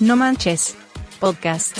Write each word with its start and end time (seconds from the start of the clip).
No 0.00 0.16
Manches, 0.16 0.74
podcast. 1.20 1.76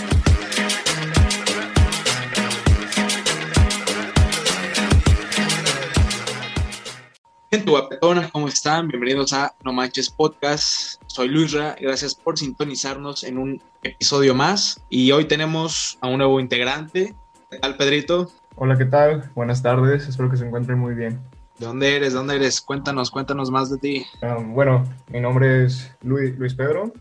Gente 7.51 7.71
guapetona, 7.71 8.31
¿cómo 8.31 8.49
están? 8.49 8.89
Bienvenidos 8.89 9.33
a 9.33 9.55
No 9.65 9.73
Manches 9.73 10.11
Podcast. 10.11 11.03
Soy 11.07 11.29
Luis 11.29 11.53
Ra, 11.53 11.75
gracias 11.81 12.15
por 12.15 12.39
sintonizarnos 12.39 13.25
en 13.25 13.39
un 13.39 13.63
episodio 13.83 14.35
más. 14.35 14.85
Y 14.91 15.11
hoy 15.11 15.25
tenemos 15.25 15.99
a 16.03 16.09
un 16.09 16.19
nuevo 16.19 16.39
integrante. 16.39 17.15
¿Qué 17.51 17.59
tal, 17.59 17.77
Pedrito? 17.79 18.31
Hola, 18.57 18.77
¿qué 18.77 18.85
tal? 18.85 19.31
Buenas 19.35 19.63
tardes, 19.63 20.07
espero 20.07 20.31
que 20.31 20.37
se 20.37 20.47
encuentren 20.47 20.79
muy 20.79 20.95
bien. 20.95 21.19
¿De 21.59 21.67
dónde 21.67 21.97
eres? 21.97 22.13
¿De 22.13 22.19
dónde 22.19 22.37
eres? 22.37 22.61
Cuéntanos, 22.61 23.11
cuéntanos 23.11 23.51
más 23.51 23.71
de 23.71 23.79
ti. 23.79 24.07
Um, 24.21 24.53
bueno, 24.53 24.85
mi 25.09 25.21
nombre 25.21 25.65
es 25.65 25.91
Luis, 26.03 26.39
Luis 26.39 26.55
Pedro. 26.55 26.93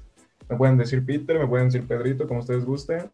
Me 0.51 0.57
pueden 0.57 0.77
decir 0.77 1.05
Peter, 1.05 1.39
me 1.39 1.47
pueden 1.47 1.67
decir 1.69 1.87
Pedrito, 1.87 2.27
como 2.27 2.41
ustedes 2.41 2.65
gusten. 2.65 3.09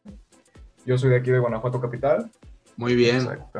Yo 0.88 0.98
soy 0.98 1.12
de 1.12 1.18
aquí 1.18 1.30
de 1.30 1.38
Guanajuato 1.38 1.80
Capital. 1.80 2.32
Muy 2.78 2.95
bien. 2.95 3.18
Exacto. 3.18 3.59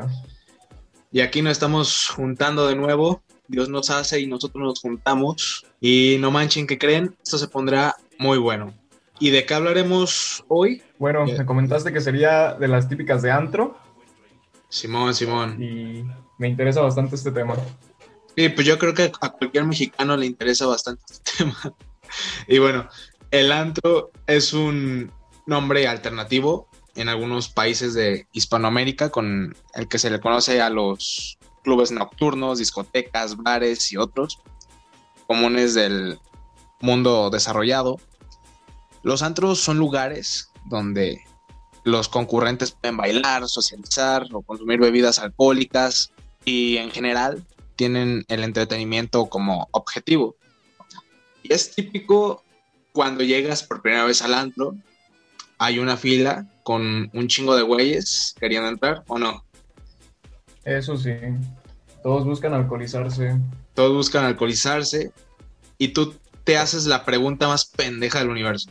Y 1.12 1.20
aquí 1.20 1.42
nos 1.42 1.52
estamos 1.52 2.08
juntando 2.08 2.66
de 2.66 2.74
nuevo. 2.74 3.22
Dios 3.46 3.68
nos 3.68 3.88
hace 3.90 4.18
y 4.20 4.26
nosotros 4.26 4.60
nos 4.64 4.80
juntamos. 4.80 5.64
Y 5.80 6.16
no 6.18 6.32
manchen 6.32 6.66
que 6.66 6.76
creen, 6.76 7.16
esto 7.22 7.38
se 7.38 7.46
pondrá 7.46 7.94
muy 8.18 8.38
bueno. 8.38 8.74
¿Y 9.20 9.30
de 9.30 9.46
qué 9.46 9.54
hablaremos 9.54 10.44
hoy? 10.48 10.82
Bueno, 10.98 11.24
Eh. 11.28 11.36
me 11.38 11.46
comentaste 11.46 11.92
que 11.92 12.00
sería 12.00 12.54
de 12.54 12.66
las 12.66 12.88
típicas 12.88 13.22
de 13.22 13.30
antro 13.30 13.76
Simón, 14.68 15.14
Simón. 15.14 15.62
y 15.62 16.04
me 16.38 16.48
interesa 16.48 16.80
bastante 16.80 17.14
este 17.14 17.30
tema. 17.30 17.54
Sí, 18.36 18.48
pues 18.48 18.66
yo 18.66 18.76
creo 18.76 18.92
que 18.92 19.12
a 19.20 19.30
cualquier 19.30 19.64
mexicano 19.66 20.16
le 20.16 20.26
interesa 20.26 20.66
bastante 20.66 21.04
este 21.12 21.30
tema. 21.44 21.56
Y 22.48 22.58
bueno, 22.58 22.88
el 23.30 23.52
antro 23.52 24.10
es 24.26 24.52
un 24.52 25.12
nombre 25.46 25.86
alternativo 25.86 26.68
en 26.94 27.08
algunos 27.08 27.48
países 27.48 27.94
de 27.94 28.26
Hispanoamérica 28.32 29.10
con 29.10 29.56
el 29.74 29.88
que 29.88 29.98
se 29.98 30.10
le 30.10 30.20
conoce 30.20 30.60
a 30.60 30.70
los 30.70 31.38
clubes 31.62 31.90
nocturnos, 31.92 32.58
discotecas, 32.58 33.36
bares 33.36 33.92
y 33.92 33.96
otros 33.96 34.38
comunes 35.26 35.74
del 35.74 36.18
mundo 36.80 37.30
desarrollado. 37.30 38.00
Los 39.02 39.22
antros 39.22 39.60
son 39.60 39.78
lugares 39.78 40.50
donde 40.66 41.22
los 41.84 42.08
concurrentes 42.08 42.72
pueden 42.72 42.96
bailar, 42.96 43.46
socializar 43.48 44.26
o 44.32 44.42
consumir 44.42 44.80
bebidas 44.80 45.18
alcohólicas 45.18 46.12
y 46.44 46.78
en 46.78 46.90
general 46.90 47.46
tienen 47.76 48.24
el 48.28 48.42
entretenimiento 48.42 49.26
como 49.26 49.68
objetivo. 49.70 50.36
Y 51.42 51.52
es 51.52 51.74
típico 51.74 52.42
cuando 52.92 53.24
llegas 53.24 53.62
por 53.62 53.82
primera 53.82 54.04
vez 54.04 54.22
al 54.22 54.34
antro, 54.34 54.76
hay 55.58 55.78
una 55.78 55.96
fila 55.96 56.46
con 56.62 57.10
un 57.12 57.28
chingo 57.28 57.56
de 57.56 57.62
güeyes 57.62 58.34
queriendo 58.38 58.68
entrar 58.68 59.02
o 59.08 59.18
no. 59.18 59.44
Eso 60.64 60.96
sí, 60.96 61.12
todos 62.02 62.24
buscan 62.24 62.54
alcoholizarse. 62.54 63.36
Todos 63.74 63.92
buscan 63.92 64.24
alcoholizarse 64.24 65.12
y 65.78 65.88
tú 65.88 66.14
te 66.44 66.56
haces 66.56 66.86
la 66.86 67.04
pregunta 67.04 67.48
más 67.48 67.66
pendeja 67.66 68.18
del 68.18 68.30
universo. 68.30 68.70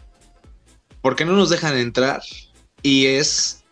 ¿Por 1.02 1.16
qué 1.16 1.26
no 1.26 1.34
nos 1.34 1.50
dejan 1.50 1.78
entrar? 1.78 2.22
Y 2.82 3.06
es 3.08 3.64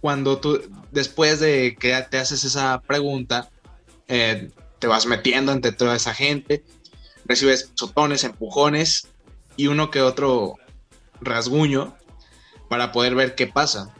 cuando 0.00 0.38
tú, 0.38 0.60
después 0.92 1.40
de 1.40 1.76
que 1.78 2.00
te 2.10 2.18
haces 2.18 2.44
esa 2.44 2.80
pregunta, 2.80 3.50
eh, 4.06 4.50
te 4.78 4.86
vas 4.86 5.06
metiendo 5.06 5.52
entre 5.52 5.72
toda 5.72 5.96
esa 5.96 6.14
gente, 6.14 6.64
recibes 7.24 7.70
sotones, 7.74 8.24
empujones 8.24 9.08
y 9.58 9.66
uno 9.66 9.90
que 9.90 10.00
otro 10.00 10.54
rasguño 11.20 11.94
para 12.70 12.92
poder 12.92 13.14
ver 13.14 13.34
qué 13.34 13.48
pasa. 13.48 13.92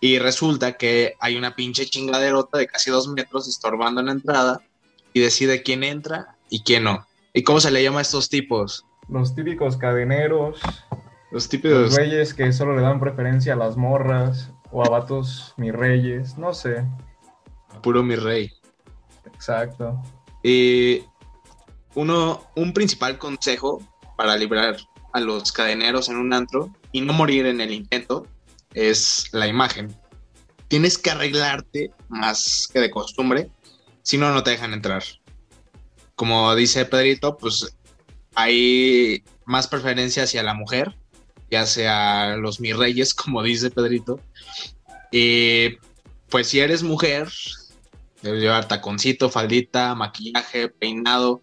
Y 0.00 0.18
resulta 0.18 0.78
que 0.78 1.14
hay 1.20 1.36
una 1.36 1.54
pinche 1.54 1.84
chingaderota 1.84 2.56
de 2.58 2.66
casi 2.66 2.90
dos 2.90 3.06
metros 3.06 3.46
estorbando 3.46 4.00
en 4.00 4.06
la 4.06 4.12
entrada 4.12 4.62
y 5.12 5.20
decide 5.20 5.62
quién 5.62 5.84
entra 5.84 6.38
y 6.48 6.62
quién 6.62 6.84
no. 6.84 7.06
¿Y 7.34 7.42
cómo 7.42 7.60
se 7.60 7.70
le 7.70 7.82
llama 7.82 7.98
a 7.98 8.02
estos 8.02 8.30
tipos? 8.30 8.86
Los 9.08 9.34
típicos 9.34 9.76
cadeneros, 9.76 10.58
Los 11.30 11.30
los 11.30 11.48
típicos... 11.50 11.94
güeyes 11.94 12.32
que 12.32 12.50
solo 12.50 12.74
le 12.74 12.80
dan 12.80 13.00
preferencia 13.00 13.52
a 13.52 13.56
las 13.56 13.76
morras 13.76 14.50
o 14.72 14.82
a 14.82 14.88
vatos 14.88 15.52
mi 15.58 15.70
reyes, 15.70 16.38
no 16.38 16.54
sé. 16.54 16.86
Puro 17.82 18.02
mi 18.02 18.16
rey. 18.16 18.50
Exacto. 19.26 20.00
Y 20.42 21.04
uno, 21.94 22.44
un 22.56 22.72
principal 22.72 23.18
consejo 23.18 23.82
para 24.20 24.36
librar 24.36 24.76
a 25.14 25.20
los 25.20 25.50
cadeneros 25.50 26.10
en 26.10 26.18
un 26.18 26.34
antro 26.34 26.70
y 26.92 27.00
no 27.00 27.14
morir 27.14 27.46
en 27.46 27.62
el 27.62 27.72
intento 27.72 28.26
es 28.74 29.30
la 29.32 29.46
imagen. 29.46 29.96
Tienes 30.68 30.98
que 30.98 31.10
arreglarte 31.10 31.90
más 32.10 32.68
que 32.70 32.80
de 32.80 32.90
costumbre, 32.90 33.50
si 34.02 34.18
no, 34.18 34.30
no 34.30 34.42
te 34.42 34.50
dejan 34.50 34.74
entrar. 34.74 35.02
Como 36.16 36.54
dice 36.54 36.84
Pedrito, 36.84 37.38
pues 37.38 37.74
hay 38.34 39.24
más 39.46 39.68
preferencia 39.68 40.24
hacia 40.24 40.42
la 40.42 40.52
mujer, 40.52 40.94
ya 41.50 41.64
sea 41.64 42.36
los 42.36 42.60
mis 42.60 42.76
reyes, 42.76 43.14
como 43.14 43.42
dice 43.42 43.70
Pedrito. 43.70 44.20
Y 45.10 45.78
pues 46.28 46.48
si 46.48 46.60
eres 46.60 46.82
mujer, 46.82 47.30
Debes 48.22 48.42
llevar 48.42 48.68
taconcito, 48.68 49.30
faldita, 49.30 49.94
maquillaje, 49.94 50.68
peinado. 50.68 51.42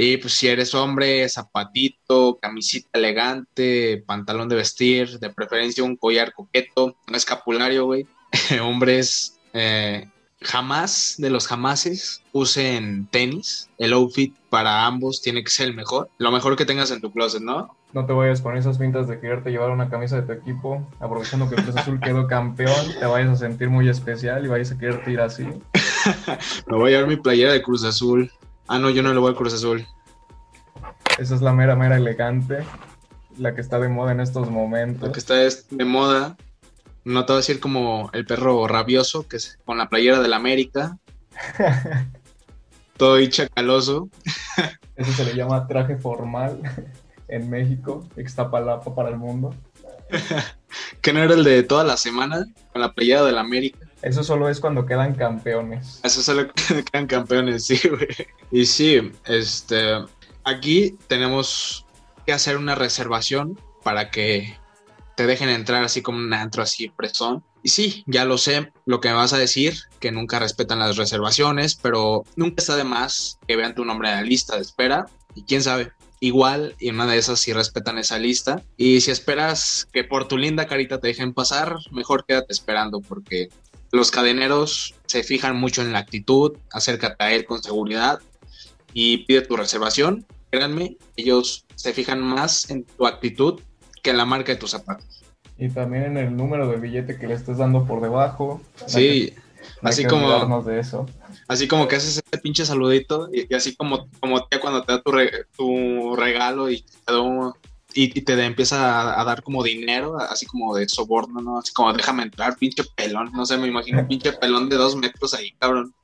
Y 0.00 0.18
pues 0.18 0.34
si 0.34 0.46
eres 0.46 0.76
hombre, 0.76 1.28
zapatito, 1.28 2.38
camisita 2.40 2.88
elegante, 2.92 4.04
pantalón 4.06 4.48
de 4.48 4.54
vestir, 4.54 5.18
de 5.18 5.28
preferencia 5.28 5.82
un 5.82 5.96
collar 5.96 6.32
coqueto, 6.34 6.94
un 7.08 7.14
escapulario, 7.16 7.86
güey. 7.86 8.06
Hombres, 8.62 9.40
eh, 9.54 10.08
jamás 10.40 11.16
de 11.18 11.30
los 11.30 11.48
jamases 11.48 12.22
usen 12.30 13.08
tenis. 13.10 13.68
El 13.76 13.92
outfit 13.92 14.36
para 14.50 14.86
ambos 14.86 15.20
tiene 15.20 15.42
que 15.42 15.50
ser 15.50 15.66
el 15.66 15.74
mejor. 15.74 16.08
Lo 16.18 16.30
mejor 16.30 16.54
que 16.54 16.64
tengas 16.64 16.92
en 16.92 17.00
tu 17.00 17.10
closet, 17.10 17.42
¿no? 17.42 17.74
No 17.92 18.06
te 18.06 18.12
vayas 18.12 18.40
con 18.40 18.56
esas 18.56 18.78
pintas 18.78 19.08
de 19.08 19.18
quererte 19.18 19.50
llevar 19.50 19.70
una 19.70 19.90
camisa 19.90 20.20
de 20.20 20.22
tu 20.22 20.32
equipo, 20.32 20.86
aprovechando 21.00 21.48
que 21.48 21.56
el 21.56 21.64
Cruz 21.64 21.76
Azul 21.76 21.98
quedó 21.98 22.28
campeón, 22.28 22.86
te 23.00 23.04
vayas 23.04 23.30
a 23.30 23.36
sentir 23.36 23.68
muy 23.68 23.88
especial 23.88 24.44
y 24.44 24.48
vayas 24.48 24.70
a 24.70 24.78
quererte 24.78 25.10
ir 25.10 25.20
así. 25.20 25.42
Me 26.68 26.76
voy 26.76 26.92
a 26.92 26.98
llevar 26.98 27.08
mi 27.08 27.16
playera 27.16 27.52
de 27.52 27.62
Cruz 27.62 27.82
Azul. 27.82 28.30
Ah, 28.68 28.78
no, 28.78 28.90
yo 28.90 29.02
no 29.02 29.12
le 29.14 29.18
voy 29.18 29.30
al 29.30 29.34
Cruz 29.34 29.54
Azul. 29.54 29.86
Esa 31.18 31.34
es 31.34 31.40
la 31.40 31.52
mera, 31.52 31.74
mera 31.74 31.96
elegante, 31.96 32.58
la 33.38 33.54
que 33.54 33.62
está 33.62 33.78
de 33.78 33.88
moda 33.88 34.12
en 34.12 34.20
estos 34.20 34.50
momentos. 34.50 35.10
que 35.10 35.18
está 35.18 35.42
es 35.42 35.66
de 35.70 35.84
moda. 35.84 36.36
No 37.04 37.24
te 37.24 37.32
voy 37.32 37.38
a 37.38 37.40
decir 37.40 37.60
como 37.60 38.10
el 38.12 38.26
perro 38.26 38.68
rabioso, 38.68 39.26
que 39.26 39.38
es 39.38 39.58
con 39.64 39.78
la 39.78 39.88
playera 39.88 40.20
del 40.20 40.34
América. 40.34 40.98
Todo 42.98 43.14
ahí 43.14 43.28
chacaloso. 43.28 44.10
Eso 44.96 45.12
se 45.12 45.24
le 45.24 45.34
llama 45.34 45.66
traje 45.66 45.96
formal 45.96 46.60
en 47.28 47.48
México, 47.48 48.06
Ixtapalapa 48.16 48.94
para 48.94 49.08
el 49.08 49.16
mundo. 49.16 49.54
Que 51.00 51.12
no 51.14 51.22
era 51.22 51.32
el 51.34 51.44
de 51.44 51.62
toda 51.62 51.84
la 51.84 51.96
semana, 51.96 52.44
con 52.72 52.82
la 52.82 52.92
playera 52.92 53.24
del 53.24 53.38
América. 53.38 53.87
Eso 54.02 54.22
solo 54.22 54.48
es 54.48 54.60
cuando 54.60 54.86
quedan 54.86 55.14
campeones. 55.14 56.00
Eso 56.02 56.22
solo 56.22 56.48
quedan 56.92 57.06
campeones, 57.06 57.66
sí, 57.66 57.80
güey. 57.88 58.08
Y 58.50 58.66
sí, 58.66 59.12
este. 59.26 60.04
Aquí 60.44 60.96
tenemos 61.08 61.84
que 62.24 62.32
hacer 62.32 62.56
una 62.56 62.74
reservación 62.74 63.60
para 63.82 64.10
que 64.10 64.56
te 65.16 65.26
dejen 65.26 65.48
entrar 65.48 65.82
así 65.82 66.00
como 66.00 66.18
un 66.18 66.32
antro 66.32 66.62
así 66.62 66.88
presón. 66.88 67.42
Y 67.62 67.70
sí, 67.70 68.04
ya 68.06 68.24
lo 68.24 68.38
sé, 68.38 68.72
lo 68.86 69.00
que 69.00 69.08
me 69.08 69.14
vas 69.14 69.32
a 69.32 69.38
decir, 69.38 69.74
que 69.98 70.12
nunca 70.12 70.38
respetan 70.38 70.78
las 70.78 70.96
reservaciones, 70.96 71.74
pero 71.74 72.22
nunca 72.36 72.56
está 72.58 72.76
de 72.76 72.84
más 72.84 73.38
que 73.48 73.56
vean 73.56 73.74
tu 73.74 73.84
nombre 73.84 74.10
en 74.10 74.14
la 74.14 74.22
lista 74.22 74.56
de 74.56 74.62
espera. 74.62 75.06
Y 75.34 75.42
quién 75.42 75.62
sabe, 75.62 75.92
igual 76.20 76.74
y 76.78 76.90
una 76.90 77.06
de 77.06 77.18
esas 77.18 77.40
sí 77.40 77.52
respetan 77.52 77.98
esa 77.98 78.18
lista. 78.18 78.62
Y 78.76 79.00
si 79.00 79.10
esperas 79.10 79.88
que 79.92 80.04
por 80.04 80.28
tu 80.28 80.36
linda 80.36 80.66
carita 80.66 81.00
te 81.00 81.08
dejen 81.08 81.34
pasar, 81.34 81.76
mejor 81.90 82.24
quédate 82.24 82.52
esperando 82.52 83.00
porque 83.00 83.48
los 83.92 84.10
cadeneros 84.10 84.94
se 85.06 85.22
fijan 85.22 85.56
mucho 85.56 85.82
en 85.82 85.92
la 85.92 86.00
actitud, 86.00 86.56
acércate 86.72 87.16
a 87.24 87.32
él 87.32 87.44
con 87.44 87.62
seguridad 87.62 88.20
y 88.92 89.18
pide 89.18 89.42
tu 89.42 89.56
reservación. 89.56 90.26
Créanme, 90.50 90.96
ellos 91.16 91.64
se 91.74 91.92
fijan 91.92 92.20
más 92.22 92.70
en 92.70 92.84
tu 92.84 93.06
actitud 93.06 93.60
que 94.02 94.10
en 94.10 94.16
la 94.16 94.24
marca 94.24 94.52
de 94.52 94.58
tus 94.58 94.70
zapatos. 94.70 95.06
Y 95.58 95.68
también 95.68 96.04
en 96.04 96.16
el 96.18 96.36
número 96.36 96.68
de 96.68 96.76
billete 96.76 97.18
que 97.18 97.26
le 97.26 97.34
estés 97.34 97.58
dando 97.58 97.84
por 97.86 98.00
debajo. 98.00 98.60
Sí, 98.86 99.34
que- 99.34 99.36
así 99.82 100.04
como, 100.04 100.26
olvidarnos 100.28 100.66
de 100.66 100.78
eso. 100.80 101.06
así 101.48 101.66
como 101.68 101.88
que 101.88 101.96
haces 101.96 102.22
ese 102.24 102.38
pinche 102.42 102.64
saludito 102.64 103.28
y, 103.32 103.46
y 103.52 103.54
así 103.56 103.74
como, 103.76 104.08
como 104.20 104.46
tía 104.46 104.60
cuando 104.60 104.82
te 104.84 104.92
da 104.92 105.02
tu, 105.02 105.10
re- 105.12 105.44
tu 105.56 106.14
regalo 106.16 106.70
y 106.70 106.82
te, 106.82 107.12
da 107.12 107.20
un- 107.20 107.52
y, 107.94 108.18
y 108.18 108.22
te 108.22 108.44
empieza 108.44 109.00
a, 109.00 109.20
a 109.20 109.24
dar 109.24 109.42
como 109.42 109.62
dinero, 109.62 110.18
así 110.18 110.46
como 110.46 110.74
de 110.76 110.88
soborno, 110.88 111.40
¿no? 111.40 111.58
Así 111.58 111.72
como 111.72 111.92
déjame 111.92 112.22
entrar, 112.24 112.56
pinche 112.56 112.84
pelón, 112.84 113.30
no 113.32 113.46
sé, 113.46 113.56
me 113.56 113.68
imagino 113.68 114.00
un 114.00 114.08
pinche 114.08 114.32
pelón 114.32 114.68
de 114.68 114.76
dos 114.76 114.96
metros 114.96 115.34
ahí, 115.34 115.52
cabrón. 115.58 115.94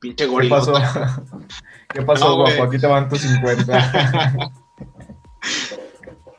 Pinche 0.00 0.24
¿Qué 0.24 0.30
gorila. 0.30 0.56
pasó? 0.58 0.74
¿Qué 1.92 2.02
pasó, 2.02 2.28
No, 2.30 2.36
guapo? 2.36 2.64
Aquí 2.64 2.78
te 2.78 2.86
van 2.86 3.08
tus 3.08 3.20
50. 3.20 4.52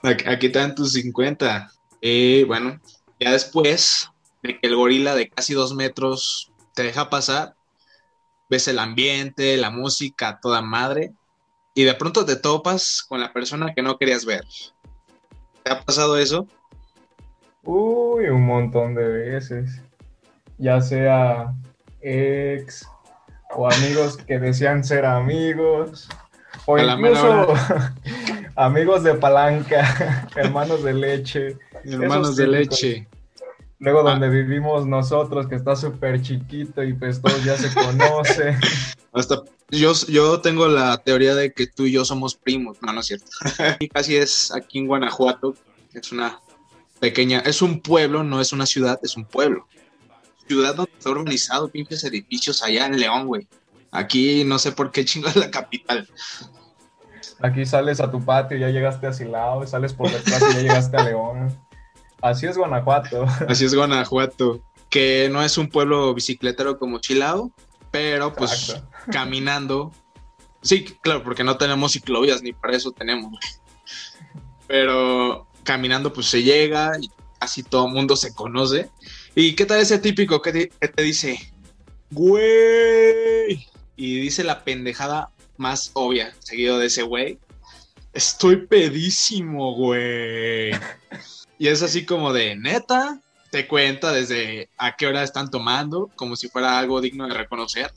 Aquí, 0.04 0.26
aquí 0.28 0.46
están 0.48 0.76
tus 0.76 0.94
50. 0.94 1.72
Y 2.02 2.44
bueno, 2.44 2.80
ya 3.20 3.32
después 3.32 4.10
de 4.42 4.60
que 4.60 4.68
el 4.68 4.76
gorila 4.76 5.16
de 5.16 5.30
casi 5.30 5.54
dos 5.54 5.74
metros 5.74 6.52
te 6.74 6.84
deja 6.84 7.10
pasar, 7.10 7.56
ves 8.50 8.68
el 8.68 8.80
ambiente, 8.80 9.56
la 9.56 9.70
música, 9.70 10.40
toda 10.42 10.62
madre, 10.62 11.14
y 11.74 11.84
de 11.84 11.94
pronto 11.94 12.26
te 12.26 12.36
topas 12.36 13.04
con 13.08 13.22
la 13.22 13.32
persona 13.32 13.74
que 13.74 13.82
no 13.82 13.98
querías 13.98 14.26
ver. 14.26 14.46
¿Te 15.64 15.72
ha 15.72 15.82
pasado 15.82 16.18
eso? 16.18 16.48
Uy, 17.64 18.26
un 18.30 18.46
montón 18.46 18.96
de 18.96 19.08
veces. 19.08 19.82
Ya 20.58 20.82
sea 20.82 21.54
ex 22.02 22.88
o 23.56 23.70
amigos 23.70 24.18
que 24.18 24.40
desean 24.40 24.84
ser 24.84 25.06
amigos. 25.06 26.10
O 26.66 26.76
A 26.76 26.84
incluso 26.84 27.54
amigos 28.56 29.04
de 29.04 29.16
palanca, 29.16 30.28
hermanos 30.36 30.84
de 30.84 30.94
leche. 30.94 31.58
Hermanos 31.84 32.36
de 32.36 32.48
leche. 32.48 33.08
Luego 33.80 34.00
Ah. 34.00 34.12
donde 34.12 34.30
vivimos 34.30 34.86
nosotros, 34.86 35.48
que 35.48 35.56
está 35.56 35.76
súper 35.76 36.22
chiquito 36.22 36.84
y 36.84 36.94
pues 36.94 37.22
todos 37.22 37.44
ya 37.44 37.58
se 37.58 37.74
conocen. 37.74 38.58
Hasta 39.14 39.42
yo, 39.80 39.94
yo 40.08 40.42
tengo 40.42 40.68
la 40.68 40.98
teoría 40.98 41.36
de 41.36 41.54
que 41.54 41.68
tú 41.68 41.86
y 41.86 41.92
yo 41.92 42.06
somos 42.06 42.36
primos. 42.36 42.78
No, 42.82 42.94
no 42.94 43.00
es 43.02 43.08
cierto. 43.08 43.32
Y 43.80 43.88
casi 43.88 44.16
es 44.16 44.52
aquí 44.54 44.80
en 44.80 44.88
Guanajuato. 44.88 45.56
Es 45.94 46.12
una 46.12 46.40
pequeña, 47.00 47.40
es 47.40 47.62
un 47.62 47.82
pueblo, 47.82 48.24
no 48.24 48.42
es 48.42 48.54
una 48.54 48.66
ciudad, 48.66 49.00
es 49.04 49.16
un 49.16 49.26
pueblo. 49.26 49.68
Ciudad 50.48 50.76
donde 50.76 50.92
está 50.98 51.10
urbanizado, 51.10 51.70
pinches 51.70 52.04
edificios 52.04 52.64
allá 52.64 52.86
en 52.86 53.00
León, 53.00 53.28
güey. 53.28 53.48
Aquí 53.92 54.44
no 54.44 54.58
sé 54.58 54.72
por 54.72 54.92
qué 54.92 55.06
chingas 55.06 55.36
la 55.36 55.52
capital. 55.52 56.08
Aquí 57.42 57.66
sales 57.66 58.00
a 58.00 58.10
tu 58.10 58.24
patio, 58.24 58.58
ya 58.58 58.70
llegaste 58.70 59.06
a 59.06 59.14
Silao, 59.14 59.68
sales 59.68 59.94
por 59.94 60.10
detrás 60.10 60.42
y 60.50 60.54
ya 60.54 60.62
llegaste 60.62 60.98
a 60.98 61.04
León. 61.04 61.58
Así 62.22 62.46
es 62.46 62.58
Guanajuato. 62.58 63.26
Así 63.48 63.66
es 63.66 63.76
Guanajuato. 63.76 64.64
Que 64.90 65.30
no 65.32 65.44
es 65.44 65.58
un 65.58 65.68
pueblo 65.68 66.14
bicicletero 66.14 66.80
como 66.80 67.00
Chilao, 67.00 67.52
pero 67.92 68.34
pues 68.34 68.70
Exacto. 68.70 68.93
Caminando. 69.12 69.92
Sí, 70.62 70.86
claro, 71.02 71.24
porque 71.24 71.44
no 71.44 71.58
tenemos 71.58 71.94
ciclovías, 71.94 72.42
ni 72.42 72.54
para 72.54 72.76
eso 72.76 72.92
tenemos. 72.92 73.38
Pero 74.68 75.48
caminando, 75.64 76.14
pues 76.14 76.28
se 76.28 76.44
llega 76.44 76.94
y 77.02 77.10
casi 77.40 77.64
todo 77.64 77.88
mundo 77.88 78.16
se 78.16 78.34
conoce. 78.34 78.90
¿Y 79.36 79.56
qué 79.56 79.66
tal 79.66 79.80
ese 79.80 80.00
típico 80.00 80.42
que 80.42 80.52
te, 80.52 80.70
que 80.70 80.88
te 80.88 81.04
dice, 81.04 81.54
güey? 82.12 83.68
Y 83.96 84.20
dice 84.22 84.44
la 84.44 84.64
pendejada 84.64 85.32
más 85.58 85.92
obvia, 85.94 86.34
seguido 86.40 86.80
de 86.80 86.88
ese 86.88 87.04
güey. 87.04 87.40
Estoy 88.14 88.68
pedísimo, 88.68 89.76
güey. 89.76 90.72
Y 91.58 91.68
es 91.68 91.82
así 91.82 92.06
como 92.06 92.34
de 92.34 92.56
neta, 92.56 93.22
te 93.52 93.68
cuenta 93.68 94.12
desde 94.12 94.70
a 94.78 94.96
qué 94.96 95.08
hora 95.08 95.24
están 95.24 95.50
tomando, 95.50 96.10
como 96.16 96.36
si 96.36 96.50
fuera 96.50 96.80
algo 96.80 97.02
digno 97.02 97.28
de 97.28 97.34
reconocer. 97.34 97.92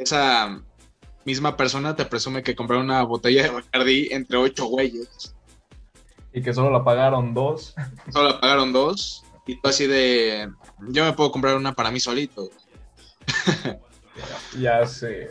Esa 0.00 0.62
misma 1.24 1.56
persona 1.56 1.94
te 1.94 2.04
presume 2.04 2.42
que 2.42 2.56
compraron 2.56 2.86
una 2.86 3.02
botella 3.02 3.42
de 3.42 3.50
Bacardi 3.50 4.08
entre 4.10 4.38
ocho 4.38 4.66
güeyes. 4.66 5.34
Y 6.32 6.42
que 6.42 6.54
solo 6.54 6.70
la 6.70 6.84
pagaron 6.84 7.34
dos. 7.34 7.74
Solo 8.12 8.30
la 8.30 8.40
pagaron 8.40 8.72
dos. 8.72 9.24
Y 9.46 9.60
tú 9.60 9.68
así 9.68 9.86
de, 9.86 10.50
yo 10.88 11.04
me 11.04 11.12
puedo 11.12 11.30
comprar 11.32 11.56
una 11.56 11.74
para 11.74 11.90
mí 11.90 12.00
solito. 12.00 12.48
Ya 14.58 14.86
sé. 14.86 15.30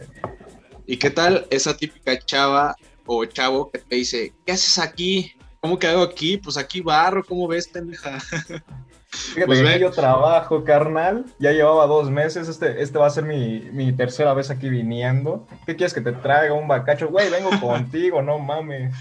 ¿Y 0.88 0.98
qué 0.98 1.10
tal 1.12 1.46
esa 1.52 1.78
típica 1.78 2.18
chava 2.18 2.76
o 3.06 3.24
chavo 3.26 3.70
que 3.70 3.80
te 3.80 3.98
dice, 3.98 4.34
¿qué 4.46 4.54
haces 4.54 4.80
aquí? 4.80 5.34
¿Cómo 5.62 5.78
que 5.78 5.88
hago 5.88 6.02
aquí? 6.02 6.38
Pues 6.38 6.58
aquí 6.58 6.82
barro, 6.82 7.24
¿cómo 7.24 7.48
ves, 7.48 7.68
pendeja? 7.68 8.18
Fíjate 9.12 9.48
Pues 9.48 9.62
ve. 9.64 9.80
yo 9.80 9.92
trabajo, 9.92 10.64
carnal. 10.64 11.26
Ya 11.40 11.52
llevaba 11.52 11.88
dos 11.88 12.12
meses. 12.12 12.48
Este, 12.48 12.82
este 12.82 12.98
va 12.98 13.08
a 13.08 13.12
ser 13.12 13.24
mi, 13.26 13.62
mi 13.72 13.92
tercera 13.92 14.34
vez 14.34 14.50
aquí 14.52 14.70
viniendo. 14.70 15.48
¿Qué 15.66 15.76
quieres 15.76 15.94
que 15.94 16.02
te 16.02 16.12
traiga 16.12 16.54
un 16.54 16.68
bacacho? 16.68 17.10
Güey, 17.10 17.30
vengo 17.30 17.50
contigo, 17.60 18.22
no 18.22 18.38
mames. 18.40 18.94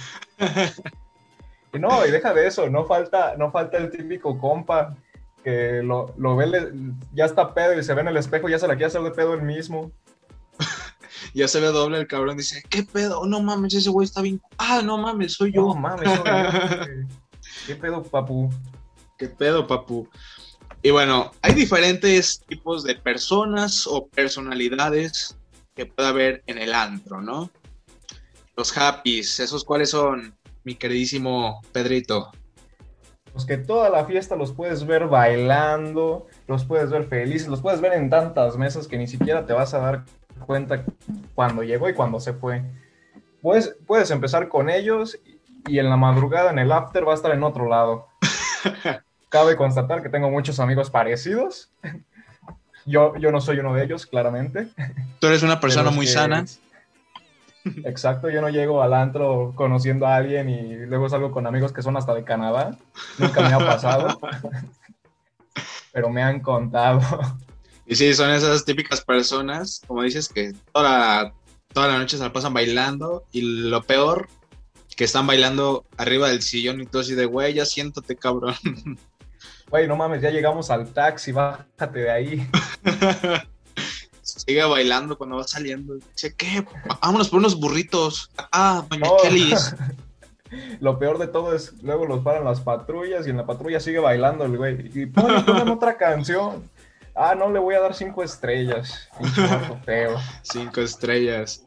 Y 1.72 1.78
no, 1.78 2.06
y 2.06 2.10
deja 2.10 2.32
de 2.32 2.46
eso, 2.46 2.70
no 2.70 2.86
falta, 2.86 3.34
no 3.36 3.50
falta 3.50 3.76
el 3.76 3.90
típico 3.90 4.38
compa 4.38 4.96
que 5.44 5.82
lo, 5.82 6.14
lo 6.16 6.34
ve, 6.36 6.72
ya 7.12 7.26
está 7.26 7.52
pedo 7.54 7.78
y 7.78 7.84
se 7.84 7.92
ve 7.94 8.00
en 8.00 8.08
el 8.08 8.16
espejo, 8.16 8.48
ya 8.48 8.58
se 8.58 8.66
la 8.66 8.74
quiere 8.74 8.86
hacer 8.86 9.02
de 9.02 9.10
pedo 9.10 9.34
el 9.34 9.42
mismo. 9.42 9.90
Ya 11.34 11.46
se 11.46 11.60
ve 11.60 11.66
doble 11.66 11.98
el 11.98 12.06
cabrón, 12.06 12.38
dice, 12.38 12.62
¿qué 12.70 12.84
pedo? 12.84 13.26
No 13.26 13.42
mames, 13.42 13.74
ese 13.74 13.90
güey 13.90 14.06
está 14.06 14.22
bien. 14.22 14.40
Ah, 14.56 14.80
no 14.82 14.96
mames, 14.96 15.34
soy 15.34 15.52
yo. 15.52 15.62
No 15.62 15.74
mames, 15.74 16.08
soy 16.08 16.24
yo. 16.24 17.06
¿Qué 17.66 17.74
pedo, 17.76 18.02
papu? 18.02 18.48
¿Qué 19.18 19.28
pedo, 19.28 19.66
papu? 19.66 20.08
Y 20.80 20.92
bueno, 20.92 21.32
hay 21.42 21.52
diferentes 21.52 22.40
tipos 22.46 22.84
de 22.84 22.94
personas 22.94 23.84
o 23.84 24.06
personalidades 24.06 25.36
que 25.74 25.86
puede 25.86 26.08
haber 26.08 26.42
en 26.46 26.58
el 26.58 26.72
antro, 26.72 27.20
¿no? 27.20 27.50
Los 28.56 28.76
happies, 28.78 29.40
¿esos 29.40 29.64
cuáles 29.64 29.90
son, 29.90 30.38
mi 30.62 30.76
queridísimo 30.76 31.60
Pedrito? 31.72 32.30
Pues 33.32 33.44
que 33.44 33.56
toda 33.56 33.90
la 33.90 34.04
fiesta 34.04 34.36
los 34.36 34.52
puedes 34.52 34.86
ver 34.86 35.08
bailando, 35.08 36.28
los 36.46 36.64
puedes 36.64 36.90
ver 36.90 37.04
felices, 37.08 37.48
los 37.48 37.60
puedes 37.60 37.80
ver 37.80 37.94
en 37.94 38.10
tantas 38.10 38.56
mesas 38.56 38.86
que 38.86 38.98
ni 38.98 39.08
siquiera 39.08 39.46
te 39.46 39.52
vas 39.52 39.74
a 39.74 39.78
dar 39.78 40.04
cuenta 40.46 40.84
cuando 41.34 41.64
llegó 41.64 41.88
y 41.88 41.94
cuando 41.94 42.20
se 42.20 42.34
fue. 42.34 42.62
Puedes, 43.42 43.76
puedes 43.84 44.12
empezar 44.12 44.48
con 44.48 44.70
ellos 44.70 45.18
y 45.66 45.80
en 45.80 45.90
la 45.90 45.96
madrugada 45.96 46.52
en 46.52 46.60
el 46.60 46.70
after 46.70 47.06
va 47.06 47.12
a 47.12 47.16
estar 47.16 47.32
en 47.32 47.42
otro 47.42 47.68
lado. 47.68 48.06
Cabe 49.28 49.56
constatar 49.56 50.02
que 50.02 50.08
tengo 50.08 50.30
muchos 50.30 50.58
amigos 50.60 50.90
parecidos. 50.90 51.70
Yo, 52.86 53.14
yo 53.16 53.30
no 53.30 53.40
soy 53.40 53.58
uno 53.58 53.74
de 53.74 53.84
ellos, 53.84 54.06
claramente. 54.06 54.68
Tú 55.20 55.26
eres 55.26 55.42
una 55.42 55.60
persona 55.60 55.90
muy 55.90 56.06
que- 56.06 56.12
sana. 56.12 56.44
Exacto, 57.84 58.30
yo 58.30 58.40
no 58.40 58.48
llego 58.48 58.82
al 58.82 58.94
antro 58.94 59.52
conociendo 59.54 60.06
a 60.06 60.16
alguien 60.16 60.48
y 60.48 60.86
luego 60.86 61.08
salgo 61.08 61.30
con 61.30 61.46
amigos 61.46 61.72
que 61.72 61.82
son 61.82 61.96
hasta 61.98 62.14
de 62.14 62.24
Canadá. 62.24 62.78
Nunca 63.18 63.42
me 63.42 63.52
ha 63.52 63.58
pasado. 63.58 64.18
Pero 65.92 66.08
me 66.08 66.22
han 66.22 66.40
contado. 66.40 67.00
Y 67.86 67.94
sí, 67.96 68.14
son 68.14 68.30
esas 68.30 68.64
típicas 68.64 69.00
personas, 69.02 69.82
como 69.86 70.02
dices, 70.02 70.28
que 70.28 70.52
toda 70.72 70.84
la, 70.88 71.32
toda 71.72 71.88
la 71.88 71.98
noche 71.98 72.16
se 72.16 72.22
la 72.22 72.32
pasan 72.32 72.54
bailando 72.54 73.24
y 73.32 73.40
lo 73.42 73.82
peor, 73.82 74.28
que 74.96 75.04
están 75.04 75.26
bailando 75.26 75.84
arriba 75.96 76.28
del 76.28 76.42
sillón 76.42 76.80
y 76.80 76.86
tú 76.86 76.98
así 77.00 77.14
de, 77.14 77.24
güey, 77.26 77.54
ya 77.54 77.64
siéntate, 77.66 78.16
cabrón. 78.16 78.54
Güey, 79.70 79.86
no 79.86 79.96
mames, 79.96 80.22
ya 80.22 80.30
llegamos 80.30 80.70
al 80.70 80.88
taxi, 80.92 81.32
bájate 81.32 81.98
de 82.00 82.10
ahí. 82.10 82.50
Sigue 84.22 84.64
bailando 84.64 85.16
cuando 85.18 85.36
va 85.36 85.44
saliendo. 85.44 85.94
Dice, 85.94 86.34
¿qué? 86.34 86.64
Vámonos 87.02 87.28
por 87.28 87.38
unos 87.38 87.58
burritos. 87.58 88.30
Ah, 88.52 88.84
doña. 88.88 89.08
Chelis. 89.22 89.74
Lo 90.80 90.98
peor 90.98 91.18
de 91.18 91.26
todo 91.26 91.54
es, 91.54 91.74
luego 91.82 92.06
los 92.06 92.22
paran 92.24 92.42
las 92.44 92.60
patrullas 92.62 93.26
y 93.26 93.30
en 93.30 93.36
la 93.36 93.44
patrulla 93.44 93.80
sigue 93.80 93.98
bailando 93.98 94.46
el 94.46 94.56
güey. 94.56 94.90
Y 94.98 95.04
ponen, 95.04 95.44
otra 95.68 95.98
canción. 95.98 96.70
Ah, 97.14 97.34
no, 97.34 97.50
le 97.52 97.58
voy 97.58 97.74
a 97.74 97.80
dar 97.80 97.94
cinco 97.94 98.22
estrellas. 98.22 99.10
Cinco 100.42 100.80
estrellas. 100.80 101.66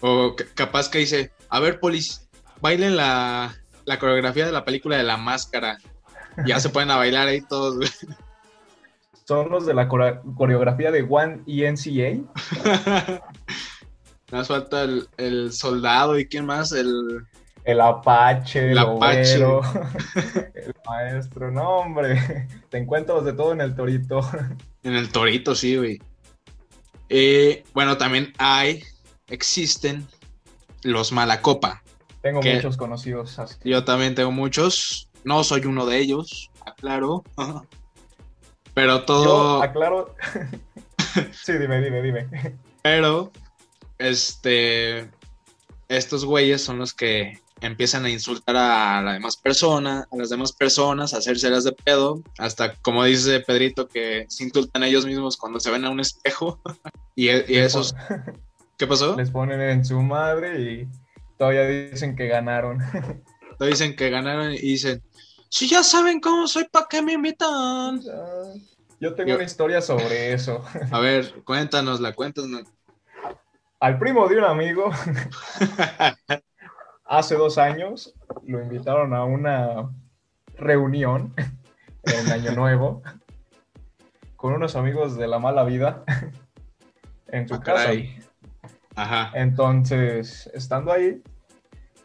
O 0.00 0.36
ca- 0.36 0.44
capaz 0.54 0.88
que 0.88 0.98
dice, 0.98 1.32
a 1.48 1.58
ver, 1.58 1.80
polis, 1.80 2.28
bailen 2.60 2.96
la, 2.96 3.56
la 3.84 3.98
coreografía 3.98 4.46
de 4.46 4.52
la 4.52 4.64
película 4.64 4.96
de 4.96 5.02
la 5.02 5.16
máscara. 5.16 5.78
Ya 6.44 6.60
se 6.60 6.68
pueden 6.68 6.90
a 6.90 6.96
bailar 6.96 7.28
ahí 7.28 7.40
todos, 7.40 7.76
güey. 7.76 7.88
Son 9.24 9.48
los 9.50 9.66
de 9.66 9.74
la 9.74 9.88
core- 9.88 10.20
coreografía 10.36 10.90
de 10.90 11.02
One 11.08 11.40
ENCA. 11.46 12.22
Nos 14.30 14.48
falta 14.48 14.82
el, 14.82 15.08
el 15.16 15.52
soldado 15.52 16.18
y 16.18 16.26
quién 16.26 16.46
más, 16.46 16.72
el... 16.72 17.24
El 17.64 17.80
Apache, 17.80 18.70
el, 18.70 18.78
Apache. 18.78 19.34
el 20.54 20.74
maestro. 20.86 21.50
No, 21.50 21.78
hombre. 21.78 22.46
Te 22.68 22.78
encuentras 22.78 23.24
de 23.24 23.32
todo 23.32 23.52
en 23.52 23.60
el 23.60 23.74
torito. 23.74 24.20
En 24.84 24.94
el 24.94 25.10
torito, 25.10 25.56
sí, 25.56 25.76
güey. 25.76 26.00
Eh, 27.08 27.64
bueno, 27.74 27.96
también 27.98 28.32
hay, 28.38 28.84
existen 29.26 30.06
los 30.84 31.10
malacopa. 31.10 31.82
Tengo 32.22 32.40
muchos 32.40 32.76
conocidos 32.76 33.36
así. 33.40 33.56
Yo 33.64 33.84
también 33.84 34.14
tengo 34.14 34.30
muchos. 34.30 35.05
No 35.26 35.42
soy 35.42 35.66
uno 35.66 35.86
de 35.86 35.98
ellos, 35.98 36.52
aclaro. 36.64 37.24
Pero 38.74 38.98
Yo 38.98 39.04
todo, 39.04 39.60
aclaro. 39.60 40.14
sí, 41.32 41.54
dime, 41.54 41.80
dime, 41.80 42.00
dime. 42.00 42.28
pero, 42.80 43.32
este, 43.98 45.10
estos 45.88 46.24
güeyes 46.24 46.62
son 46.62 46.78
los 46.78 46.94
que 46.94 47.40
empiezan 47.60 48.04
a 48.04 48.10
insultar 48.10 48.54
a 48.54 49.02
las 49.02 49.14
demás 49.14 49.36
personas, 49.36 50.06
a 50.12 50.16
las 50.16 50.30
demás 50.30 50.52
personas, 50.52 51.12
a 51.12 51.18
hacérselas 51.18 51.64
de 51.64 51.72
pedo, 51.72 52.22
hasta 52.38 52.76
como 52.76 53.02
dice 53.02 53.40
Pedrito 53.40 53.88
que 53.88 54.26
se 54.28 54.44
insultan 54.44 54.84
a 54.84 54.86
ellos 54.86 55.06
mismos 55.06 55.36
cuando 55.36 55.58
se 55.58 55.72
ven 55.72 55.86
a 55.86 55.90
un 55.90 55.98
espejo. 55.98 56.60
y, 57.16 57.30
y 57.30 57.56
esos, 57.56 57.96
¿qué 58.78 58.86
pasó? 58.86 59.16
Les 59.18 59.32
ponen 59.32 59.60
en 59.60 59.84
su 59.84 60.00
madre 60.02 60.60
y 60.60 60.88
todavía 61.36 61.66
dicen 61.66 62.14
que 62.14 62.28
ganaron. 62.28 62.78
Dicen 63.64 63.96
que 63.96 64.10
ganaron 64.10 64.52
y 64.52 64.58
dicen, 64.58 65.02
si 65.48 65.66
ya 65.68 65.82
saben 65.82 66.20
cómo 66.20 66.46
soy, 66.46 66.64
¿para 66.70 66.86
qué 66.90 67.00
me 67.00 67.14
invitan? 67.14 68.00
Yo 69.00 69.14
tengo 69.14 69.30
Yo- 69.30 69.34
una 69.36 69.44
historia 69.44 69.80
sobre 69.80 70.34
eso. 70.34 70.62
A 70.90 71.00
ver, 71.00 71.42
cuéntanosla, 71.44 72.12
cuéntanos. 72.14 72.64
Al 73.80 73.98
primo 73.98 74.26
de 74.28 74.38
un 74.38 74.44
amigo, 74.44 74.90
hace 77.04 77.34
dos 77.36 77.58
años, 77.58 78.14
lo 78.46 78.62
invitaron 78.62 79.14
a 79.14 79.24
una 79.24 79.90
reunión 80.56 81.34
en 82.04 82.32
Año 82.32 82.52
Nuevo 82.52 83.02
con 84.36 84.52
unos 84.54 84.76
amigos 84.76 85.16
de 85.16 85.26
la 85.28 85.38
mala 85.38 85.64
vida 85.64 86.04
en 87.28 87.48
su 87.48 87.54
Ah, 87.54 87.60
casa. 87.62 87.82
caray. 87.84 88.18
Ajá. 88.94 89.30
Entonces, 89.34 90.50
estando 90.54 90.92
ahí, 90.92 91.22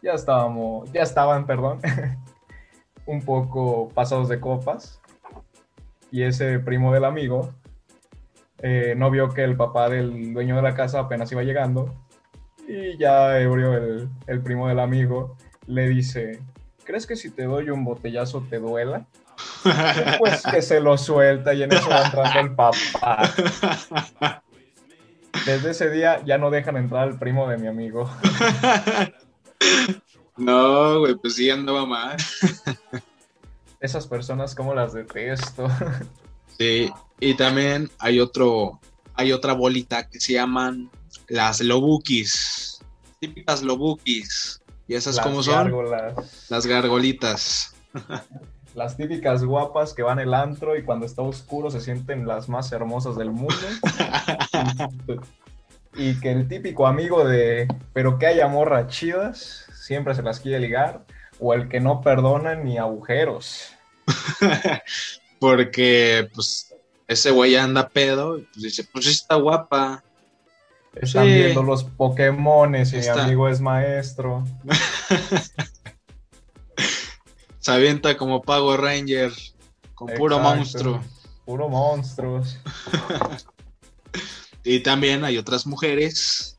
ya 0.02 0.12
estábamos, 0.14 0.90
ya 0.92 1.02
estaban, 1.02 1.46
perdón, 1.46 1.80
un 3.06 3.22
poco 3.22 3.88
pasados 3.90 4.28
de 4.28 4.40
copas. 4.40 5.00
Y 6.10 6.24
ese 6.24 6.58
primo 6.58 6.92
del 6.92 7.04
amigo 7.06 7.54
eh, 8.58 8.94
no 8.96 9.10
vio 9.10 9.30
que 9.30 9.44
el 9.44 9.56
papá 9.56 9.88
del 9.88 10.34
dueño 10.34 10.56
de 10.56 10.62
la 10.62 10.74
casa 10.74 11.00
apenas 11.00 11.32
iba 11.32 11.42
llegando. 11.42 11.94
Y 12.68 12.98
ya 12.98 13.38
ebrio, 13.40 13.74
el, 13.74 14.08
el 14.26 14.42
primo 14.42 14.68
del 14.68 14.80
amigo, 14.80 15.36
le 15.66 15.88
dice, 15.88 16.40
¿crees 16.84 17.06
que 17.06 17.16
si 17.16 17.30
te 17.30 17.44
doy 17.44 17.70
un 17.70 17.84
botellazo 17.84 18.42
te 18.48 18.58
duela? 18.58 19.06
Pues 20.18 20.42
que 20.42 20.60
se 20.60 20.80
lo 20.80 20.98
suelta 20.98 21.54
y 21.54 21.62
en 21.62 21.72
eso 21.72 21.88
va 21.88 22.04
entrando 22.04 22.40
el 22.40 22.54
papá. 22.54 23.30
Desde 25.46 25.70
ese 25.70 25.90
día 25.90 26.20
ya 26.24 26.38
no 26.38 26.50
dejan 26.50 26.76
entrar 26.76 27.04
al 27.04 27.18
primo 27.18 27.48
de 27.48 27.58
mi 27.58 27.66
amigo. 27.66 28.10
No, 30.36 31.00
güey, 31.00 31.14
pues 31.16 31.34
sí 31.36 31.50
andaba 31.50 31.86
mal. 31.86 32.16
Esas 33.80 34.06
personas 34.06 34.54
como 34.54 34.74
las 34.74 34.92
detesto. 34.92 35.68
Sí, 36.58 36.90
y 37.18 37.34
también 37.34 37.90
hay 37.98 38.20
otro, 38.20 38.80
hay 39.14 39.32
otra 39.32 39.54
bolita 39.54 40.08
que 40.08 40.20
se 40.20 40.34
llaman 40.34 40.90
las 41.28 41.60
lobukis. 41.60 42.80
Típicas 43.20 43.62
lobukis. 43.62 44.60
¿Y 44.88 44.94
esas 44.94 45.16
Las 45.16 45.26
cómo 45.26 45.42
son? 45.42 45.54
gárgolas. 45.54 46.46
Las 46.50 46.66
gargolitas. 46.66 47.74
Las 48.74 48.96
típicas 48.96 49.44
guapas 49.44 49.94
que 49.94 50.02
van 50.02 50.18
al 50.18 50.34
antro 50.34 50.76
y 50.76 50.82
cuando 50.82 51.06
está 51.06 51.22
oscuro 51.22 51.70
se 51.70 51.80
sienten 51.80 52.26
las 52.26 52.48
más 52.48 52.72
hermosas 52.72 53.16
del 53.16 53.30
mundo. 53.30 53.54
y 55.94 56.18
que 56.20 56.32
el 56.32 56.48
típico 56.48 56.86
amigo 56.86 57.24
de, 57.24 57.68
pero 57.92 58.18
que 58.18 58.26
haya 58.26 58.48
morras 58.48 58.88
chidas, 58.88 59.66
siempre 59.74 60.14
se 60.14 60.22
las 60.22 60.40
quiere 60.40 60.60
ligar. 60.60 61.04
O 61.38 61.54
el 61.54 61.68
que 61.68 61.80
no 61.80 62.00
perdona 62.02 62.54
ni 62.54 62.78
agujeros. 62.78 63.72
Porque, 65.40 66.28
pues, 66.34 66.72
ese 67.08 67.30
güey 67.32 67.56
anda 67.56 67.88
pedo. 67.88 68.38
Y 68.38 68.42
pues 68.42 68.62
dice, 68.62 68.84
pues 68.92 69.06
está 69.06 69.34
guapa. 69.34 70.04
Están 70.94 71.24
Sí. 71.24 71.32
viendo 71.34 71.62
los 71.62 71.84
Pokémones 71.84 72.92
y 72.92 72.98
Está. 72.98 73.14
mi 73.16 73.20
amigo 73.22 73.48
es 73.48 73.60
maestro. 73.60 74.44
Se 77.58 77.72
avienta 77.72 78.16
como 78.16 78.42
Pago 78.42 78.76
Ranger. 78.76 79.32
Con 79.94 80.08
puro 80.14 80.38
monstruo. 80.38 81.00
Puro 81.44 81.68
monstruos. 81.68 82.58
Y 84.64 84.80
también 84.80 85.24
hay 85.24 85.38
otras 85.38 85.66
mujeres 85.66 86.58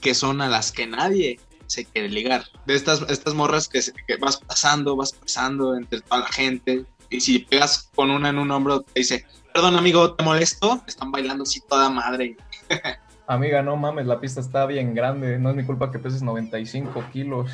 que 0.00 0.14
son 0.14 0.40
a 0.40 0.48
las 0.48 0.70
que 0.72 0.86
nadie 0.86 1.40
se 1.66 1.84
quiere 1.84 2.08
ligar. 2.08 2.44
De 2.66 2.74
estas, 2.74 3.02
estas 3.10 3.34
morras 3.34 3.68
que, 3.68 3.82
se- 3.82 3.92
que 4.06 4.16
vas 4.16 4.36
pasando, 4.38 4.96
vas 4.96 5.12
pasando 5.12 5.76
entre 5.76 6.00
toda 6.00 6.20
la 6.22 6.28
gente. 6.28 6.84
Y 7.10 7.20
si 7.20 7.40
pegas 7.40 7.90
con 7.94 8.10
una 8.10 8.28
en 8.28 8.38
un 8.38 8.50
hombro, 8.50 8.82
te 8.82 9.00
dice, 9.00 9.26
perdón 9.52 9.76
amigo, 9.76 10.14
¿te 10.14 10.24
molesto? 10.24 10.82
Están 10.86 11.10
bailando 11.10 11.42
así 11.42 11.60
toda 11.68 11.88
madre. 11.90 12.36
Amiga, 13.26 13.62
no 13.62 13.76
mames, 13.76 14.06
la 14.06 14.20
pista 14.20 14.40
está 14.40 14.64
bien 14.64 14.94
grande. 14.94 15.38
No 15.38 15.50
es 15.50 15.56
mi 15.56 15.64
culpa 15.64 15.90
que 15.90 15.98
peses 15.98 16.22
95 16.22 17.04
kilos. 17.12 17.50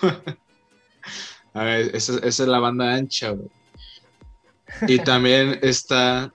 A 1.54 1.64
ver, 1.64 1.96
esa, 1.96 2.14
esa 2.18 2.42
es 2.42 2.48
la 2.48 2.58
banda 2.60 2.94
ancha, 2.94 3.30
güey. 3.30 3.48
Y 4.86 4.98
también 5.00 5.58
está 5.62 6.32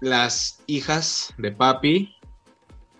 las 0.00 0.58
hijas 0.66 1.32
de 1.38 1.52
papi. 1.52 2.14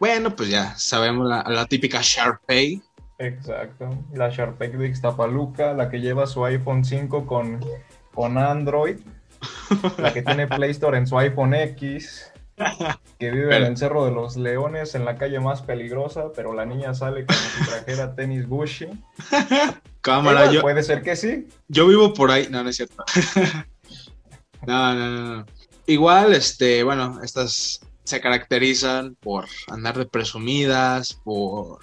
Bueno, 0.02 0.34
pues 0.34 0.48
ya 0.48 0.74
sabemos 0.76 1.28
la, 1.28 1.44
la 1.46 1.64
típica 1.66 2.00
Sharpay. 2.02 2.82
Exacto. 3.18 3.88
La 4.12 4.30
Sharpay 4.30 4.72
de 4.72 4.88
Ixtapaluca, 4.88 5.74
la 5.74 5.88
que 5.88 6.00
lleva 6.00 6.26
su 6.26 6.44
iPhone 6.44 6.84
5 6.84 7.24
con, 7.24 7.64
con 8.12 8.36
Android, 8.36 8.98
la 9.98 10.12
que 10.12 10.22
tiene 10.22 10.48
Play 10.48 10.72
Store 10.72 10.98
en 10.98 11.06
su 11.06 11.16
iPhone 11.18 11.54
X, 11.54 12.32
que 13.20 13.30
vive 13.30 13.56
en 13.56 13.62
el 13.62 13.76
Cerro 13.76 14.04
de 14.04 14.10
los 14.10 14.36
Leones, 14.36 14.96
en 14.96 15.04
la 15.04 15.16
calle 15.16 15.38
más 15.38 15.62
peligrosa, 15.62 16.32
pero 16.34 16.52
la 16.52 16.66
niña 16.66 16.94
sale 16.94 17.24
como 17.24 17.38
si 17.38 17.64
trajera 17.70 18.16
tenis 18.16 18.48
Gucci. 18.48 18.88
Cámara, 20.00 20.50
yo, 20.50 20.62
Puede 20.62 20.82
ser 20.82 21.02
que 21.02 21.14
sí. 21.14 21.46
yo 21.68 21.86
vivo 21.86 22.12
por 22.12 22.32
ahí. 22.32 22.48
No, 22.50 22.64
no 22.64 22.70
es 22.70 22.74
cierto. 22.74 23.04
No, 24.66 24.94
no, 24.94 25.10
no, 25.10 25.36
no. 25.36 25.46
Igual, 25.86 26.34
este, 26.34 26.84
bueno, 26.84 27.20
estas 27.24 27.80
se 28.04 28.20
caracterizan 28.20 29.16
por 29.20 29.46
andar 29.68 29.96
de 29.98 30.06
presumidas, 30.06 31.14
por 31.24 31.78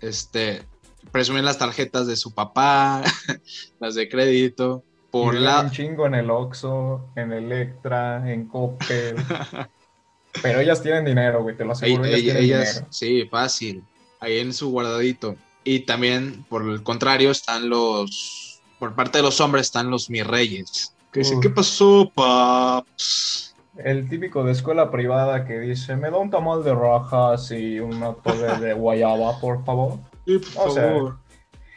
este 0.00 0.62
presumir 1.10 1.44
las 1.44 1.58
tarjetas 1.58 2.06
de 2.06 2.16
su 2.16 2.32
papá, 2.34 3.02
las 3.80 3.94
de 3.94 4.08
crédito, 4.08 4.82
por 5.10 5.34
la 5.34 5.60
Un 5.60 5.70
chingo 5.70 6.06
en 6.06 6.14
el 6.14 6.30
Oxxo, 6.30 7.08
en 7.16 7.32
Electra, 7.32 8.30
en 8.32 8.48
Coppel. 8.48 9.16
Pero 10.42 10.58
ellas 10.60 10.82
tienen 10.82 11.04
dinero, 11.04 11.42
güey, 11.42 11.56
te 11.56 11.64
lo 11.64 11.72
aseguro. 11.72 12.04
Ella- 12.04 12.16
ellas 12.16 12.36
ellas, 12.36 12.74
dinero. 12.74 12.86
sí, 12.90 13.28
fácil, 13.30 13.84
ahí 14.18 14.38
en 14.38 14.52
su 14.52 14.70
guardadito. 14.70 15.36
Y 15.62 15.80
también, 15.80 16.44
por 16.48 16.68
el 16.68 16.82
contrario, 16.82 17.30
están 17.30 17.68
los, 17.68 18.60
por 18.78 18.94
parte 18.94 19.18
de 19.18 19.22
los 19.22 19.40
hombres 19.40 19.66
están 19.66 19.90
los 19.90 20.10
mis 20.10 20.26
reyes. 20.26 20.94
Que 21.12 21.20
dicen, 21.20 21.38
Uf. 21.38 21.42
¿qué 21.42 21.50
pasó, 21.50 22.10
paps? 22.12 23.53
El 23.76 24.08
típico 24.08 24.44
de 24.44 24.52
escuela 24.52 24.90
privada 24.90 25.44
que 25.44 25.58
dice, 25.58 25.96
me 25.96 26.10
da 26.10 26.18
un 26.18 26.30
tamal 26.30 26.62
de 26.62 26.74
rajas 26.74 27.50
y 27.50 27.80
una 27.80 28.14
torre 28.14 28.58
de 28.60 28.72
guayaba, 28.74 29.40
por 29.40 29.64
favor. 29.64 29.98
Sí, 30.26 30.38
por 30.54 30.68
O 30.68 30.70
sea, 30.70 30.84
favor. 30.84 31.16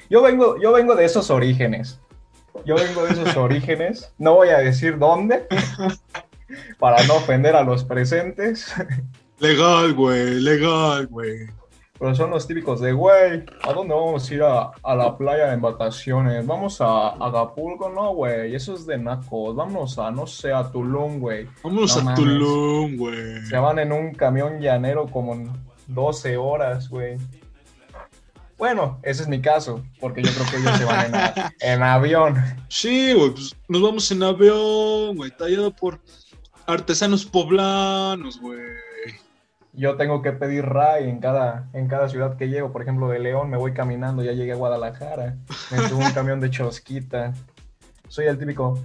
Yo 0.10 0.22
vengo, 0.22 0.58
yo 0.62 0.72
vengo 0.74 0.96
de 0.96 1.06
esos 1.06 1.30
orígenes. 1.30 2.00
Yo 2.66 2.76
vengo 2.76 3.04
de 3.06 3.14
esos 3.14 3.36
orígenes. 3.36 4.14
No 4.18 4.36
voy 4.36 4.50
a 4.50 4.60
decir 4.60 4.98
dónde. 4.98 5.48
Para 6.80 7.04
no 7.06 7.16
ofender 7.16 7.56
a 7.56 7.64
los 7.64 7.84
presentes. 7.84 8.74
Legal, 9.40 9.94
güey, 9.94 10.40
legal, 10.40 11.08
güey. 11.08 11.48
Pero 12.00 12.14
son 12.14 12.30
los 12.30 12.48
típicos 12.48 12.80
de, 12.80 12.94
güey, 12.94 13.44
¿a 13.64 13.74
dónde 13.74 13.94
vamos 13.94 14.30
a 14.30 14.34
ir 14.34 14.44
a, 14.44 14.72
a 14.84 14.96
la 14.96 15.18
playa 15.18 15.52
en 15.54 15.62
vacaciones? 15.62 16.46
Vamos 16.46 16.80
a 16.80 17.10
Acapulco, 17.10 17.90
no, 17.90 18.14
güey. 18.14 18.54
Eso 18.54 18.76
es 18.76 18.86
de 18.86 18.98
nacos. 18.98 19.56
Vámonos 19.56 19.98
a, 19.98 20.12
no 20.12 20.28
sé, 20.28 20.54
a 20.54 20.72
Tulum, 20.72 21.20
güey. 21.20 21.48
Vámonos 21.64 22.04
No 22.04 22.12
a. 22.12 22.14
Tulum, 22.16 22.98
güey. 22.98 23.42
Se 23.46 23.58
van 23.58 23.80
en 23.80 23.92
un 23.92 24.14
camión 24.14 24.60
llanero 24.60 25.08
como 25.08 25.34
en 25.34 25.52
12 25.88 26.38
horas, 26.38 26.88
güey. 26.90 27.18
Bueno, 28.58 29.00
ese 29.04 29.22
es 29.22 29.28
mi 29.28 29.40
caso, 29.40 29.84
porque 30.00 30.24
yo 30.24 30.32
creo 30.32 30.46
que 30.50 30.58
ellos 30.58 30.78
se 30.78 30.86
van 30.86 31.14
en, 31.14 31.22
en 31.62 31.84
avión. 31.84 32.36
Sí, 32.70 33.14
güey, 33.14 33.30
pues 33.32 33.56
nos 33.68 33.82
vamos 33.84 34.12
en 34.12 34.24
avión, 34.24 35.16
güey, 35.16 35.30
tallado 35.30 35.72
por 35.72 36.00
artesanos 36.66 37.24
poblanos, 37.24 38.42
güey. 38.42 38.60
Yo 39.78 39.96
tengo 39.96 40.24
que 40.24 40.32
pedir 40.32 40.66
RAI 40.66 41.08
en 41.08 41.20
cada, 41.20 41.70
en 41.72 41.88
cada 41.88 42.10
ciudad 42.10 42.36
que 42.36 42.50
llego. 42.50 42.72
Por 42.72 42.82
ejemplo, 42.82 43.10
de 43.10 43.20
León 43.20 43.52
me 43.52 43.58
voy 43.58 43.74
caminando, 43.74 44.24
ya 44.24 44.32
llegué 44.32 44.54
a 44.54 44.56
Guadalajara. 44.56 45.38
Me 45.70 45.88
subo 45.88 46.04
un 46.04 46.12
camión 46.14 46.40
de 46.40 46.50
chosquita. 46.50 47.34
Soy 48.08 48.26
el 48.26 48.40
típico 48.40 48.80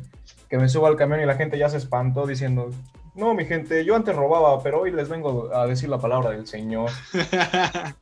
que 0.50 0.58
me 0.58 0.68
subo 0.68 0.86
al 0.86 0.96
camión 0.96 1.20
y 1.20 1.24
la 1.24 1.36
gente 1.36 1.56
ya 1.56 1.70
se 1.70 1.78
espantó 1.78 2.26
diciendo, 2.26 2.68
no, 3.14 3.32
mi 3.32 3.46
gente, 3.46 3.86
yo 3.86 3.96
antes 3.96 4.14
robaba, 4.14 4.62
pero 4.62 4.82
hoy 4.82 4.90
les 4.90 5.08
vengo 5.08 5.50
a 5.54 5.66
decir 5.66 5.88
la 5.88 5.98
palabra 5.98 6.30
del 6.30 6.46
Señor. 6.46 6.90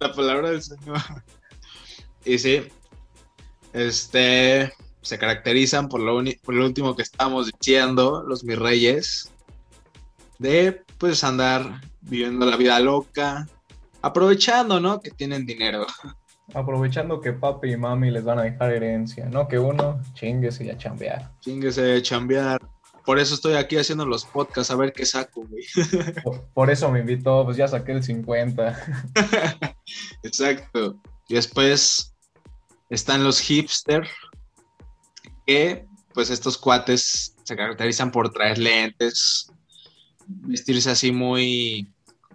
La 0.00 0.12
palabra 0.12 0.50
del 0.50 0.62
Señor. 0.62 0.98
Y 2.24 2.38
sí, 2.38 2.66
este, 3.72 4.72
se 5.00 5.18
caracterizan 5.18 5.88
por 5.88 6.00
lo, 6.00 6.20
por 6.42 6.54
lo 6.54 6.64
último 6.66 6.96
que 6.96 7.02
estamos 7.02 7.52
diciendo, 7.52 8.24
los 8.26 8.42
mis 8.42 8.58
reyes, 8.58 9.30
de 10.40 10.82
pues 11.02 11.24
andar 11.24 11.80
viviendo 12.00 12.46
la 12.46 12.56
vida 12.56 12.78
loca, 12.78 13.48
aprovechando, 14.02 14.78
¿no? 14.78 15.00
Que 15.00 15.10
tienen 15.10 15.44
dinero. 15.44 15.84
Aprovechando 16.54 17.20
que 17.20 17.32
papi 17.32 17.72
y 17.72 17.76
mami 17.76 18.12
les 18.12 18.22
van 18.22 18.38
a 18.38 18.42
dejar 18.42 18.72
herencia, 18.72 19.26
no 19.26 19.48
que 19.48 19.58
uno 19.58 20.00
chinguese 20.14 20.64
y 20.64 20.70
a 20.70 20.78
chambear. 20.78 21.32
Chinguese 21.40 21.82
de 21.82 22.02
chambear. 22.02 22.60
Por 23.04 23.18
eso 23.18 23.34
estoy 23.34 23.54
aquí 23.54 23.78
haciendo 23.78 24.06
los 24.06 24.24
podcasts, 24.24 24.70
a 24.70 24.76
ver 24.76 24.92
qué 24.92 25.04
saco, 25.04 25.44
güey. 25.44 25.64
Por, 26.22 26.44
por 26.54 26.70
eso 26.70 26.88
me 26.88 27.00
invitó, 27.00 27.44
pues 27.44 27.56
ya 27.56 27.66
saqué 27.66 27.90
el 27.90 28.04
50. 28.04 28.78
Exacto. 30.22 31.00
Y 31.28 31.34
después, 31.34 32.14
Están 32.90 33.24
los 33.24 33.40
hipster, 33.40 34.06
que 35.48 35.84
pues 36.14 36.30
estos 36.30 36.58
cuates 36.58 37.34
se 37.42 37.56
caracterizan 37.56 38.12
por 38.12 38.30
traer 38.30 38.58
lentes, 38.58 39.51
vestirse 40.40 40.90
así 40.90 41.12
muy, 41.12 41.88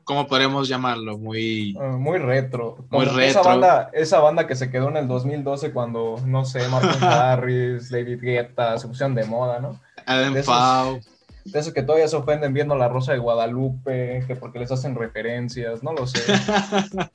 ¿cómo 0.04 0.28
podemos 0.28 0.68
llamarlo? 0.68 1.18
Muy... 1.18 1.76
Uh, 1.76 1.98
muy 1.98 2.18
retro. 2.18 2.86
Muy 2.90 3.06
retro. 3.06 3.22
Esa 3.22 3.42
banda, 3.42 3.90
esa 3.94 4.20
banda 4.20 4.48
que 4.48 4.56
se 4.56 4.70
quedó 4.72 4.90
en 4.90 4.98
el 4.98 5.08
2012 5.08 5.72
cuando, 5.72 6.16
no 6.26 6.46
sé, 6.46 6.68
Martin 6.70 6.92
Harris, 7.04 7.90
David 7.90 8.22
Guetta 8.22 8.78
se 8.78 8.88
pusieron 8.88 9.16
de 9.16 9.26
moda, 9.26 9.60
¿no? 9.60 9.80
Adam 10.06 10.34
de 10.34 10.40
esos- 10.42 10.54
Pau. 10.54 11.00
De 11.46 11.60
esos 11.60 11.74
que 11.74 11.82
todavía 11.82 12.10
se 12.10 12.16
ofenden 12.18 12.54
viendo 12.54 12.76
La 12.76 12.90
Rosa 12.90 13.14
de 13.14 13.20
Guadalupe, 13.20 14.24
que 14.28 14.36
porque 14.36 14.60
les 14.60 14.70
hacen 14.72 14.96
referencias, 14.96 15.82
no 15.82 15.94
lo 15.94 16.06
sé. 16.06 16.20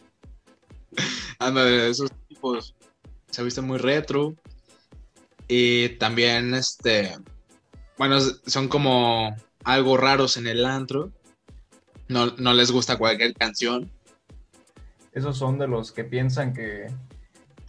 Anda, 1.38 1.64
de 1.64 1.90
esos 1.90 2.10
tipos 2.28 2.74
se 3.30 3.42
visten 3.42 3.66
muy 3.66 3.78
retro. 3.78 4.34
Y 5.48 5.90
también, 5.98 6.54
este, 6.54 7.14
bueno, 7.98 8.18
son 8.46 8.68
como 8.68 9.34
algo 9.64 9.96
raros 9.96 10.36
en 10.36 10.46
el 10.46 10.64
antro. 10.64 11.10
No, 12.08 12.26
no 12.38 12.52
les 12.52 12.70
gusta 12.70 12.96
cualquier 12.96 13.34
canción. 13.34 13.90
Esos 15.12 15.36
son 15.36 15.58
de 15.58 15.68
los 15.68 15.92
que 15.92 16.04
piensan 16.04 16.52
que 16.54 16.86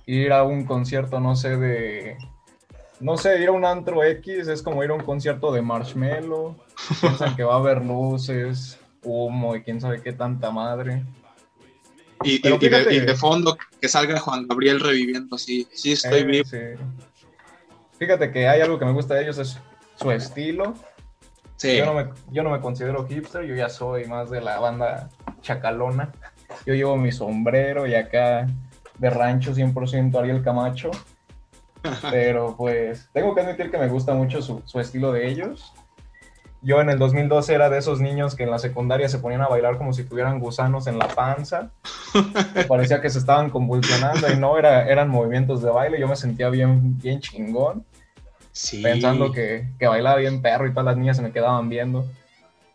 ir 0.05 0.31
a 0.31 0.43
un 0.43 0.65
concierto, 0.65 1.19
no 1.19 1.35
sé, 1.35 1.57
de... 1.57 2.17
No 2.99 3.17
sé, 3.17 3.41
ir 3.41 3.49
a 3.49 3.51
un 3.51 3.65
antro 3.65 4.03
X 4.03 4.47
es 4.47 4.61
como 4.61 4.83
ir 4.83 4.89
a 4.91 4.93
un 4.93 5.03
concierto 5.03 5.51
de 5.51 5.61
Marshmello. 5.61 6.55
Piensan 7.01 7.35
que 7.35 7.43
va 7.43 7.55
a 7.55 7.57
haber 7.57 7.83
luces, 7.83 8.77
humo 9.03 9.55
y 9.55 9.61
quién 9.63 9.81
sabe 9.81 10.01
qué 10.01 10.13
tanta 10.13 10.51
madre. 10.51 11.03
Y, 12.23 12.35
y- 12.35 12.39
Pero 12.39 12.55
y 12.55 12.59
de, 12.59 12.69
fíjate- 12.69 12.95
y 12.95 12.99
de 13.01 13.15
fondo 13.15 13.57
que 13.81 13.89
salga 13.89 14.19
Juan 14.19 14.47
Gabriel 14.47 14.79
reviviendo 14.79 15.35
así. 15.35 15.67
Sí, 15.73 15.91
estoy 15.93 16.21
Eh, 16.21 16.23
vivo. 16.23 16.45
sí. 16.49 16.57
Fíjate 17.99 18.31
que 18.31 18.47
hay 18.47 18.61
algo 18.61 18.79
que 18.79 18.85
me 18.85 18.93
gusta 18.93 19.15
de 19.15 19.23
ellos, 19.23 19.37
es 19.37 19.57
su 19.99 20.11
estilo. 20.11 20.73
Sí. 21.57 21.77
Yo, 21.77 21.85
no 21.85 21.93
me, 21.93 22.09
yo 22.31 22.43
no 22.43 22.49
me 22.49 22.59
considero 22.59 23.05
hipster, 23.07 23.45
yo 23.45 23.55
ya 23.55 23.69
soy 23.69 24.05
más 24.05 24.29
de 24.29 24.41
la 24.41 24.59
banda 24.59 25.09
chacalona. 25.41 26.11
Yo 26.65 26.75
llevo 26.75 26.97
mi 26.97 27.11
sombrero 27.11 27.87
y 27.87 27.95
acá 27.95 28.45
de 28.99 29.09
rancho 29.09 29.53
100% 29.53 30.15
Ariel 30.15 30.43
Camacho. 30.43 30.91
Pero 32.11 32.55
pues 32.55 33.09
tengo 33.11 33.33
que 33.33 33.41
admitir 33.41 33.71
que 33.71 33.77
me 33.77 33.87
gusta 33.87 34.13
mucho 34.13 34.41
su, 34.41 34.61
su 34.65 34.79
estilo 34.79 35.11
de 35.11 35.27
ellos. 35.27 35.73
Yo 36.61 36.79
en 36.79 36.89
el 36.89 36.97
2012 36.97 37.53
era 37.53 37.69
de 37.69 37.79
esos 37.79 37.99
niños 37.99 38.35
que 38.35 38.43
en 38.43 38.51
la 38.51 38.59
secundaria 38.59 39.09
se 39.09 39.19
ponían 39.19 39.41
a 39.41 39.47
bailar 39.47 39.77
como 39.77 39.91
si 39.91 40.05
tuvieran 40.05 40.39
gusanos 40.39 40.87
en 40.87 40.97
la 40.97 41.09
panza. 41.09 41.71
Parecía 42.69 43.01
que 43.01 43.09
se 43.09 43.19
estaban 43.19 43.49
convulsionando 43.49 44.31
y 44.31 44.37
no, 44.37 44.57
era, 44.57 44.87
eran 44.87 45.09
movimientos 45.09 45.61
de 45.61 45.71
baile. 45.71 45.99
Yo 45.99 46.07
me 46.07 46.15
sentía 46.15 46.49
bien, 46.49 46.97
bien 46.99 47.19
chingón 47.19 47.83
Sí. 48.53 48.81
pensando 48.81 49.31
que, 49.31 49.67
que 49.79 49.87
bailaba 49.87 50.17
bien 50.17 50.41
perro 50.41 50.67
y 50.67 50.71
todas 50.71 50.85
las 50.85 50.97
niñas 50.97 51.17
se 51.17 51.23
me 51.23 51.31
quedaban 51.31 51.69
viendo. 51.69 52.05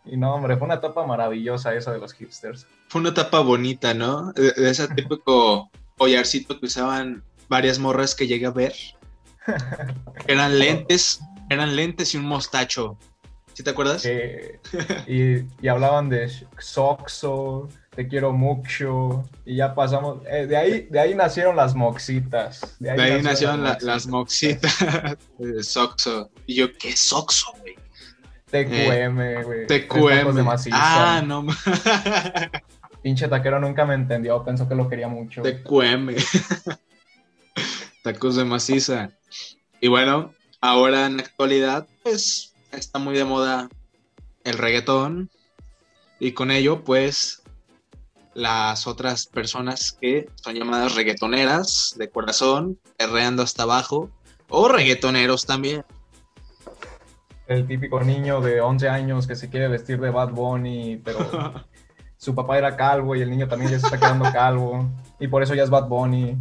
Y 0.05 0.17
no, 0.17 0.35
hombre, 0.35 0.57
fue 0.57 0.65
una 0.65 0.75
etapa 0.75 1.05
maravillosa 1.05 1.73
esa 1.73 1.91
de 1.91 1.99
los 1.99 2.13
hipsters. 2.13 2.67
Fue 2.89 3.01
una 3.01 3.09
etapa 3.09 3.39
bonita, 3.39 3.93
¿no? 3.93 4.31
De, 4.33 4.51
de 4.51 4.69
ese 4.69 4.87
típico 4.95 5.71
collarcito 5.97 6.59
que 6.59 6.65
usaban 6.67 7.23
varias 7.47 7.79
morras 7.79 8.13
que 8.15 8.27
llegué 8.27 8.45
a 8.45 8.51
ver. 8.51 8.73
Eran 10.27 10.59
lentes, 10.59 11.21
eran 11.49 11.75
lentes 11.75 12.13
y 12.13 12.17
un 12.17 12.25
mostacho. 12.25 12.97
¿Sí 13.53 13.63
te 13.63 13.71
acuerdas? 13.71 14.05
Y, 15.07 15.45
y 15.61 15.67
hablaban 15.67 16.07
de 16.07 16.31
Soxo, 16.59 17.67
Te 17.99 18.07
quiero 18.07 18.31
mucho, 18.31 19.27
y 19.45 19.57
ya 19.57 19.75
pasamos. 19.75 20.19
eh, 20.31 20.47
de, 20.47 20.55
ahí, 20.55 20.87
de 20.89 21.01
ahí 21.01 21.15
nacieron 21.15 21.57
las 21.57 21.75
moxitas. 21.75 22.77
De 22.79 22.91
ahí 22.91 23.21
nacieron 23.21 23.61
la- 23.61 23.77
las 23.81 24.07
moxitas 24.07 24.77
Soxo. 25.63 26.31
Y 26.45 26.55
yo, 26.55 26.71
¿qué 26.71 26.95
Soxo, 26.95 27.51
güey? 27.59 27.75
TQM, 28.51 29.43
güey. 29.43 29.67
tres 29.67 29.85
tacos 29.89 30.33
de 30.33 30.43
TQM. 30.43 30.69
Ah, 30.71 31.21
no. 31.27 31.45
Pinche 33.03 33.27
taquero 33.27 33.59
nunca 33.59 33.83
me 33.83 33.95
entendió, 33.95 34.45
pensó 34.45 34.69
que 34.69 34.75
lo 34.75 34.87
quería 34.87 35.09
mucho. 35.09 35.41
TQM. 35.41 36.15
Tacos 38.03 38.37
de 38.37 38.45
maciza. 38.45 39.09
Y 39.81 39.89
bueno, 39.89 40.33
ahora 40.61 41.05
en 41.05 41.17
la 41.17 41.23
actualidad, 41.23 41.85
pues 42.03 42.53
está 42.71 42.97
muy 42.97 43.17
de 43.17 43.25
moda 43.25 43.67
el 44.45 44.57
reggaetón. 44.57 45.29
Y 46.17 46.31
con 46.31 46.49
ello, 46.49 46.85
pues, 46.85 47.38
las 48.39 48.87
otras 48.87 49.27
personas 49.27 49.91
que 49.91 50.29
son 50.35 50.55
llamadas 50.55 50.95
reggaetoneras 50.95 51.93
de 51.97 52.09
corazón, 52.09 52.79
perreando 52.97 53.43
hasta 53.43 53.63
abajo, 53.63 54.09
o 54.47 54.69
reggaetoneros 54.69 55.45
también. 55.45 55.83
El 57.47 57.67
típico 57.67 57.99
niño 57.99 58.41
de 58.41 58.61
11 58.61 58.89
años 58.89 59.27
que 59.27 59.35
se 59.35 59.49
quiere 59.49 59.67
vestir 59.67 59.99
de 59.99 60.09
Bad 60.09 60.29
Bunny, 60.29 61.01
pero 61.03 61.19
su 62.17 62.33
papá 62.33 62.57
era 62.57 62.77
calvo 62.77 63.15
y 63.15 63.21
el 63.21 63.29
niño 63.29 63.47
también 63.47 63.71
ya 63.71 63.79
se 63.79 63.87
está 63.87 63.99
quedando 63.99 64.31
calvo 64.31 64.89
y 65.19 65.27
por 65.27 65.43
eso 65.43 65.53
ya 65.53 65.63
es 65.63 65.69
Bad 65.69 65.87
Bunny. 65.87 66.37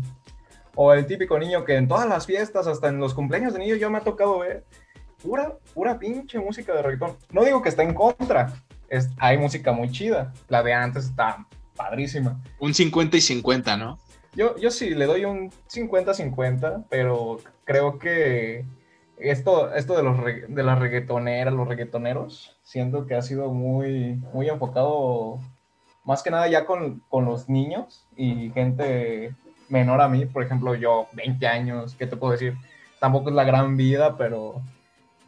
O 0.76 0.92
el 0.92 1.06
típico 1.06 1.36
niño 1.38 1.64
que 1.64 1.76
en 1.76 1.88
todas 1.88 2.08
las 2.08 2.26
fiestas, 2.26 2.68
hasta 2.68 2.88
en 2.88 3.00
los 3.00 3.12
cumpleaños 3.12 3.52
de 3.52 3.58
niños, 3.58 3.80
yo 3.80 3.90
me 3.90 3.98
ha 3.98 4.02
tocado 4.02 4.38
ver 4.38 4.64
pura, 5.20 5.56
pura 5.74 5.98
pinche 5.98 6.38
música 6.38 6.72
de 6.74 6.82
reggaetón. 6.82 7.16
No 7.32 7.42
digo 7.42 7.60
que 7.60 7.70
está 7.70 7.82
en 7.82 7.94
contra, 7.94 8.52
es, 8.88 9.10
hay 9.18 9.36
música 9.38 9.72
muy 9.72 9.90
chida. 9.90 10.32
La 10.48 10.62
de 10.62 10.72
antes 10.72 11.06
está 11.06 11.44
padrísima. 11.78 12.42
Un 12.58 12.74
50 12.74 13.16
y 13.16 13.20
50, 13.22 13.76
¿no? 13.78 13.98
Yo, 14.34 14.56
yo 14.58 14.70
sí 14.70 14.90
le 14.90 15.06
doy 15.06 15.24
un 15.24 15.50
50-50, 15.72 16.84
pero 16.90 17.38
creo 17.64 17.98
que 17.98 18.66
esto, 19.16 19.74
esto 19.74 19.96
de, 19.96 20.02
los 20.02 20.18
de 20.24 20.62
las 20.62 20.78
reggaetoneras, 20.78 21.54
los 21.54 21.66
reggaetoneros, 21.66 22.58
siento 22.62 23.06
que 23.06 23.14
ha 23.14 23.22
sido 23.22 23.52
muy, 23.52 24.20
muy 24.34 24.48
enfocado 24.48 25.40
más 26.04 26.22
que 26.22 26.30
nada 26.30 26.48
ya 26.48 26.66
con, 26.66 27.02
con 27.08 27.24
los 27.24 27.48
niños 27.48 28.06
y 28.16 28.50
gente 28.50 29.34
menor 29.68 30.00
a 30.00 30.08
mí, 30.08 30.24
por 30.26 30.42
ejemplo, 30.42 30.74
yo, 30.74 31.06
20 31.12 31.46
años, 31.46 31.94
¿qué 31.98 32.06
te 32.06 32.16
puedo 32.16 32.32
decir? 32.32 32.54
Tampoco 33.00 33.28
es 33.28 33.34
la 33.34 33.44
gran 33.44 33.76
vida, 33.76 34.16
pero, 34.16 34.62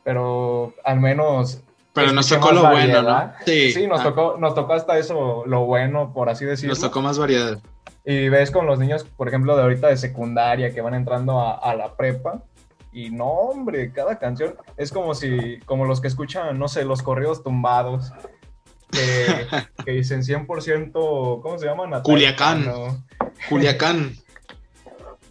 pero 0.05 0.75
al 0.85 1.01
menos... 1.01 1.63
Pero 1.93 2.13
nos 2.13 2.29
tocó 2.29 2.53
lo 2.53 2.63
bueno, 2.63 3.03
¿no? 3.03 3.09
variedad. 3.09 3.35
Sí, 3.45 3.87
nos, 3.87 4.01
ah, 4.01 4.05
tocó, 4.05 4.37
nos 4.39 4.55
tocó 4.55 4.75
hasta 4.75 4.99
eso, 4.99 5.45
lo 5.47 5.65
bueno, 5.65 6.13
por 6.13 6.29
así 6.29 6.45
decirlo. 6.45 6.73
Nos 6.73 6.81
tocó 6.81 7.03
más 7.03 7.19
variedad. 7.19 7.59
Y 8.05 8.29
ves 8.29 8.51
con 8.51 8.67
los 8.67 8.79
niños, 8.79 9.05
por 9.05 9.29
ejemplo, 9.29 9.57
de 9.57 9.63
ahorita 9.63 9.89
de 9.89 9.97
secundaria 9.97 10.73
que 10.73 10.81
van 10.81 10.95
entrando 10.95 11.41
a, 11.41 11.55
a 11.55 11.75
la 11.75 11.97
prepa. 11.97 12.43
Y 12.93 13.11
no, 13.11 13.27
hombre, 13.27 13.93
cada 13.93 14.19
canción 14.19 14.55
es 14.77 14.91
como 14.93 15.15
si, 15.15 15.59
como 15.67 15.85
los 15.85 16.01
que 16.01 16.09
escuchan, 16.09 16.59
no 16.59 16.69
sé, 16.69 16.85
los 16.85 17.03
corridos 17.03 17.43
tumbados. 17.43 18.13
Que, 18.91 19.47
que 19.85 19.93
dicen 19.93 20.23
100%, 20.23 20.93
¿cómo 21.43 21.59
se 21.59 21.67
llaman? 21.67 22.03
Culiacán. 22.03 22.65
Cano. 22.65 23.05
Culiacán. 23.49 24.15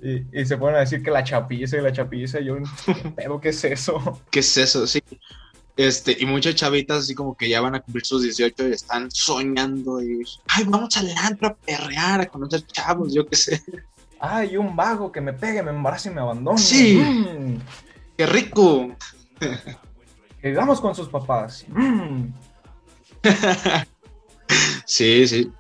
Y, 0.02 0.24
y 0.32 0.46
se 0.46 0.56
ponen 0.56 0.78
a 0.78 0.80
decir 0.80 1.04
que 1.04 1.12
la 1.12 1.26
chapiza 1.26 1.76
y 1.76 1.82
la 1.82 1.92
chapiza. 1.92 2.40
Yo, 2.40 2.56
pero 3.18 3.42
¿qué 3.42 3.50
es 3.50 3.62
eso? 3.66 4.22
¿Qué 4.32 4.40
es 4.40 4.56
eso? 4.56 4.88
Sí. 4.88 5.04
Este, 5.78 6.18
y 6.20 6.26
muchas 6.26 6.56
chavitas 6.56 7.00
así 7.00 7.16
como 7.16 7.36
que 7.36 7.48
ya 7.48 7.62
van 7.62 7.76
a 7.76 7.80
cumplir 7.80 8.06
sus 8.06 8.24
18 8.24 8.68
y 8.68 8.72
están 8.72 9.10
soñando 9.12 10.02
y, 10.02 10.24
ay, 10.48 10.66
vamos 10.66 10.98
al 10.98 11.10
antro 11.18 11.48
a 11.48 11.56
perrear, 11.56 12.22
a 12.22 12.26
conocer 12.28 12.66
chavos, 12.68 13.14
yo 13.14 13.26
qué 13.26 13.36
sé. 13.36 13.64
Ay, 14.20 14.58
un 14.58 14.76
vago 14.76 15.12
que 15.12 15.22
me 15.22 15.32
pegue, 15.32 15.64
me 15.64 15.72
embarace 15.72 16.10
y 16.10 16.14
me 16.14 16.20
abandone. 16.22 16.58
Sí. 16.58 16.98
Mm. 16.98 17.60
¡Qué 18.18 18.26
rico! 18.26 18.96
Que 20.42 20.54
vamos 20.54 20.80
con 20.80 20.96
sus 20.96 21.10
papás. 21.10 21.66
Mm. 21.68 22.28
Sí, 24.86 25.28
sí. 25.28 25.52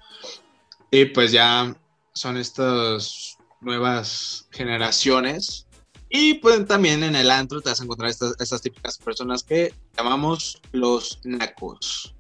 Y 0.89 1.05
pues 1.05 1.31
ya 1.31 1.75
son 2.13 2.37
estas 2.37 3.37
nuevas 3.61 4.47
generaciones. 4.51 5.67
Y 6.09 6.35
pues 6.35 6.65
también 6.65 7.03
en 7.03 7.15
el 7.15 7.29
antro 7.29 7.61
te 7.61 7.69
vas 7.69 7.79
a 7.79 7.83
encontrar 7.83 8.09
estas, 8.09 8.35
estas 8.39 8.61
típicas 8.61 8.97
personas 8.97 9.43
que 9.43 9.73
llamamos 9.95 10.61
los 10.71 11.19
nacos. 11.23 12.15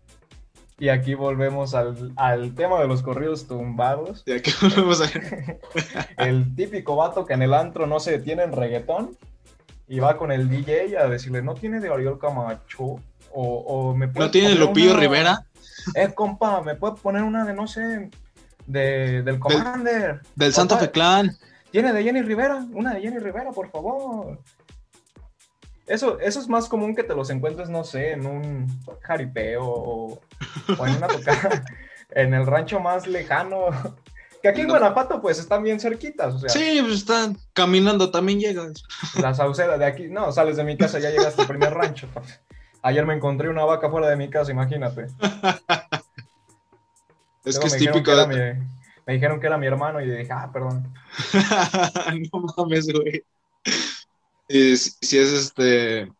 Y 0.77 0.89
aquí 0.89 1.13
volvemos 1.13 1.73
al, 1.73 2.13
al 2.15 2.55
tema 2.55 2.79
de 2.79 2.87
los 2.87 3.01
corridos 3.01 3.47
tumbados. 3.47 4.23
Ya 4.25 4.41
que 4.41 4.51
volvemos 4.61 5.01
a 5.01 5.07
ver. 5.07 5.59
El 6.17 6.55
típico 6.55 6.95
vato 6.95 7.25
que 7.25 7.33
en 7.33 7.41
el 7.41 7.53
antro 7.53 7.85
no 7.85 7.99
se 7.99 8.11
detiene 8.11 8.43
en 8.43 8.53
reggaetón 8.53 9.17
y 9.89 9.99
va 9.99 10.17
con 10.17 10.31
el 10.31 10.47
DJ 10.49 10.97
a 10.97 11.09
decirle, 11.09 11.41
no 11.41 11.55
tiene 11.55 11.79
de 11.79 11.89
Oriol 11.89 12.19
Camacho 12.19 12.83
o, 12.83 13.01
o 13.33 13.95
me 13.95 14.07
puede 14.07 14.27
¿No 14.27 14.31
tiene 14.31 14.53
Lupillo 14.53 14.95
Rivera? 14.95 15.45
Eh, 15.95 16.13
compa, 16.13 16.61
me 16.61 16.75
puede 16.75 16.95
poner 16.97 17.23
una 17.23 17.43
de, 17.43 17.53
no 17.53 17.67
sé, 17.67 18.09
de, 18.67 19.23
del 19.23 19.39
Commander. 19.39 20.21
Del 20.35 20.53
Santo 20.53 20.75
Opa. 20.75 20.85
Fe 20.85 20.91
Clan. 20.91 21.37
¿Tiene 21.71 21.93
de 21.93 22.03
Jenny 22.03 22.21
Rivera? 22.21 22.65
Una 22.73 22.93
de 22.93 23.01
Jenny 23.01 23.19
Rivera, 23.19 23.51
por 23.51 23.69
favor. 23.69 24.39
Eso, 25.85 26.19
eso 26.19 26.39
es 26.39 26.47
más 26.47 26.67
común 26.69 26.95
que 26.95 27.03
te 27.03 27.15
los 27.15 27.29
encuentres, 27.29 27.69
no 27.69 27.83
sé, 27.83 28.11
en 28.11 28.25
un 28.27 28.67
jaripeo 29.01 29.63
o, 29.65 30.19
o 30.77 30.85
en 30.87 30.95
una 30.97 31.07
tocada, 31.07 31.63
en 32.11 32.33
el 32.33 32.45
rancho 32.45 32.79
más 32.79 33.07
lejano. 33.07 33.65
Que 34.41 34.49
aquí 34.49 34.61
en 34.61 34.69
Guanajuato, 34.69 35.19
pues 35.21 35.37
están 35.39 35.63
bien 35.63 35.79
cerquitas. 35.79 36.35
O 36.35 36.39
sea, 36.39 36.49
Sí, 36.49 36.77
pues 36.81 36.93
están 36.93 37.37
caminando, 37.53 38.09
también 38.11 38.39
llegas. 38.39 38.83
la 39.19 39.33
sauceda 39.33 39.77
de 39.77 39.85
aquí. 39.85 40.07
No, 40.09 40.31
sales 40.31 40.57
de 40.57 40.63
mi 40.63 40.77
casa, 40.77 40.99
ya 40.99 41.09
llegaste 41.09 41.41
al 41.41 41.47
primer 41.47 41.73
rancho. 41.73 42.07
Ayer 42.81 43.05
me 43.05 43.15
encontré 43.15 43.49
una 43.49 43.65
vaca 43.65 43.89
fuera 43.89 44.07
de 44.09 44.15
mi 44.15 44.29
casa, 44.29 44.51
imagínate. 44.51 45.07
Es 47.45 47.55
Luego 47.55 47.61
que 47.61 47.67
es 47.67 47.77
típico 47.77 48.15
de... 48.15 48.53
mi- 48.55 48.78
me 49.09 49.15
dijeron 49.15 49.39
que 49.39 49.47
era 49.47 49.57
mi 49.57 49.65
hermano 49.65 49.99
y 49.99 50.07
dije, 50.07 50.31
ah, 50.31 50.51
perdón. 50.53 50.93
no 52.31 52.45
mames, 52.55 52.93
güey. 52.93 53.23
Y 54.47 54.77
si 54.77 54.91
si 55.01 55.17
es 55.17 55.33
este, 55.33 56.11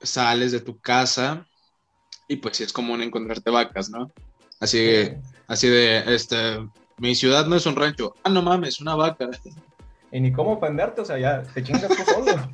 sales 0.00 0.52
de 0.52 0.60
tu 0.60 0.78
casa 0.78 1.44
y 2.28 2.36
pues 2.36 2.58
sí 2.58 2.62
es 2.62 2.72
común 2.72 3.02
encontrarte 3.02 3.50
vacas, 3.50 3.90
¿no? 3.90 4.12
Así, 4.60 5.10
así 5.48 5.68
de, 5.68 6.14
este, 6.14 6.36
mi 6.98 7.16
ciudad 7.16 7.46
no 7.46 7.56
es 7.56 7.66
un 7.66 7.74
rancho. 7.74 8.14
Ah, 8.22 8.30
no 8.30 8.40
mames, 8.40 8.80
una 8.80 8.94
vaca. 8.94 9.30
Y 10.12 10.20
ni 10.20 10.30
cómo 10.30 10.52
ofenderte, 10.52 11.00
o 11.00 11.04
sea, 11.04 11.18
ya 11.18 11.42
te 11.42 11.64
chingas 11.64 11.88
tú 11.88 12.04
solo. 12.04 12.48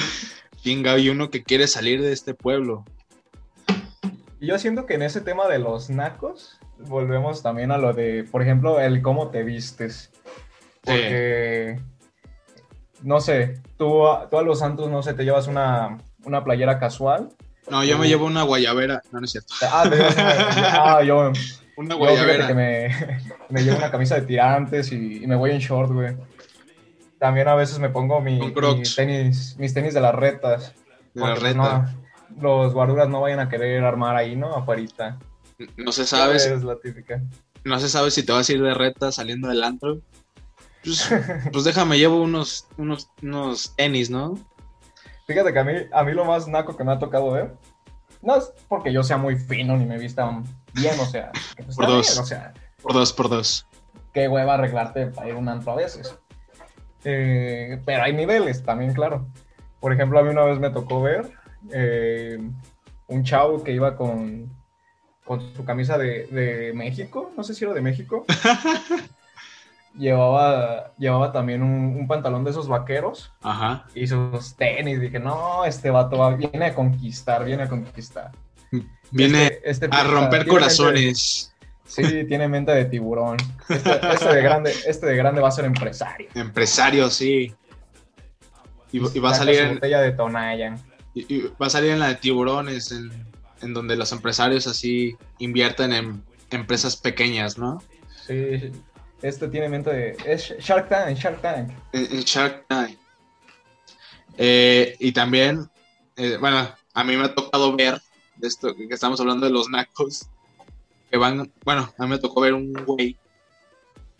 Chinga, 0.62 0.94
hay 0.94 1.10
uno 1.10 1.28
que 1.28 1.44
quiere 1.44 1.66
salir 1.66 2.00
de 2.00 2.14
este 2.14 2.32
pueblo. 2.32 2.86
Y 4.40 4.46
yo 4.46 4.58
siento 4.58 4.86
que 4.86 4.94
en 4.94 5.02
ese 5.02 5.20
tema 5.20 5.46
de 5.46 5.58
los 5.58 5.90
nacos, 5.90 6.58
volvemos 6.78 7.42
también 7.42 7.70
a 7.70 7.78
lo 7.78 7.92
de, 7.92 8.24
por 8.30 8.42
ejemplo, 8.42 8.80
el 8.80 9.02
cómo 9.02 9.30
te 9.30 9.42
vistes. 9.42 10.10
Porque, 10.82 11.80
no 13.02 13.20
sé, 13.20 13.60
tú, 13.76 14.06
a- 14.06 14.28
tú 14.28 14.38
a 14.38 14.42
los 14.42 14.58
santos, 14.60 14.90
no 14.90 15.02
sé, 15.02 15.14
te 15.14 15.24
llevas 15.24 15.46
una, 15.48 15.98
una 16.24 16.44
playera 16.44 16.78
casual. 16.78 17.30
No, 17.70 17.82
yo 17.82 17.98
me 17.98 18.06
Uh. 18.06 18.08
llevo 18.08 18.26
una 18.26 18.42
guayabera. 18.44 19.02
No, 19.10 19.18
no 19.20 19.24
es 19.24 19.32
cierto. 19.32 19.52
Ah, 19.62 19.84
te 19.88 19.96
llevas 19.96 20.16
una, 20.16 20.96
ah, 20.98 21.02
yo, 21.02 21.32
Una 21.76 21.90
yo 21.94 21.98
guayabera. 21.98 22.46
que 22.46 22.54
me, 22.54 22.88
me 23.50 23.62
llevo 23.62 23.78
una 23.78 23.90
camisa 23.90 24.14
de 24.14 24.22
tirantes 24.22 24.92
y, 24.92 25.24
y 25.24 25.26
me 25.26 25.34
voy 25.36 25.50
en 25.50 25.58
short, 25.58 25.90
güey. 25.90 26.16
También 27.18 27.48
a 27.48 27.54
veces 27.54 27.78
me 27.78 27.88
pongo 27.88 28.20
mi, 28.20 28.38
tenis, 28.94 29.56
mis 29.58 29.72
tenis 29.74 29.94
de 29.94 30.00
las 30.00 30.14
retas. 30.14 30.74
De 31.14 31.20
la 31.20 31.26
porque, 31.34 31.40
pues, 31.40 31.42
reta. 31.54 31.94
no, 32.36 32.42
los 32.42 32.72
guaruras 32.74 33.08
no 33.08 33.22
vayan 33.22 33.40
a 33.40 33.48
querer 33.48 33.82
armar 33.82 34.14
ahí, 34.16 34.36
¿no? 34.36 34.54
Afuerita. 34.54 35.18
No 35.76 35.92
se 35.92 36.04
sabe, 36.06 36.38
si- 36.38 36.50
Es 36.50 36.62
la 36.62 36.78
típica. 36.78 37.22
no 37.64 37.78
se 37.80 37.88
sabe 37.88 38.10
si 38.10 38.22
te 38.24 38.32
vas 38.32 38.48
a 38.48 38.52
ir 38.52 38.62
de 38.62 38.74
reta 38.74 39.10
saliendo 39.12 39.48
del 39.48 39.62
antro. 39.64 40.00
Pues, 40.84 41.08
pues 41.52 41.64
déjame, 41.64 41.98
llevo 41.98 42.22
unos, 42.22 42.66
unos, 42.76 43.10
unos 43.22 43.74
tenis, 43.76 44.10
¿no? 44.10 44.34
Fíjate 45.26 45.52
que 45.52 45.58
a 45.58 45.64
mí, 45.64 45.72
a 45.92 46.04
mí 46.04 46.12
lo 46.12 46.24
más 46.24 46.46
naco 46.46 46.76
que 46.76 46.84
me 46.84 46.92
ha 46.92 46.98
tocado 46.98 47.32
ver, 47.32 47.54
no 48.22 48.36
es 48.36 48.52
porque 48.68 48.92
yo 48.92 49.02
sea 49.02 49.16
muy 49.16 49.36
fino 49.36 49.76
ni 49.76 49.84
me 49.84 49.98
vista 49.98 50.30
bien, 50.74 50.94
o 51.00 51.06
sea, 51.06 51.32
pues 51.64 51.74
Por 51.76 51.86
dos. 51.86 52.06
bien, 52.06 52.18
o 52.22 52.26
sea, 52.26 52.52
Por 52.82 52.92
dos, 52.92 53.12
por 53.12 53.28
dos. 53.28 53.66
qué 54.12 54.28
hueva 54.28 54.54
arreglarte 54.54 55.06
para 55.08 55.28
ir 55.28 55.34
a 55.34 55.38
un 55.38 55.48
antro 55.48 55.72
a 55.72 55.76
veces. 55.76 56.16
Eh, 57.04 57.80
pero 57.84 58.02
hay 58.04 58.12
niveles 58.12 58.62
también, 58.64 58.92
claro. 58.94 59.26
Por 59.80 59.92
ejemplo, 59.92 60.18
a 60.18 60.22
mí 60.22 60.28
una 60.30 60.44
vez 60.44 60.58
me 60.58 60.70
tocó 60.70 61.02
ver 61.02 61.30
eh, 61.72 62.38
un 63.08 63.24
chavo 63.24 63.62
que 63.64 63.72
iba 63.72 63.96
con, 63.96 64.50
con 65.26 65.54
su 65.54 65.64
camisa 65.64 65.98
de, 65.98 66.26
de 66.26 66.72
México, 66.74 67.32
no 67.36 67.42
sé 67.44 67.54
si 67.54 67.64
era 67.64 67.74
de 67.74 67.80
México. 67.82 68.24
llevaba, 69.98 70.92
llevaba 70.98 71.32
también 71.32 71.62
un, 71.62 71.96
un 71.98 72.06
pantalón 72.06 72.44
de 72.44 72.50
esos 72.50 72.68
vaqueros 72.68 73.32
Ajá. 73.42 73.86
y 73.94 74.06
sus 74.06 74.54
tenis. 74.56 75.00
Dije, 75.00 75.18
no, 75.18 75.64
este 75.64 75.90
vato 75.90 76.18
va- 76.18 76.34
viene 76.36 76.66
a 76.66 76.74
conquistar, 76.74 77.44
viene 77.44 77.64
a 77.64 77.68
conquistar. 77.68 78.30
Viene 79.10 79.46
Este- 79.46 79.70
este 79.70 79.88
a 79.90 80.04
romper 80.04 80.46
corazones. 80.46 81.54
sí, 81.86 82.24
tiene 82.26 82.48
mente 82.48 82.72
de 82.72 82.84
tiburón. 82.86 83.36
Este, 83.68 83.90
este 84.12 84.34
de 84.34 84.42
grande, 84.42 84.74
este 84.86 85.06
de 85.06 85.16
grande 85.16 85.40
va 85.40 85.48
a 85.48 85.52
ser 85.52 85.64
empresario. 85.64 86.28
Empresario, 86.34 87.08
sí. 87.10 87.54
Y, 88.92 88.98
y 89.16 89.20
va 89.20 89.30
a 89.30 89.34
salir 89.34 89.60
en, 89.60 89.74
botella 89.74 90.00
de 90.00 90.12
Tonayan. 90.12 90.78
y- 91.14 91.34
y 91.34 91.40
va 91.60 91.66
a 91.66 91.70
salir 91.70 91.90
en 91.92 92.00
la 92.00 92.08
de 92.08 92.14
tiburones, 92.16 92.90
en, 92.92 93.10
en 93.62 93.74
donde 93.74 93.96
los 93.96 94.12
empresarios 94.12 94.66
así 94.66 95.16
invierten 95.38 95.92
en 95.92 96.22
empresas 96.50 96.96
pequeñas, 96.96 97.58
¿no? 97.58 97.82
Sí, 98.26 98.72
este 99.22 99.48
tiene 99.48 99.68
mente 99.68 99.90
de. 99.90 100.16
Es 100.24 100.54
Shark 100.58 100.88
Tank, 100.88 101.16
Shark 101.16 101.40
Tank. 101.40 101.70
En 101.92 102.20
Shark 102.20 102.66
Tank. 102.68 102.96
Eh, 104.38 104.96
y 105.00 105.12
también, 105.12 105.70
eh, 106.16 106.36
bueno, 106.38 106.68
a 106.92 107.04
mí 107.04 107.16
me 107.16 107.24
ha 107.24 107.34
tocado 107.34 107.74
ver 107.74 108.00
de 108.36 108.48
esto 108.48 108.74
que 108.74 108.86
estamos 108.90 109.18
hablando 109.20 109.46
de 109.46 109.52
los 109.52 109.68
nacos, 109.70 110.28
que 111.10 111.16
van, 111.16 111.50
bueno, 111.64 111.92
a 111.98 112.02
mí 112.02 112.10
me 112.10 112.18
tocó 112.18 112.42
ver 112.42 112.52
un 112.52 112.72
güey 112.72 113.16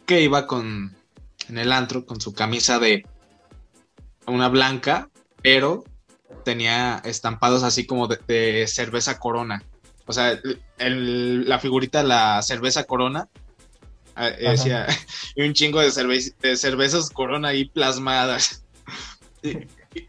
que 0.07 0.22
iba 0.22 0.46
con, 0.46 0.96
en 1.49 1.59
el 1.59 1.72
antro 1.72 2.07
con 2.07 2.20
su 2.20 2.33
camisa 2.33 2.79
de 2.79 3.05
una 4.27 4.49
blanca, 4.49 5.11
pero 5.42 5.85
tenía 6.44 7.01
estampados 7.05 7.62
así 7.62 7.87
como 7.87 8.07
de, 8.07 8.18
de 8.27 8.66
cerveza 8.66 9.18
corona. 9.18 9.62
O 10.07 10.12
sea, 10.12 10.38
el- 10.79 11.49
la 11.49 11.59
figurita 11.59 12.03
de 12.03 12.09
la 12.09 12.40
cerveza 12.42 12.85
corona 12.85 13.29
eh, 14.18 14.37
Ajá. 14.42 14.51
decía, 14.53 14.87
y 15.37 15.42
un 15.42 15.53
chingo 15.53 15.81
de, 15.81 15.88
cerve- 15.88 16.35
de 16.40 16.57
cervezas 16.57 17.11
corona 17.11 17.49
ahí 17.49 17.66
plasmadas. 17.68 18.62
Y, 19.42 19.59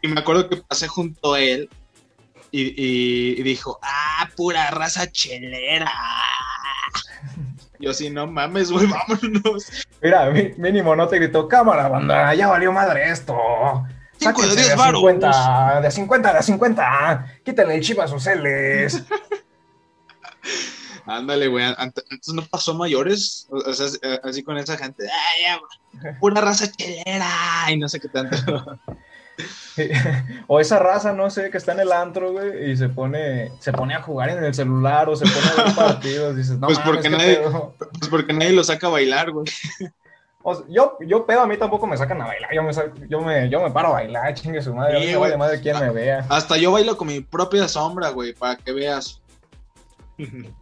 y 0.02 0.08
me 0.08 0.20
acuerdo 0.20 0.48
que 0.48 0.56
pasé 0.56 0.86
junto 0.88 1.34
a 1.34 1.40
él 1.40 1.68
y, 2.50 2.62
y- 2.62 3.38
y 3.38 3.42
dijo, 3.42 3.78
ah, 3.82 4.28
pura 4.36 4.70
raza 4.70 5.10
chelera. 5.10 5.90
Yo 7.78 7.90
así, 7.92 8.10
no 8.10 8.26
mames, 8.26 8.70
güey, 8.72 8.86
vámonos. 8.86 9.66
Mira, 10.02 10.28
mi- 10.30 10.52
mínimo 10.56 10.96
no 10.96 11.06
te 11.08 11.16
gritó, 11.18 11.46
cámara, 11.48 11.88
banda, 11.88 12.34
ya 12.34 12.48
valió 12.48 12.72
madre 12.72 13.10
esto. 13.10 13.36
De 14.28 14.34
Sáquense 14.34 14.56
diez 14.56 14.66
de 14.68 14.72
a 14.72 14.76
varos. 14.76 15.00
50, 15.00 15.80
de 15.80 15.86
a 15.86 15.90
50, 15.90 16.32
de 16.32 16.38
a 16.38 16.42
50. 16.42 17.34
Quítale 17.44 17.74
el 17.76 17.80
chip 17.82 17.98
a 18.00 18.08
sus 18.08 18.26
L's. 18.26 19.02
Ándale, 21.06 21.48
güey, 21.48 21.64
ant- 21.64 21.76
antes 22.10 22.34
no 22.34 22.42
pasó 22.44 22.74
mayores, 22.74 23.46
o 23.50 23.72
sea, 23.72 23.86
así- 24.24 24.42
con 24.42 24.58
esa 24.58 24.76
gente, 24.76 25.04
"Ay, 25.04 25.42
ya, 25.42 25.58
pura 26.20 26.40
raza 26.42 26.70
chelera, 26.70 27.26
y 27.70 27.78
no 27.78 27.88
sé 27.88 27.98
qué 27.98 28.08
tanto. 28.08 28.36
o 30.48 30.60
esa 30.60 30.78
raza, 30.78 31.12
no 31.12 31.30
sé, 31.30 31.50
que 31.50 31.56
está 31.56 31.72
en 31.72 31.80
el 31.80 31.92
antro, 31.92 32.32
güey, 32.32 32.72
y 32.72 32.76
se 32.76 32.88
pone, 32.90 33.50
se 33.60 33.72
pone 33.72 33.94
a 33.94 34.02
jugar 34.02 34.28
en 34.30 34.44
el 34.44 34.52
celular 34.52 35.08
o 35.08 35.16
se 35.16 35.24
pone 35.24 35.46
a 35.48 35.64
ver 35.64 35.74
partidos. 35.76 36.36
Dices, 36.36 36.58
no, 36.58 36.66
Pues 36.66 36.78
mames, 36.78 36.92
porque 36.92 37.08
nadie- 37.10 37.36
pedo". 37.38 37.74
Pues 37.78 38.10
porque 38.10 38.32
nadie 38.34 38.52
lo 38.52 38.64
saca 38.64 38.88
a 38.88 38.90
bailar, 38.90 39.30
güey. 39.30 39.46
O 40.50 40.54
sea, 40.54 40.64
yo, 40.68 40.96
yo 41.06 41.26
pedo, 41.26 41.40
a 41.42 41.46
mí 41.46 41.56
tampoco 41.56 41.86
me 41.86 41.96
sacan 41.96 42.20
a 42.22 42.26
bailar. 42.26 42.50
Yo 42.54 42.62
me, 42.62 42.72
yo 43.08 43.20
me, 43.20 43.48
yo 43.50 43.62
me 43.62 43.70
paro 43.70 43.88
a 43.88 43.92
bailar, 43.92 44.34
chingue 44.34 44.62
su 44.62 44.74
madre. 44.74 44.96
a 44.98 45.00
Sí, 45.00 45.06
me 45.08 45.16
vale 45.16 45.36
madre 45.36 45.60
quien 45.60 45.78
me 45.78 45.90
vea. 45.90 46.26
Hasta 46.28 46.56
yo 46.56 46.72
bailo 46.72 46.96
con 46.96 47.08
mi 47.08 47.20
propia 47.20 47.68
sombra, 47.68 48.08
güey, 48.10 48.32
para 48.32 48.56
que 48.56 48.72
veas. 48.72 49.20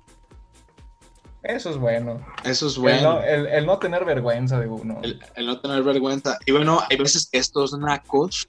Eso 1.42 1.70
es 1.70 1.76
bueno. 1.76 2.24
Eso 2.44 2.66
es 2.66 2.76
El, 2.76 2.82
bueno. 2.82 3.14
no, 3.14 3.20
el- 3.22 3.46
el 3.46 3.66
no 3.66 3.78
tener 3.78 4.04
vergüenza 4.04 4.58
de 4.58 4.66
uno. 4.66 4.98
El, 5.02 5.20
el 5.36 5.46
no 5.46 5.60
tener 5.60 5.82
vergüenza. 5.82 6.38
Y 6.44 6.52
bueno, 6.52 6.80
hay 6.90 6.96
veces 6.96 7.28
estos 7.32 7.78
nacos 7.78 8.48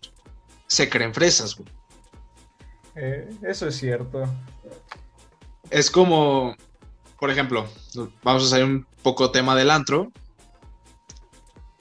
se 0.65 0.89
creen 0.89 1.13
fresas, 1.13 1.55
güey. 1.55 1.69
Eh, 2.95 3.29
eso 3.43 3.67
es 3.67 3.75
cierto. 3.77 4.23
Es 5.69 5.91
como, 5.91 6.55
por 7.19 7.29
ejemplo, 7.29 7.67
vamos 8.23 8.45
a 8.45 8.49
salir 8.49 8.65
un 8.65 8.87
poco 9.03 9.29
tema 9.29 9.55
del 9.55 9.69
antro. 9.69 10.11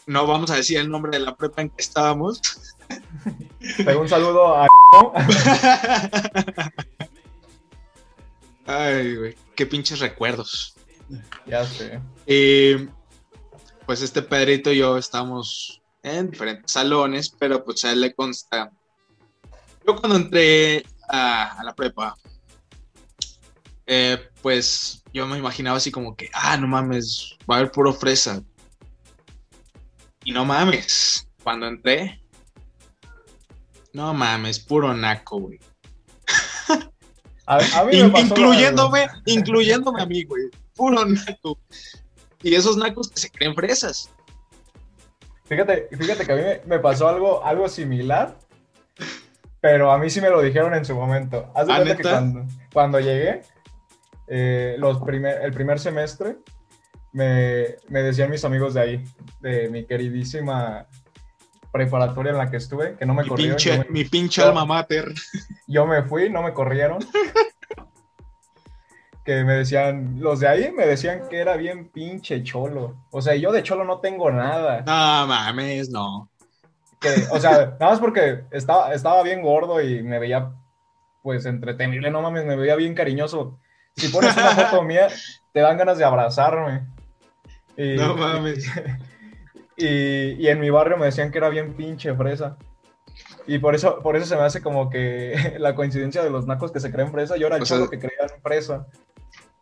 No 0.06 0.26
vamos 0.26 0.50
a 0.50 0.56
decir 0.56 0.78
el 0.78 0.88
nombre 0.88 1.10
de 1.18 1.24
la 1.24 1.36
prepa 1.36 1.62
en 1.62 1.70
que 1.70 1.82
estábamos. 1.82 2.40
Pero 3.76 4.00
un 4.00 4.08
saludo 4.08 4.56
a. 4.56 4.66
Ay, 8.66 9.16
güey, 9.16 9.36
qué 9.54 9.66
pinches 9.66 10.00
recuerdos. 10.00 10.74
ya 11.46 11.64
sé. 11.64 12.00
Y 12.26 12.88
pues 13.84 14.02
este 14.02 14.22
Pedrito 14.22 14.72
y 14.72 14.78
yo 14.78 14.96
estamos 14.98 15.82
en 16.02 16.30
diferentes 16.30 16.72
salones, 16.72 17.28
pero 17.28 17.64
pues 17.64 17.84
a 17.84 17.92
él 17.92 18.00
le 18.00 18.14
consta. 18.14 18.70
Yo 19.86 19.96
cuando 19.96 20.16
entré 20.16 20.84
a, 21.08 21.60
a 21.60 21.64
la 21.64 21.74
prepa, 21.74 22.16
eh, 23.86 24.18
pues 24.42 25.04
yo 25.12 25.26
me 25.26 25.38
imaginaba 25.38 25.76
así 25.76 25.90
como 25.92 26.16
que, 26.16 26.28
ah, 26.32 26.56
no 26.56 26.66
mames, 26.66 27.36
va 27.50 27.56
a 27.56 27.58
haber 27.58 27.70
puro 27.70 27.92
fresa. 27.92 28.42
Y 30.26 30.32
no 30.32 30.44
mames, 30.44 31.28
cuando 31.44 31.68
entré, 31.68 32.20
no 33.92 34.12
mames, 34.12 34.58
puro 34.58 34.92
naco, 34.92 35.38
güey. 35.38 35.60
A, 37.46 37.58
a 37.78 37.84
mí 37.84 38.02
me 38.02 38.10
pasó 38.10 38.26
incluyéndome, 38.26 39.06
incluyéndome 39.24 40.02
a 40.02 40.06
mí, 40.06 40.24
güey. 40.24 40.46
Puro 40.74 41.04
naco. 41.04 41.56
Y 42.42 42.56
esos 42.56 42.76
nacos 42.76 43.08
que 43.08 43.20
se 43.20 43.30
creen 43.30 43.54
fresas. 43.54 44.10
Fíjate, 45.44 45.88
fíjate 45.96 46.26
que 46.26 46.32
a 46.32 46.34
mí 46.34 46.42
me, 46.66 46.80
pasó 46.80 47.06
algo, 47.06 47.44
algo 47.44 47.68
similar, 47.68 48.36
pero 49.60 49.92
a 49.92 49.98
mí 49.98 50.10
sí 50.10 50.20
me 50.20 50.28
lo 50.28 50.42
dijeron 50.42 50.74
en 50.74 50.84
su 50.84 50.96
momento. 50.96 51.52
Haz 51.54 51.68
de 51.68 51.72
¿Ah, 51.72 51.76
cuenta 51.76 51.96
que 51.96 52.02
cuando, 52.02 52.44
cuando 52.72 52.98
llegué, 52.98 53.42
eh, 54.26 54.74
los 54.76 55.00
primer, 55.02 55.40
el 55.44 55.52
primer 55.52 55.78
semestre, 55.78 56.38
me, 57.16 57.76
me 57.88 58.02
decían 58.02 58.30
mis 58.30 58.44
amigos 58.44 58.74
de 58.74 58.80
ahí, 58.80 59.04
de 59.40 59.68
mi 59.70 59.86
queridísima 59.86 60.86
preparatoria 61.72 62.32
en 62.32 62.38
la 62.38 62.50
que 62.50 62.58
estuve, 62.58 62.94
que 62.96 63.06
no 63.06 63.14
me 63.14 63.22
Mi 63.22 63.28
corrieron. 63.30 63.56
pinche, 63.56 63.74
yo 63.76 63.84
me- 63.84 63.90
mi 63.90 64.04
pinche 64.04 64.42
yo- 64.42 64.48
alma 64.48 64.66
mater. 64.66 65.14
yo 65.66 65.86
me 65.86 66.02
fui, 66.02 66.28
no 66.28 66.42
me 66.42 66.52
corrieron. 66.52 66.98
que 69.24 69.42
me 69.44 69.54
decían, 69.54 70.16
los 70.20 70.40
de 70.40 70.48
ahí 70.48 70.72
me 70.72 70.86
decían 70.86 71.28
que 71.28 71.38
era 71.40 71.56
bien 71.56 71.88
pinche 71.88 72.42
cholo. 72.44 72.96
O 73.10 73.20
sea, 73.20 73.34
yo 73.34 73.50
de 73.50 73.62
cholo 73.62 73.84
no 73.84 73.98
tengo 74.00 74.30
nada. 74.30 74.82
No 74.82 75.26
mames, 75.26 75.88
no. 75.88 76.30
Que, 77.00 77.08
o 77.30 77.40
sea, 77.40 77.76
nada 77.80 77.90
más 77.92 78.00
porque 78.00 78.44
estaba, 78.52 78.94
estaba 78.94 79.22
bien 79.22 79.42
gordo 79.42 79.80
y 79.80 80.02
me 80.02 80.18
veía, 80.18 80.52
pues, 81.22 81.44
entretenible, 81.44 82.10
no 82.10 82.22
mames, 82.22 82.44
me 82.44 82.56
veía 82.56 82.76
bien 82.76 82.94
cariñoso. 82.94 83.58
Si 83.96 84.08
pones 84.08 84.36
una 84.36 84.50
foto 84.50 84.82
mía, 84.82 85.08
te 85.52 85.60
dan 85.60 85.76
ganas 85.76 85.98
de 85.98 86.04
abrazarme. 86.04 86.86
Y, 87.76 87.96
No 87.96 88.14
mames. 88.16 88.66
Y, 89.78 89.86
y 90.42 90.48
en 90.48 90.58
mi 90.58 90.70
barrio 90.70 90.96
me 90.96 91.04
decían 91.04 91.30
que 91.30 91.36
era 91.36 91.50
bien 91.50 91.74
pinche 91.74 92.14
fresa. 92.14 92.56
Y 93.46 93.58
por 93.58 93.74
eso, 93.74 94.00
por 94.02 94.16
eso 94.16 94.24
se 94.24 94.34
me 94.36 94.40
hace 94.42 94.62
como 94.62 94.88
que 94.88 95.54
la 95.58 95.74
coincidencia 95.74 96.22
de 96.24 96.30
los 96.30 96.46
nacos 96.46 96.72
que 96.72 96.80
se 96.80 96.90
creen 96.90 97.12
fresa, 97.12 97.36
yo 97.36 97.46
era 97.46 97.56
el 97.56 97.62
O 97.62 97.66
sea- 97.66 97.76
cholo 97.76 97.90
que 97.90 97.98
creían 97.98 98.30
fresa. 98.42 98.86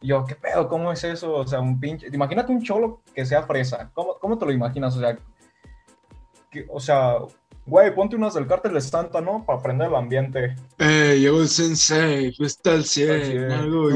Y 0.00 0.08
yo, 0.08 0.24
¿qué 0.24 0.36
pedo? 0.36 0.68
¿Cómo 0.68 0.92
es 0.92 1.02
eso? 1.02 1.32
O 1.34 1.46
sea, 1.46 1.60
un 1.60 1.80
pinche... 1.80 2.06
Imagínate 2.12 2.52
un 2.52 2.62
cholo 2.62 3.02
que 3.12 3.26
sea 3.26 3.42
fresa. 3.42 3.90
¿Cómo, 3.92 4.16
cómo 4.20 4.38
te 4.38 4.44
lo 4.46 4.52
imaginas? 4.52 4.96
O 4.96 5.00
sea, 5.00 5.18
que- 6.50 6.66
o 6.68 6.78
sea, 6.78 7.16
güey, 7.66 7.94
ponte 7.94 8.16
unas 8.16 8.34
del 8.34 8.46
cártel 8.46 8.74
de 8.74 8.80
Santa, 8.80 9.20
¿no? 9.20 9.44
Para 9.46 9.58
aprender 9.58 9.88
el 9.88 9.94
ambiente. 9.94 10.54
Eh, 10.78 11.16
llegó 11.20 11.40
el 11.40 11.48
sensei, 11.48 12.34
está 12.40 12.72
al 12.72 12.84
100, 12.84 13.10
Así 13.22 13.36
es. 13.36 13.52
algo 13.52 13.88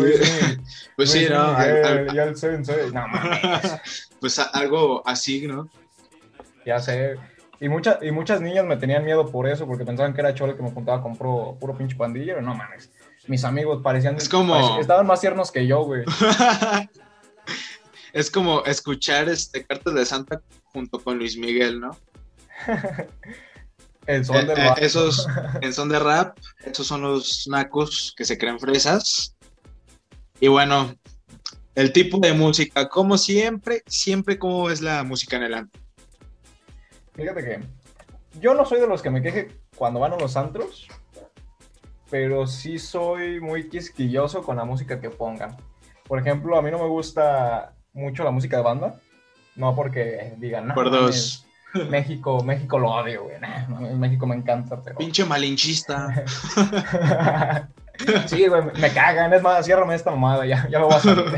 Pues 0.97 1.11
sí, 1.11 1.27
¿no? 1.31 1.53
Miguel 1.53 1.85
Al- 1.85 2.09
al- 2.09 2.15
y 2.15 2.19
el 2.19 2.37
sensei. 2.37 2.91
No, 2.93 3.07
mames. 3.09 3.77
pues 4.21 4.39
algo 4.39 5.03
así, 5.07 5.47
¿no? 5.47 5.69
Ya 6.65 6.79
sé. 6.81 7.17
Y, 7.61 7.69
muchas 7.69 7.99
y 8.03 8.11
muchas 8.13 8.41
niñas 8.41 8.65
me 8.65 8.77
tenían 8.77 9.05
miedo 9.05 9.27
por 9.31 9.49
eso, 9.49 9.67
porque 9.67 9.85
pensaban 9.85 10.15
que 10.15 10.21
era 10.21 10.35
chole 10.35 10.55
que 10.57 10.63
me 10.63 10.71
juntaba 10.71 11.03
con 11.03 11.17
puro, 11.17 11.57
puro 11.59 11.77
pinche 11.77 11.97
pandillero. 11.97 12.41
No 12.41 12.55
mames. 12.55 12.91
Mis 13.27 13.45
amigos 13.45 13.81
parecían. 13.83 14.17
Es 14.17 14.29
como- 14.29 14.79
estaban 14.81 15.07
más 15.07 15.21
tiernos 15.21 15.51
que 15.53 15.67
yo, 15.67 15.83
güey. 15.85 16.05
es 18.13 18.31
como 18.31 18.65
escuchar 18.65 19.29
este 19.29 19.65
Cartas 19.65 19.95
de 19.95 20.05
Santa 20.07 20.41
junto 20.73 20.99
con 20.99 21.19
Luis 21.19 21.37
Miguel, 21.37 21.81
¿no? 21.81 21.91
El 24.09 24.25
son 24.25 24.37
Eh, 24.37 24.45
del 24.47 24.59
eh, 24.59 24.69
barrio. 24.69 24.87
esos 24.87 25.27
en 25.61 25.73
son 25.75 25.91
de 25.91 25.99
rap, 25.99 26.39
esos 26.65 26.87
son 26.87 27.03
los 27.03 27.47
nacos 27.47 28.15
que 28.17 28.25
se 28.25 28.39
creen 28.39 28.59
fresas. 28.59 29.37
Y 30.41 30.49
bueno, 30.49 30.95
el 31.75 31.93
tipo 31.93 32.19
de 32.19 32.33
música, 32.33 32.89
como 32.89 33.19
siempre, 33.19 33.83
siempre 33.87 34.39
cómo 34.39 34.71
es 34.71 34.81
la 34.81 35.05
música 35.05 35.37
en 35.37 35.43
el 35.43 35.55
antro. 35.55 35.81
Fíjate 37.15 37.45
que 37.45 37.61
yo 38.41 38.55
no 38.55 38.65
soy 38.65 38.81
de 38.81 38.87
los 38.87 39.03
que 39.03 39.11
me 39.11 39.21
queje 39.21 39.49
cuando 39.77 40.01
van 40.01 40.15
a 40.15 40.17
los 40.17 40.39
antros, 40.39 40.89
pero 42.11 42.47
sí 42.47 42.79
soy 42.79 43.41
muy 43.41 43.69
quisquilloso 43.69 44.43
con 44.43 44.57
la 44.57 44.65
música 44.65 45.01
que 45.01 45.11
pongan. 45.11 45.55
Por 46.07 46.19
ejemplo, 46.19 46.57
a 46.57 46.63
mí 46.63 46.71
no 46.71 46.79
me 46.79 46.89
gusta 46.89 47.75
mucho 47.93 48.25
la 48.25 48.31
música 48.31 48.57
de 48.57 48.63
banda. 48.63 49.01
No 49.55 49.75
porque 49.75 50.35
digan, 50.39 50.69
no, 50.69 50.75
Por 50.75 50.91
dos. 50.91 51.45
México, 51.91 52.43
México 52.43 52.79
lo 52.79 52.91
odio, 52.91 53.25
güey. 53.25 53.39
Nah, 53.41 53.67
México 53.97 54.27
me 54.27 54.35
encanta, 54.37 54.81
pero... 54.83 54.97
Pinche 54.97 55.25
malinchista. 55.25 56.09
sí, 58.27 58.47
güey, 58.47 58.63
me- 58.63 58.91
cagan. 58.93 59.33
Es 59.33 59.43
más, 59.43 59.65
ciérrame 59.67 59.95
esta 59.95 60.11
mamada, 60.11 60.47
ya, 60.47 60.67
ya 60.71 60.79
me 60.79 60.85
voy 60.87 60.95
a 60.95 61.01
salir. 61.01 61.25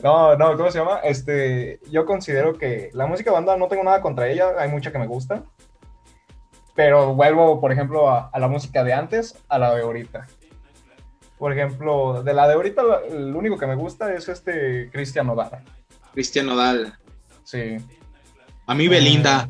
No, 0.00 0.36
no, 0.36 0.56
¿cómo 0.56 0.70
se 0.70 0.78
llama? 0.78 1.00
Este, 1.02 1.80
yo 1.90 2.06
considero 2.06 2.56
que 2.56 2.88
la 2.92 3.08
música 3.08 3.32
banda 3.32 3.56
no 3.56 3.66
tengo 3.66 3.82
nada 3.82 4.00
contra 4.00 4.28
ella, 4.28 4.50
hay 4.56 4.68
mucha 4.68 4.92
que 4.92 4.98
me 5.00 5.08
gusta. 5.08 5.42
Pero 6.76 7.14
vuelvo, 7.16 7.60
por 7.60 7.72
ejemplo, 7.72 8.08
a, 8.08 8.28
a 8.32 8.38
la 8.38 8.46
música 8.46 8.84
de 8.84 8.92
antes, 8.92 9.34
a 9.48 9.58
la 9.58 9.74
de 9.74 9.82
ahorita. 9.82 10.28
Por 11.36 11.52
ejemplo, 11.52 12.22
de 12.22 12.32
la 12.32 12.46
de 12.46 12.54
ahorita, 12.54 12.82
el 13.10 13.34
único 13.34 13.58
que 13.58 13.66
me 13.66 13.74
gusta 13.74 14.12
es 14.14 14.28
este 14.28 14.88
Cristian 14.92 15.26
Nodal. 15.26 15.64
Cristian 16.12 16.46
Nodal. 16.46 16.96
Sí. 17.42 17.78
A 18.68 18.74
mí 18.74 18.86
Belinda. 18.86 19.48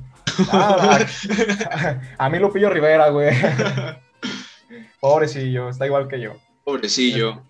Ah, 0.53 1.01
a, 2.19 2.25
a 2.25 2.31
mí 2.31 2.39
Lupillo 2.39 2.71
Rivera, 2.71 3.11
güey. 3.11 3.35
Pobrecillo, 5.01 5.69
está 5.69 5.87
igual 5.87 6.07
que 6.07 6.21
yo. 6.21 6.35
Pobrecillo. 6.63 7.43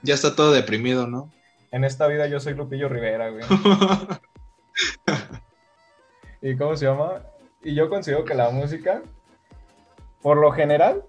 Ya 0.00 0.14
está 0.14 0.34
todo 0.34 0.52
deprimido, 0.52 1.06
¿no? 1.06 1.30
En 1.70 1.84
esta 1.84 2.06
vida 2.06 2.26
yo 2.28 2.40
soy 2.40 2.54
Lupillo 2.54 2.88
Rivera, 2.88 3.28
güey. 3.28 3.44
¿Y 6.40 6.56
cómo 6.56 6.74
se 6.76 6.86
llama? 6.86 7.20
Y 7.62 7.74
yo 7.74 7.90
considero 7.90 8.24
que 8.24 8.34
la 8.34 8.48
música, 8.48 9.02
por 10.22 10.38
lo 10.38 10.50
general, 10.50 11.04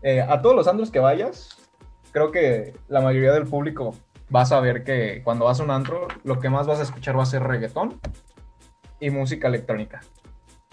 eh, 0.00 0.22
a 0.22 0.40
todos 0.40 0.56
los 0.56 0.66
antros 0.66 0.90
que 0.90 1.00
vayas, 1.00 1.58
creo 2.10 2.32
que 2.32 2.74
la 2.88 3.02
mayoría 3.02 3.32
del 3.32 3.46
público 3.46 3.94
va 4.34 4.40
a 4.40 4.46
saber 4.46 4.82
que 4.82 5.20
cuando 5.22 5.44
vas 5.44 5.60
a 5.60 5.64
un 5.64 5.70
antro, 5.70 6.08
lo 6.22 6.40
que 6.40 6.48
más 6.48 6.66
vas 6.66 6.78
a 6.78 6.84
escuchar 6.84 7.18
va 7.18 7.24
a 7.24 7.26
ser 7.26 7.42
reggaetón 7.42 8.00
y 9.04 9.10
música 9.10 9.48
electrónica. 9.48 10.00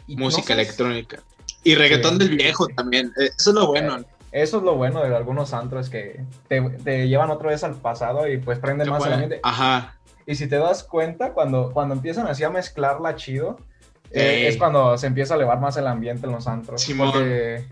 Y 0.08 0.16
Música 0.16 0.54
electrónica. 0.54 1.20
Y 1.64 1.76
reggaetón 1.76 2.14
Sí, 2.14 2.28
del 2.28 2.38
viejo 2.38 2.66
sí. 2.66 2.74
también. 2.74 3.14
Eh, 3.20 3.30
Eso 3.38 3.52
es 3.52 3.56
lo 3.56 3.68
bueno. 3.68 3.98
¿no? 4.00 4.06
Eso 4.32 4.58
es 4.58 4.64
lo 4.64 4.76
bueno 4.76 5.04
de 5.04 5.16
algunos 5.16 5.54
antros 5.54 5.90
que 5.90 6.24
te, 6.48 6.62
te 6.62 7.08
llevan 7.08 7.30
otra 7.30 7.50
vez 7.50 7.64
al 7.64 7.76
pasado 7.76 8.28
y 8.28 8.38
pues 8.38 8.60
prenden 8.60 8.90
más 8.90 9.06
el 9.06 9.14
ambiente. 9.14 9.40
Ajá. 9.44 9.98
Y 10.26 10.36
si 10.36 10.48
te 10.48 10.56
das 10.58 10.84
cuenta, 10.84 11.34
cuando, 11.34 11.72
cuando 11.72 11.94
empiezan 11.94 12.28
así 12.28 12.44
a 12.44 12.50
mezclarla 12.50 13.16
chido, 13.16 13.58
eh, 14.12 14.48
es 14.48 14.58
cuando 14.58 14.98
se 14.98 15.08
empieza 15.08 15.34
a 15.34 15.38
elevar 15.38 15.60
más 15.60 15.76
el 15.78 15.88
ambiente 15.88 16.26
en 16.26 16.32
los 16.32 16.48
antros. 16.48 16.82
Simón. 16.82 17.12
Porque 17.12 17.66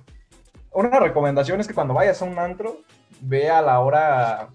una 0.71 0.99
recomendación 0.99 1.61
es 1.61 1.67
que 1.67 1.73
cuando 1.73 1.93
vayas 1.93 2.21
a 2.21 2.25
un 2.25 2.37
antro, 2.37 2.81
ve 3.21 3.49
a 3.49 3.61
la 3.61 3.79
hora 3.79 4.49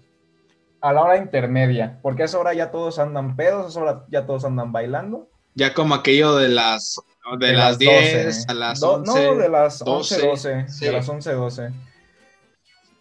a 0.81 0.93
la 0.93 1.01
hora 1.01 1.17
intermedia, 1.17 1.97
porque 2.03 2.21
a 2.21 2.25
esa 2.25 2.37
hora 2.37 2.53
ya 2.53 2.69
todos 2.69 2.99
andan 2.99 3.35
pedos, 3.35 3.65
a 3.65 3.69
esa 3.69 3.81
hora 3.81 4.05
ya 4.09 4.27
todos 4.27 4.45
andan 4.45 4.71
bailando. 4.71 5.29
Ya 5.55 5.73
como 5.73 5.95
aquello 5.95 6.35
de 6.35 6.49
las 6.49 6.99
de, 7.39 7.53
las 7.53 7.79
10 7.79 8.47
a 8.49 8.53
las 8.53 8.79
Do- 8.81 8.95
11. 8.95 9.11
No, 9.31 9.35
de 9.35 9.49
las 9.49 9.79
12, 9.79 10.15
11, 10.15 10.27
12. 10.27 10.65
sí. 10.69 10.85
De 10.85 10.91
las 10.91 11.09
11, 11.09 11.31
12. 11.33 11.69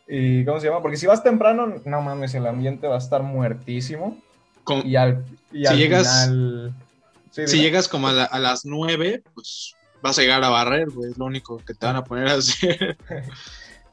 ¿Y 0.08 0.44
cómo 0.44 0.60
se 0.60 0.66
llama? 0.68 0.80
Porque 0.82 0.96
si 0.96 1.06
vas 1.06 1.22
temprano, 1.22 1.80
no 1.84 2.00
mames, 2.02 2.34
el 2.34 2.46
ambiente 2.46 2.86
va 2.86 2.94
a 2.96 2.98
estar 2.98 3.22
muertísimo. 3.22 4.18
con- 4.64 4.86
Y 4.86 4.96
al, 4.96 5.24
y 5.52 5.60
Si 5.60 5.66
al 5.66 5.76
llegas- 5.76 6.24
final... 6.26 6.74
Sí, 7.30 7.46
si 7.48 7.58
llegas 7.60 7.88
como 7.88 8.06
a, 8.08 8.12
la- 8.12 8.24
a 8.24 8.38
las 8.38 8.64
9, 8.64 9.22
pues 9.34 9.74
vas 10.00 10.16
a 10.18 10.22
llegar 10.22 10.44
a 10.44 10.50
barrer, 10.50 10.88
güey. 10.90 11.10
Es 11.10 11.18
lo 11.18 11.24
único 11.24 11.58
que 11.58 11.74
te 11.74 11.84
van 11.84 11.96
a 11.96 12.04
poner 12.04 12.28
a 12.28 12.34
hacer. 12.34 12.96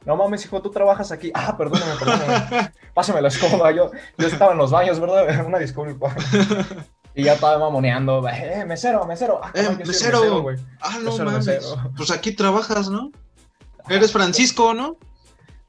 No 0.04 0.16
mames, 0.16 0.44
hijo, 0.44 0.60
tú 0.60 0.68
trabajas 0.68 1.12
aquí. 1.12 1.30
Ah, 1.32 1.56
perdóname, 1.56 1.92
perdóname. 1.96 2.72
Pásame 2.92 3.22
la 3.22 3.28
escoba. 3.28 3.70
Yo, 3.70 3.92
yo 4.18 4.26
estaba 4.26 4.50
en 4.50 4.58
los 4.58 4.72
baños, 4.72 4.98
¿verdad? 4.98 5.46
Una 5.46 5.58
disculpa. 5.60 6.12
Y 7.14 7.24
ya 7.24 7.34
estaba 7.34 7.58
mamoneando. 7.58 8.26
Eh, 8.28 8.64
mesero, 8.66 9.04
mesero. 9.06 9.40
Ah, 9.42 9.50
Eh, 9.54 9.68
mesero. 9.84 10.46
Ah, 10.80 10.98
no 11.02 11.16
mames. 11.18 11.46
mesero. 11.46 11.90
Pues 11.96 12.10
aquí 12.10 12.32
trabajas, 12.32 12.88
¿no? 12.88 13.10
Eres 13.88 14.12
Francisco, 14.12 14.72
¿no? 14.74 14.96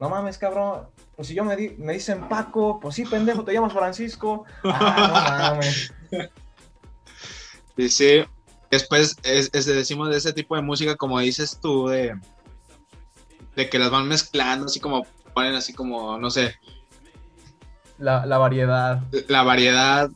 No 0.00 0.08
mames, 0.08 0.38
cabrón. 0.38 0.86
Pues 1.16 1.28
si 1.28 1.34
yo 1.34 1.44
me, 1.44 1.54
di- 1.56 1.74
me 1.78 1.92
dicen 1.92 2.28
Paco, 2.28 2.80
pues 2.80 2.94
sí, 2.96 3.04
pendejo, 3.04 3.44
te 3.44 3.52
llamas 3.52 3.72
Francisco. 3.72 4.44
Ah, 4.64 5.50
no 5.50 5.54
mames. 5.56 5.92
Dice, 7.76 8.28
después 8.70 9.16
es, 9.22 9.50
es 9.52 9.66
de- 9.66 9.74
decimos 9.74 10.08
de 10.10 10.16
ese 10.16 10.32
tipo 10.32 10.56
de 10.56 10.62
música, 10.62 10.96
como 10.96 11.18
dices 11.18 11.58
tú, 11.60 11.88
de, 11.88 12.16
de 13.56 13.68
que 13.68 13.78
las 13.78 13.90
van 13.90 14.08
mezclando, 14.08 14.66
así 14.66 14.80
como 14.80 15.06
ponen 15.34 15.54
así 15.54 15.72
como, 15.72 16.16
no 16.18 16.30
sé, 16.30 16.54
La, 17.98 18.24
la 18.26 18.38
variedad. 18.38 19.00
la 19.28 19.42
variedad, 19.42 20.10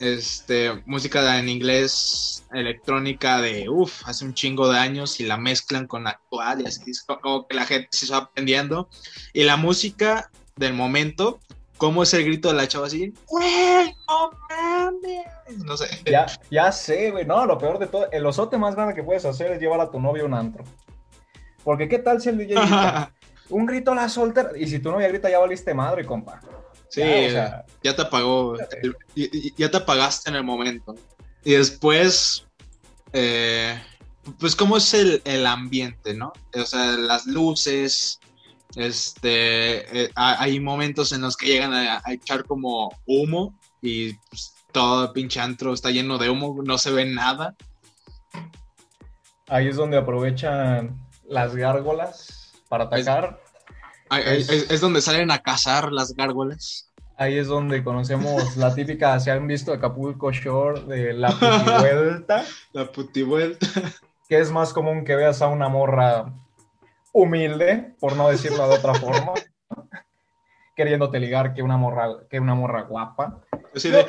este, 0.00 0.82
música 0.86 1.38
en 1.38 1.48
inglés, 1.48 2.44
electrónica 2.52 3.40
de, 3.40 3.68
uff, 3.68 4.02
hace 4.06 4.24
un 4.24 4.34
chingo 4.34 4.70
de 4.70 4.78
años 4.78 5.20
y 5.20 5.26
la 5.26 5.36
mezclan 5.36 5.86
con 5.86 6.04
la 6.04 6.10
actual 6.10 6.62
y 6.62 6.66
así 6.66 6.90
es 6.90 7.02
como 7.02 7.46
que 7.46 7.54
la 7.54 7.66
gente 7.66 7.88
se 7.92 8.06
está 8.06 8.16
aprendiendo. 8.16 8.88
Y 9.34 9.44
la 9.44 9.56
música 9.56 10.30
del 10.56 10.72
momento, 10.72 11.38
como 11.76 12.02
es 12.02 12.14
el 12.14 12.24
grito 12.24 12.48
de 12.48 12.54
la 12.54 12.66
chava 12.66 12.86
así, 12.86 13.12
"Güey, 13.26 13.94
no 14.08 14.30
mames", 14.48 15.58
no 15.64 15.76
sé. 15.76 15.86
Ya, 16.10 16.26
ya 16.50 16.72
sé, 16.72 17.10
güey. 17.10 17.26
No, 17.26 17.44
lo 17.44 17.58
peor 17.58 17.78
de 17.78 17.86
todo, 17.86 18.10
el 18.10 18.24
osote 18.24 18.56
más 18.56 18.74
grande 18.74 18.94
que 18.94 19.02
puedes 19.02 19.24
hacer 19.26 19.52
es 19.52 19.60
llevar 19.60 19.80
a 19.80 19.90
tu 19.90 20.00
novio 20.00 20.24
a 20.24 20.26
un 20.26 20.34
antro. 20.34 20.64
Porque 21.62 21.88
qué 21.88 21.98
tal 21.98 22.22
si 22.22 22.30
el 22.30 22.38
DJ 22.38 22.54
grita, 22.54 23.12
un 23.50 23.66
grito 23.66 23.92
a 23.92 23.96
la 23.96 24.08
soltera, 24.08 24.50
y 24.56 24.66
si 24.66 24.78
tu 24.78 24.90
novia 24.90 25.08
grita 25.08 25.28
ya 25.28 25.38
valiste 25.38 25.74
madre, 25.74 26.06
compa. 26.06 26.40
Sí, 26.90 27.00
Ya, 27.00 27.06
o 27.26 27.30
sea, 27.30 27.64
ya 27.82 27.96
te 27.96 28.02
apagó, 28.02 28.56
el- 28.82 28.96
ya 29.56 29.70
te 29.70 29.76
apagaste 29.78 30.28
en 30.30 30.36
el 30.36 30.44
momento. 30.44 30.94
Y 31.44 31.52
después, 31.52 32.46
eh, 33.12 33.80
pues 34.38 34.54
cómo 34.54 34.76
es 34.76 34.92
el, 34.92 35.22
el 35.24 35.46
ambiente, 35.46 36.12
¿no? 36.14 36.32
O 36.54 36.66
sea, 36.66 36.92
las 36.98 37.26
luces, 37.26 38.20
este, 38.76 40.04
eh, 40.04 40.10
ha- 40.16 40.42
hay 40.42 40.60
momentos 40.60 41.12
en 41.12 41.22
los 41.22 41.36
que 41.36 41.46
llegan 41.46 41.72
a, 41.72 42.02
a 42.04 42.12
echar 42.12 42.44
como 42.44 42.90
humo 43.06 43.58
y 43.80 44.12
pues, 44.28 44.52
todo 44.72 45.04
el 45.06 45.12
pinche 45.12 45.40
antro 45.40 45.72
está 45.72 45.90
lleno 45.90 46.18
de 46.18 46.28
humo, 46.30 46.60
no 46.62 46.76
se 46.76 46.90
ve 46.90 47.04
nada. 47.06 47.54
Ahí 49.48 49.68
es 49.68 49.76
donde 49.76 49.96
aprovechan 49.96 50.96
las 51.26 51.56
gárgolas 51.56 52.52
para 52.68 52.84
atacar. 52.84 53.40
Ahí- 54.10 54.40
Es, 54.40 54.50
es 54.70 54.80
donde 54.80 55.00
salen 55.00 55.30
a 55.30 55.38
cazar 55.38 55.92
las 55.92 56.14
gárgolas. 56.14 56.86
Ahí 57.16 57.36
es 57.38 57.48
donde 57.48 57.84
conocemos 57.84 58.56
la 58.56 58.74
típica, 58.74 59.18
si 59.20 59.28
han 59.30 59.46
visto 59.46 59.72
Acapulco 59.72 60.32
Shore 60.32 60.80
de 60.82 61.12
la 61.12 61.30
putivuelta, 61.30 62.44
La 62.72 62.90
putivuelta. 62.90 63.66
que 64.28 64.38
es 64.38 64.50
más 64.50 64.72
común 64.72 65.04
que 65.04 65.16
veas 65.16 65.42
a 65.42 65.48
una 65.48 65.68
morra 65.68 66.32
humilde, 67.12 67.94
por 68.00 68.16
no 68.16 68.28
decirlo 68.30 68.66
de 68.68 68.74
otra 68.76 68.94
forma, 68.94 69.32
queriéndote 70.76 71.20
ligar 71.20 71.52
que 71.54 71.62
una 71.62 71.76
morra, 71.76 72.08
que 72.30 72.40
una 72.40 72.54
morra 72.54 72.82
guapa. 72.82 73.40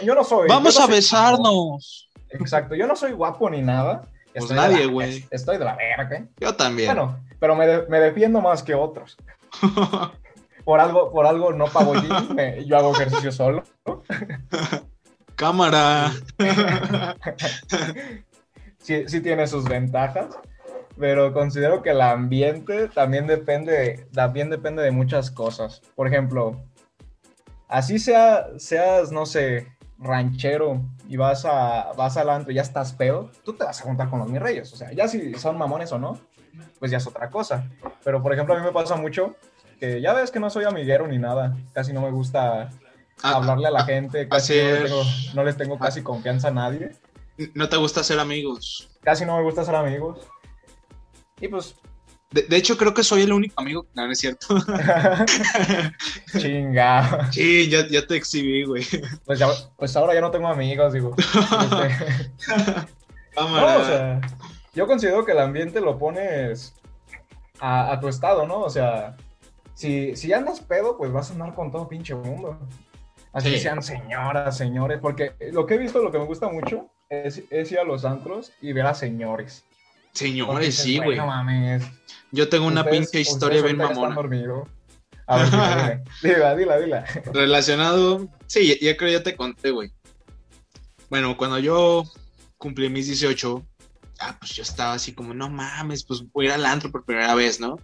Yo, 0.03 0.15
no 0.15 0.23
soy. 0.23 0.47
Vamos 0.47 0.75
no 0.75 0.83
a 0.83 0.85
soy 0.85 0.95
besarnos. 0.95 2.09
guapo. 2.19 2.43
Exacto, 2.43 2.75
yo 2.75 2.87
no 2.87 2.95
soy 2.95 3.11
guapo 3.11 3.49
ni 3.49 3.61
nada. 3.61 4.03
Pues 4.31 4.43
Estoy 4.45 4.55
nadie, 4.55 4.77
de 4.79 4.85
la- 4.85 4.91
güey. 4.91 5.25
Estoy 5.29 5.57
de 5.57 5.65
la 5.65 5.75
verga. 5.75 6.25
Yo 6.39 6.55
también. 6.55 6.87
Bueno, 6.87 7.19
pero 7.39 7.55
me, 7.55 7.67
de- 7.67 7.87
me 7.89 7.99
defiendo 7.99 8.39
más 8.39 8.63
que 8.63 8.73
otros. 8.73 9.17
Por 10.63 10.79
algo, 10.79 11.11
por 11.11 11.25
algo 11.25 11.53
no 11.53 11.65
pago 11.65 11.93
gym, 11.93 12.35
yo 12.65 12.77
hago 12.77 12.91
ejercicio 12.93 13.31
solo. 13.31 13.63
Cámara. 15.35 16.11
sí, 18.77 19.07
sí 19.07 19.21
tiene 19.21 19.47
sus 19.47 19.63
ventajas, 19.63 20.37
pero 20.99 21.33
considero 21.33 21.81
que 21.81 21.89
el 21.89 22.01
ambiente 22.01 22.89
también 22.89 23.25
depende, 23.25 24.07
también 24.13 24.51
depende 24.51 24.83
de 24.83 24.91
muchas 24.91 25.31
cosas. 25.31 25.81
Por 25.95 26.07
ejemplo, 26.07 26.63
así 27.67 27.97
sea, 27.97 28.45
seas, 28.57 29.11
no 29.11 29.25
sé, 29.25 29.67
ranchero 29.97 30.81
y 31.07 31.17
vas 31.17 31.45
a 31.45 31.93
vas 31.97 32.17
al 32.17 32.29
antro 32.29 32.51
y 32.51 32.55
ya 32.55 32.61
estás 32.61 32.93
pedo, 32.93 33.31
tú 33.43 33.53
te 33.53 33.63
vas 33.63 33.81
a 33.81 33.83
juntar 33.83 34.09
con 34.09 34.19
los 34.19 34.29
mis 34.29 34.41
reyes. 34.41 34.71
O 34.73 34.75
sea, 34.75 34.91
ya 34.91 35.07
si 35.07 35.33
son 35.35 35.57
mamones 35.57 35.91
o 35.91 35.97
no, 35.97 36.19
pues 36.79 36.91
ya 36.91 36.97
es 36.97 37.07
otra 37.07 37.29
cosa. 37.29 37.69
Pero, 38.03 38.21
por 38.21 38.33
ejemplo, 38.33 38.55
a 38.55 38.59
mí 38.59 38.63
me 38.65 38.71
pasa 38.71 38.95
mucho 38.95 39.35
que 39.79 40.01
ya 40.01 40.13
ves 40.13 40.31
que 40.31 40.39
no 40.39 40.49
soy 40.49 40.65
amiguero 40.65 41.07
ni 41.07 41.17
nada. 41.17 41.55
Casi 41.73 41.93
no 41.93 42.01
me 42.01 42.11
gusta 42.11 42.69
Ah, 43.23 43.35
hablarle 43.35 43.67
a 43.67 43.71
la 43.71 43.83
gente. 43.85 44.27
Casi 44.27 44.59
así 44.59 44.63
no, 44.63 44.71
les 44.71 44.77
es. 44.79 44.83
tengo, 44.89 45.03
no 45.35 45.43
les 45.43 45.57
tengo 45.57 45.79
casi 45.79 46.01
confianza 46.01 46.47
a 46.47 46.51
nadie. 46.51 46.91
no 47.53 47.69
te 47.69 47.77
gusta 47.77 48.03
ser 48.03 48.19
amigos. 48.19 48.89
Casi 49.03 49.25
no 49.25 49.37
me 49.37 49.43
gusta 49.43 49.63
ser 49.63 49.75
amigos. 49.75 50.19
Y 51.39 51.47
pues, 51.47 51.75
De, 52.31 52.43
de 52.43 52.55
hecho, 52.57 52.77
creo 52.77 52.93
que 52.93 53.03
soy 53.03 53.21
el 53.23 53.33
único 53.33 53.59
amigo. 53.61 53.85
No, 53.93 54.05
no 54.05 54.11
es 54.11 54.19
cierto. 54.19 54.47
chinga. 56.39 57.31
Sí, 57.31 57.69
ya, 57.69 57.87
ya 57.87 58.05
te 58.05 58.15
exhibí, 58.15 58.63
güey. 58.63 58.85
Pues, 59.25 59.39
ya- 59.39 59.47
pues 59.77 59.95
ahora 59.95 60.13
ya 60.13 60.21
no 60.21 60.31
tengo 60.31 60.47
amigos, 60.47 60.93
digo. 60.93 61.15
Este, 63.31 63.39
Cámara. 63.39 63.77
no, 63.77 63.81
o 63.81 63.85
sea, 63.85 64.21
yo 64.73 64.87
considero 64.87 65.25
que 65.25 65.31
el 65.33 65.39
ambiente 65.39 65.81
lo 65.81 65.97
pones 65.97 66.73
a, 67.59 67.91
a 67.91 67.99
tu 67.99 68.07
estado, 68.07 68.47
¿no? 68.47 68.59
O 68.61 68.69
sea, 68.69 69.15
si, 69.73 70.15
si 70.15 70.31
andas 70.33 70.59
pedo, 70.61 70.97
pues 70.97 71.11
vas 71.11 71.29
a 71.29 71.33
andar 71.33 71.53
con 71.55 71.71
todo 71.71 71.87
pinche 71.87 72.15
mundo. 72.15 72.57
Así 73.33 73.51
Sí. 73.51 73.59
sean 73.59 73.81
señoras, 73.81 74.57
señores, 74.57 74.99
porque 75.01 75.33
lo 75.51 75.65
que 75.65 75.75
he 75.75 75.77
visto, 75.77 76.01
lo 76.01 76.11
que 76.11 76.19
me 76.19 76.25
gusta 76.25 76.49
mucho 76.49 76.89
es, 77.09 77.43
es 77.49 77.71
ir 77.71 77.79
a 77.79 77.83
los 77.83 78.03
antros 78.03 78.51
y 78.61 78.73
ver 78.73 78.85
a 78.85 78.93
señores. 78.93 79.63
Señores, 80.13 80.65
dices, 80.65 80.83
sí, 80.83 80.97
güey. 80.97 81.17
No 81.17 81.27
mames. 81.27 81.83
Yo 82.31 82.49
tengo 82.49 82.67
una 82.67 82.83
pinche 82.83 83.21
historia 83.21 83.61
bien 83.61 83.77
mamona. 83.77 84.15
A 85.27 85.37
ver. 85.37 86.03
Dila, 86.21 86.55
dila, 86.55 86.77
dila. 86.79 87.05
Relacionado. 87.33 88.27
Sí, 88.47 88.67
ya, 88.67 88.91
ya 88.91 88.97
creo 88.97 89.11
ya 89.17 89.23
te 89.23 89.37
conté, 89.37 89.71
güey. 89.71 89.91
Bueno, 91.09 91.37
cuando 91.37 91.59
yo 91.59 92.03
cumplí 92.57 92.89
mis 92.89 93.07
18, 93.07 93.65
ah, 94.21 94.37
pues 94.39 94.55
yo 94.55 94.63
estaba 94.63 94.93
así 94.93 95.13
como, 95.13 95.33
no 95.33 95.49
mames, 95.49 96.03
pues 96.03 96.23
voy 96.31 96.45
a 96.45 96.49
ir 96.49 96.53
al 96.55 96.65
antro 96.65 96.91
por 96.91 97.05
primera 97.05 97.35
vez, 97.35 97.59
¿no? 97.59 97.77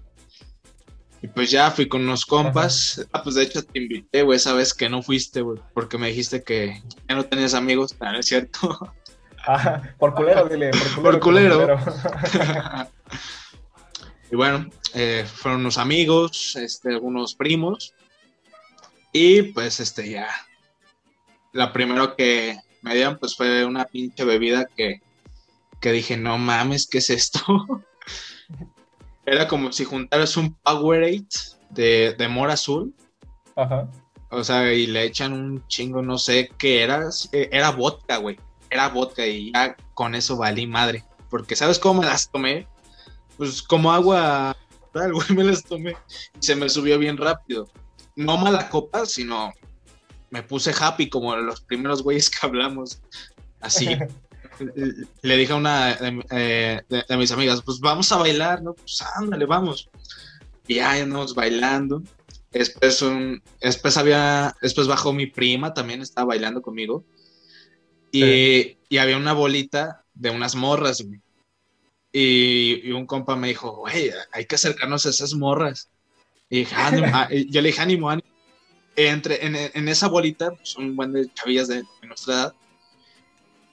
Y 1.22 1.28
pues 1.28 1.50
ya 1.50 1.72
fui 1.72 1.88
con 1.88 2.04
unos 2.04 2.26
compas. 2.26 3.06
Ah, 3.12 3.24
pues 3.24 3.36
de 3.36 3.44
hecho 3.44 3.64
te 3.64 3.80
invité, 3.80 4.22
güey, 4.22 4.38
esa 4.38 4.54
vez 4.54 4.74
que 4.74 4.90
no 4.90 5.02
fuiste, 5.02 5.42
güey, 5.42 5.60
porque 5.74 5.98
me 5.98 6.10
dijiste 6.10 6.44
que 6.44 6.82
ya 7.10 7.16
no 7.16 7.26
tenías 7.26 7.54
amigos. 7.54 7.96
No 8.00 8.20
es 8.20 8.26
cierto. 8.28 8.94
Ah, 9.46 9.82
por 9.98 10.14
culero, 10.14 10.48
dile. 10.48 10.72
Por 10.72 10.92
culero. 10.92 11.10
Por 11.10 11.20
culero. 11.20 11.80
culero. 11.80 11.80
y 14.32 14.36
bueno, 14.36 14.70
eh, 14.94 15.26
fueron 15.26 15.62
unos 15.62 15.78
amigos, 15.78 16.56
este, 16.56 16.90
algunos 16.90 17.34
primos. 17.34 17.94
Y 19.12 19.42
pues 19.54 19.80
este 19.80 20.10
ya. 20.10 20.28
La 21.54 21.74
primero 21.74 22.16
que 22.16 22.58
me 22.82 22.94
dieron 22.94 23.18
pues 23.18 23.36
fue 23.36 23.66
una 23.66 23.86
pinche 23.86 24.24
bebida 24.24 24.68
que, 24.76 25.02
que 25.80 25.92
dije, 25.92 26.18
no 26.18 26.38
mames, 26.38 26.88
¿qué 26.88 26.98
es 27.00 27.10
esto? 27.10 27.40
Era 29.26 29.48
como 29.48 29.72
si 29.72 29.84
juntaras 29.84 30.38
un 30.38 30.54
Powerade 30.56 31.28
de, 31.70 32.16
de 32.18 32.28
mora 32.28 32.54
azul. 32.54 32.94
Ajá. 33.56 33.90
O 34.30 34.44
sea, 34.44 34.74
y 34.74 34.88
le 34.88 35.04
echan 35.04 35.34
un 35.34 35.66
chingo, 35.68 36.02
no 36.02 36.18
sé 36.18 36.50
qué 36.58 36.82
era. 36.84 37.10
eh, 37.32 37.50
Era 37.52 37.72
vodka, 37.72 38.18
güey. 38.18 38.38
Era 38.70 38.90
vodka 38.90 39.26
y 39.26 39.52
ya 39.54 39.76
con 39.94 40.16
eso 40.16 40.38
valí 40.38 40.68
madre. 40.68 41.04
Porque 41.30 41.56
¿sabes 41.56 41.80
cómo 41.80 42.02
me 42.02 42.08
las 42.08 42.30
tomé? 42.30 42.68
Pues 43.38 43.62
como 43.62 43.92
agua, 43.92 44.56
tal, 44.94 45.14
güey, 45.14 45.28
me 45.34 45.44
las 45.44 45.64
tomé. 45.64 45.96
Y 46.40 46.46
se 46.46 46.56
me 46.56 46.70
subió 46.70 46.98
bien 47.00 47.18
rápido. 47.18 47.68
No 48.16 48.38
mala 48.38 48.70
copa, 48.70 49.06
sino 49.06 49.54
me 50.30 50.44
puse 50.44 50.74
happy 50.78 51.10
como 51.10 51.36
los 51.36 51.62
primeros 51.62 52.02
güeyes 52.02 52.30
que 52.30 52.46
hablamos. 52.46 53.02
Así. 53.62 53.88
Le 55.22 55.38
dije 55.38 55.54
a 55.54 55.56
una 55.56 55.96
de, 55.96 56.26
eh, 56.32 56.82
de- 56.90 57.06
de 57.08 57.18
mis 57.18 57.32
amigas, 57.32 57.62
pues 57.64 57.80
vamos 57.80 58.12
a 58.12 58.18
bailar, 58.18 58.62
¿no? 58.64 58.74
Pues 58.74 59.02
ándale, 59.16 59.46
vamos. 59.46 59.90
Y 60.68 60.76
ya 60.76 60.92
andamos 60.94 61.34
bailando. 61.36 62.04
Después, 62.52 63.02
un, 63.02 63.42
después 63.62 63.98
había, 63.98 64.56
después 64.62 64.88
bajó 64.88 65.14
mi 65.14 65.28
prima, 65.28 65.74
también 65.74 66.02
estaba 66.02 66.28
bailando 66.30 66.62
conmigo. 66.62 67.06
Y, 68.12 68.78
y 68.90 68.98
había 68.98 69.18
una 69.18 69.34
bolita 69.34 70.04
de 70.14 70.30
unas 70.30 70.56
morras. 70.56 71.06
Y, 72.12 72.88
y 72.88 72.92
un 72.92 73.06
compa 73.06 73.36
me 73.36 73.50
dijo, 73.50 73.76
güey, 73.76 74.12
hay 74.32 74.46
que 74.46 74.56
acercarnos 74.56 75.06
a 75.06 75.10
esas 75.10 75.34
morras. 75.34 75.90
Y 76.50 76.60
dije, 76.60 76.76
ah, 76.78 77.28
y 77.30 77.52
yo 77.52 77.62
le 77.62 77.68
dije, 77.68 77.82
ánimo, 77.82 78.10
ánimo. 78.10 78.28
Entre, 78.96 79.46
en, 79.46 79.56
en 79.56 79.88
esa 79.90 80.08
bolita, 80.08 80.52
pues, 80.52 80.76
un 80.78 80.96
buen 80.96 81.12
de 81.12 81.32
chavillas 81.34 81.68
de, 81.68 81.84
de 81.84 82.08
nuestra 82.08 82.34
edad. 82.34 82.54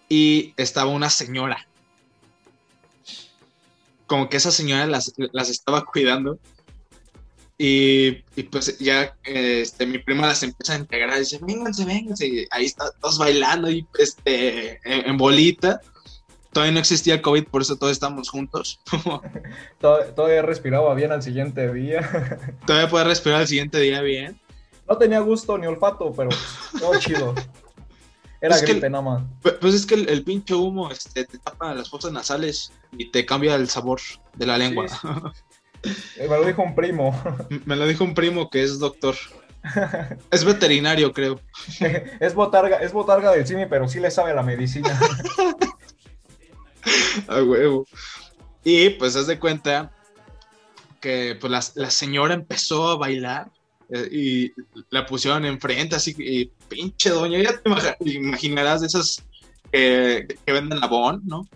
Y 0.09 0.53
estaba 0.57 0.90
una 0.90 1.11
señora. 1.11 1.67
Como 4.07 4.29
que 4.29 4.37
esa 4.37 4.51
señora 4.51 4.87
las, 4.87 5.12
las 5.33 5.49
estaba 5.49 5.85
cuidando. 5.85 6.38
Y, 7.57 8.25
y 8.37 8.43
pues 8.51 8.79
ya 8.79 9.17
este, 9.25 9.87
mi 9.87 9.99
prima 9.99 10.27
las 10.27 10.43
empieza 10.43 10.75
a 10.75 10.79
integrar 10.79 11.17
y 11.17 11.21
dice, 11.21 11.38
vénganse, 11.40 11.85
vénganse. 11.85 12.27
Y 12.27 12.47
ahí 12.51 12.67
está, 12.67 12.90
todos 13.01 13.19
bailando 13.19 13.71
y 13.71 13.87
este, 13.99 14.81
en, 14.85 15.09
en 15.11 15.17
bolita. 15.17 15.81
Todavía 16.53 16.73
no 16.75 16.81
existía 16.81 17.21
COVID, 17.23 17.45
por 17.47 17.62
eso 17.62 17.77
todos 17.77 17.93
estamos 17.93 18.29
juntos. 18.29 18.81
Tod- 19.81 20.14
Todavía 20.14 20.43
respiraba 20.43 20.95
bien 20.95 21.11
al 21.12 21.23
siguiente 21.23 21.73
día. 21.73 22.38
Todavía 22.67 22.88
puedo 22.90 23.05
respirar 23.05 23.40
el 23.40 23.49
siguiente 23.49 23.81
día 23.81 24.01
bien. 24.03 24.40
No 24.88 24.97
tenía 24.99 25.21
gusto 25.21 25.57
ni 25.59 25.67
olfato, 25.67 26.12
pero 26.12 26.29
todo 26.79 26.99
chido. 27.01 27.35
Era 28.44 28.57
Es 28.57 28.62
que- 28.62 28.72
gripe 28.72 28.90
nada 28.90 29.02
más. 29.02 29.22
Pu- 29.42 29.59
Pues 29.59 29.74
es 29.74 29.87
que 29.87 29.94
el, 29.94 30.09
el 30.09 30.22
pinche 30.22 30.54
humo 30.54 30.90
este, 30.90 31.24
te 31.24 31.38
tapa 31.38 31.74
las 31.74 31.88
fosas 31.88 32.12
nasales 32.12 32.72
y 32.98 33.11
te 33.11 33.24
cambia 33.24 33.54
el 33.54 33.68
sabor 33.68 34.00
de 34.35 34.46
la 34.46 34.59
lengua. 34.59 34.87
Sí, 34.88 34.96
Eh, 36.16 36.26
Me 36.30 36.37
lo 36.38 36.46
dijo 36.46 36.62
un 36.62 36.74
primo. 36.74 37.12
Me 37.66 37.76
lo 37.76 37.87
dijo 37.87 38.04
un 38.04 38.14
primo 38.14 38.48
que 38.50 38.62
es 38.62 38.78
doctor. 38.78 39.14
Es 40.30 40.44
veterinario, 40.44 41.12
creo. 41.12 41.40
es 42.20 42.35
botarga, 42.35 42.78
es 42.78 42.92
botarga 42.92 43.33
del 43.33 43.46
cine, 43.46 43.66
pero 43.66 43.88
sí 43.88 44.00
le 44.00 44.11
sabe 44.11 44.33
a 44.33 44.35
la 44.35 44.42
medicina. 44.42 44.98
A 47.28 47.42
huevo. 47.42 47.86
Y 48.62 48.90
pues 48.90 49.16
haz 49.16 49.26
de 49.26 49.38
cuenta 49.38 49.90
que 51.01 51.36
pues 51.40 51.51
la, 51.51 51.62
la 51.82 51.90
señora 51.90 52.34
empezó 52.34 52.88
a 52.88 52.97
bailar 52.97 53.51
eh, 53.90 54.09
y 54.11 54.53
la 54.90 55.07
pusieron 55.07 55.45
enfrente, 55.45 55.97
así 55.97 56.14
que 56.14 56.22
y, 56.24 56.53
pinche 56.69 57.11
doña, 57.11 57.41
ya 57.43 57.59
te 57.61 57.71
imag- 57.71 57.97
imaginarás 58.01 58.81
de 58.81 58.87
esas 58.89 59.23
que, 59.73 60.27
que 60.45 60.53
venden 60.53 60.81
labón, 60.81 61.23
¿no? 61.25 61.47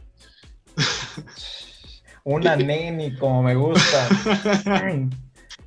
Una 2.24 2.56
neni, 2.56 3.16
como 3.16 3.42
me 3.42 3.54
gusta. 3.54 4.08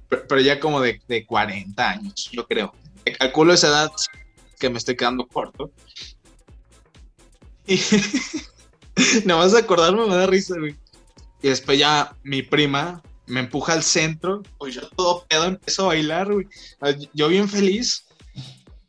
pero, 0.10 0.28
pero 0.28 0.42
ya 0.42 0.60
como 0.60 0.80
de, 0.80 1.02
de 1.08 1.26
40 1.26 1.90
años, 1.90 2.30
yo 2.32 2.46
creo. 2.48 2.74
Te 3.04 3.14
calculo 3.14 3.54
esa 3.54 3.68
edad 3.68 3.92
que 4.60 4.70
me 4.70 4.78
estoy 4.78 4.96
quedando 4.96 5.28
corto. 5.28 5.72
Y 7.66 7.80
nada 9.26 9.40
más 9.42 9.54
de 9.54 9.60
acordarme 9.60 10.06
me 10.06 10.16
da 10.16 10.28
risa, 10.28 10.56
güey. 10.60 10.76
Y 11.42 11.48
después 11.50 11.80
ya 11.80 12.16
mi 12.24 12.44
prima 12.44 13.02
me 13.26 13.40
empuja 13.40 13.74
al 13.74 13.82
centro, 13.84 14.44
pues 14.60 14.76
yo 14.76 14.88
todo 14.90 15.26
pedo 15.28 15.46
empiezo 15.46 15.86
a 15.86 15.88
bailar, 15.88 16.32
güey. 16.32 16.48
Yo 17.14 17.28
bien 17.28 17.50
feliz. 17.50 18.06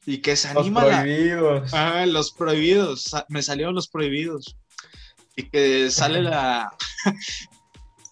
Y 0.06 0.18
que 0.18 0.34
se 0.36 0.52
Los 0.54 0.64
anima 0.66 0.84
la- 0.84 1.02
prohibidos. 1.02 1.72
Ah, 1.74 2.04
los 2.06 2.32
prohibidos. 2.32 3.10
Me 3.28 3.42
salieron 3.42 3.74
los 3.74 3.88
prohibidos. 3.88 4.56
Y 5.36 5.44
que 5.44 5.90
sale 5.90 6.22
la. 6.22 6.72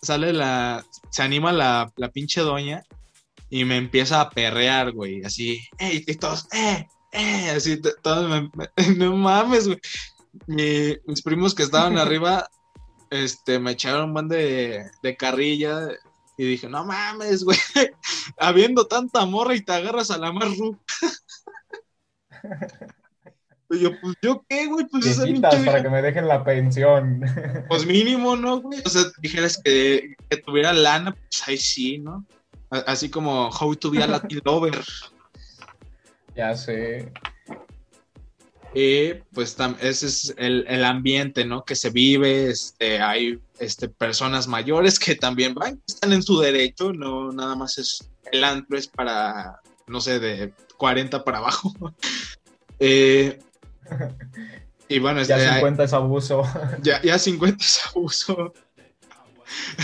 sale 0.03 0.33
la. 0.33 0.85
Se 1.11 1.23
anima 1.23 1.53
la, 1.53 1.93
la 1.97 2.11
pinche 2.11 2.41
doña. 2.41 2.83
Y 3.51 3.65
me 3.65 3.77
empieza 3.77 4.21
a 4.21 4.31
perrear, 4.31 4.93
güey. 4.93 5.25
Así. 5.25 5.61
¡Ey! 5.79 6.05
Y 6.07 6.15
todos. 6.15 6.47
¡Eh! 6.53 6.87
¡Eh! 7.13 7.51
Así. 7.51 7.81
Todos 8.03 8.31
me- 8.31 8.51
me- 8.55 8.95
no 8.97 9.17
mames, 9.17 9.67
güey. 9.67 9.81
Mi- 10.47 10.97
mis 11.07 11.23
primos 11.23 11.55
que 11.55 11.65
estaban 11.65 11.99
arriba. 11.99 12.49
Este, 13.11 13.59
me 13.59 13.73
echaron 13.73 14.05
un 14.05 14.13
buen 14.15 14.29
de, 14.29 14.85
de 15.03 15.17
carrilla. 15.17 15.89
Y 16.39 16.45
dije, 16.45 16.69
no 16.69 16.85
mames, 16.85 17.43
güey. 17.45 17.59
Habiendo 18.39 18.87
tanta 18.87 19.27
morra 19.27 19.57
y 19.57 19.61
te 19.63 19.73
agarras 19.73 20.11
a 20.13 20.17
la 20.19 20.33
más 20.33 20.57
ruca. 20.57 20.79
Y 23.73 23.79
yo, 23.79 23.91
pues, 24.01 24.17
¿yo 24.21 24.45
qué, 24.49 24.67
güey? 24.67 24.85
Pues 24.87 25.07
esa 25.07 25.25
pinche 25.25 25.41
para 25.65 25.81
que 25.83 25.89
me 25.91 26.03
dejen 26.03 26.27
la 26.27 26.43
pensión. 26.43 27.23
Pues 27.69 27.87
mínimo, 27.87 28.35
¿no, 28.37 28.61
güey? 28.61 28.83
O 28.85 28.89
sea, 28.89 29.03
dijeras 29.21 29.61
que, 29.63 30.17
que 30.29 30.37
tuviera 30.39 30.73
lana, 30.73 31.13
pues 31.13 31.47
ahí 31.49 31.57
sí, 31.57 31.99
¿no? 31.99 32.27
Así 32.71 33.09
como 33.09 33.49
How 33.49 33.77
to 33.77 33.91
be 33.91 34.03
a 34.03 34.07
Latin 34.09 34.41
Lover. 34.45 34.85
ya 36.35 36.57
sé. 36.57 37.13
Y 38.75 39.15
pues 39.33 39.59
tam- 39.59 39.77
ese 39.81 40.07
es 40.07 40.35
el, 40.37 40.65
el 40.69 40.85
ambiente, 40.85 41.45
¿no? 41.45 41.65
Que 41.65 41.75
se 41.75 41.91
vive, 41.91 42.49
este, 42.51 43.01
hay 43.01 43.39
este, 43.59 43.89
personas 43.89 44.47
mayores 44.47 44.99
que 44.99 45.17
también 45.17 45.55
van, 45.55 45.81
están 45.89 46.13
en 46.13 46.23
su 46.23 46.39
derecho, 46.39 46.93
no 46.93 47.33
nada 47.33 47.57
más 47.57 47.79
es 47.79 48.09
el 48.31 48.45
antro, 48.45 48.79
es 48.79 48.87
para, 48.87 49.61
no 49.89 50.01
sé, 50.01 50.21
de 50.21 50.53
40 50.77 51.25
para 51.25 51.39
abajo. 51.39 51.73
Eh, 52.81 53.39
y 54.89 54.99
bueno, 54.99 55.23
Ya 55.23 55.37
este, 55.37 55.49
hay- 55.49 55.55
50 55.57 55.85
es 55.85 55.93
abuso. 55.93 56.43
Ya, 56.83 57.01
ya 57.03 57.19
50 57.19 57.65
es 57.65 57.81
abuso. 57.87 58.53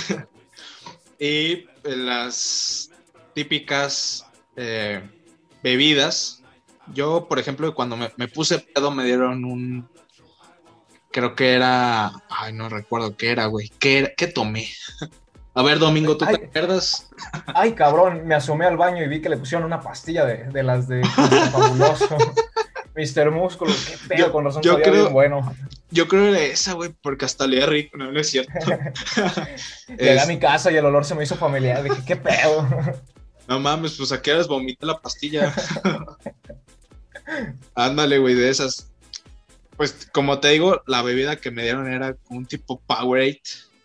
y 1.18 1.52
eh, 1.52 1.66
las 1.84 2.90
típicas 3.34 4.26
eh, 4.56 5.02
bebidas. 5.62 6.42
Yo, 6.94 7.26
por 7.28 7.38
ejemplo, 7.38 7.74
cuando 7.74 7.96
me, 7.96 8.10
me 8.16 8.28
puse 8.28 8.58
pedo 8.60 8.90
me 8.90 9.04
dieron 9.04 9.44
un... 9.44 9.88
Creo 11.10 11.34
que 11.34 11.54
era... 11.54 12.12
Ay, 12.28 12.52
no 12.52 12.68
recuerdo 12.68 13.16
qué 13.16 13.30
era, 13.30 13.46
güey. 13.46 13.70
¿Qué, 13.78 13.98
era- 13.98 14.12
qué 14.16 14.26
tomé? 14.26 14.68
A 15.54 15.62
ver, 15.62 15.78
Domingo, 15.78 16.18
¿tú 16.18 16.26
Ay. 16.28 16.36
te 16.36 16.44
acuerdas? 16.46 17.08
Ay, 17.46 17.72
cabrón, 17.72 18.26
me 18.26 18.34
asomé 18.34 18.66
al 18.66 18.76
baño 18.76 19.02
y 19.02 19.08
vi 19.08 19.22
que 19.22 19.30
le 19.30 19.38
pusieron 19.38 19.64
una 19.64 19.80
pastilla 19.80 20.26
de, 20.26 20.44
de 20.44 20.62
las 20.62 20.86
de 20.86 20.98
Mr. 21.00 21.50
Fabuloso. 21.50 22.18
Mr. 22.96 23.30
Músculo, 23.30 23.72
qué 23.86 23.98
pedo, 24.08 24.26
Yo- 24.26 24.32
con 24.32 24.44
razón 24.44 24.62
yo 24.62 24.72
sabía 24.72 24.84
creo- 24.84 25.00
bien 25.02 25.12
bueno. 25.12 25.54
Yo 25.90 26.08
creo 26.08 26.24
que 26.24 26.28
era 26.30 26.40
esa, 26.52 26.72
güey, 26.72 26.92
porque 27.00 27.24
hasta 27.26 27.44
olía 27.44 27.64
rico, 27.66 27.96
no, 27.96 28.10
no 28.10 28.18
es 28.20 28.28
cierto. 28.28 28.52
Llegué 29.88 30.14
Es- 30.14 30.22
a 30.22 30.26
mi 30.26 30.38
casa 30.38 30.72
y 30.72 30.76
el 30.76 30.84
olor 30.84 31.04
se 31.04 31.14
me 31.14 31.22
hizo 31.22 31.36
familiar. 31.36 31.82
Dije, 31.82 32.02
qué 32.06 32.16
pedo. 32.16 32.66
No 33.48 33.60
mames, 33.60 33.92
pues 33.96 34.10
a 34.10 34.20
qué 34.20 34.32
horas 34.32 34.48
vomita 34.48 34.84
la 34.86 34.98
pastilla. 34.98 35.54
Ándale, 37.76 38.18
güey, 38.18 38.34
de 38.34 38.48
esas. 38.50 38.90
Pues 39.76 40.08
como 40.12 40.40
te 40.40 40.48
digo, 40.48 40.82
la 40.88 41.02
bebida 41.02 41.36
que 41.36 41.52
me 41.52 41.62
dieron 41.62 41.92
era 41.92 42.16
un 42.28 42.46
tipo 42.46 42.80
Powerade 42.88 43.40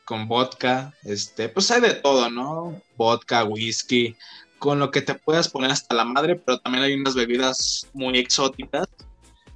con 0.05 0.27
vodka. 0.27 0.93
Este, 1.03 1.47
pues 1.49 1.69
hay 1.69 1.81
de 1.81 1.93
todo, 1.93 2.29
¿no? 2.31 2.81
Vodka, 2.97 3.43
whisky, 3.43 4.15
con 4.61 4.77
lo 4.77 4.91
que 4.91 5.01
te 5.01 5.15
puedas 5.15 5.49
poner 5.49 5.71
hasta 5.71 5.95
la 5.95 6.05
madre, 6.05 6.35
pero 6.35 6.59
también 6.59 6.83
hay 6.83 6.93
unas 6.93 7.15
bebidas 7.15 7.87
muy 7.93 8.19
exóticas, 8.19 8.87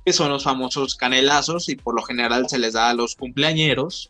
que 0.04 0.12
son 0.12 0.32
los 0.32 0.44
famosos 0.44 0.96
canelazos, 0.96 1.70
y 1.70 1.76
por 1.76 1.94
lo 1.96 2.02
general 2.02 2.50
se 2.50 2.58
les 2.58 2.74
da 2.74 2.90
a 2.90 2.96
los 2.96 3.16
cumpleañeros. 3.16 4.10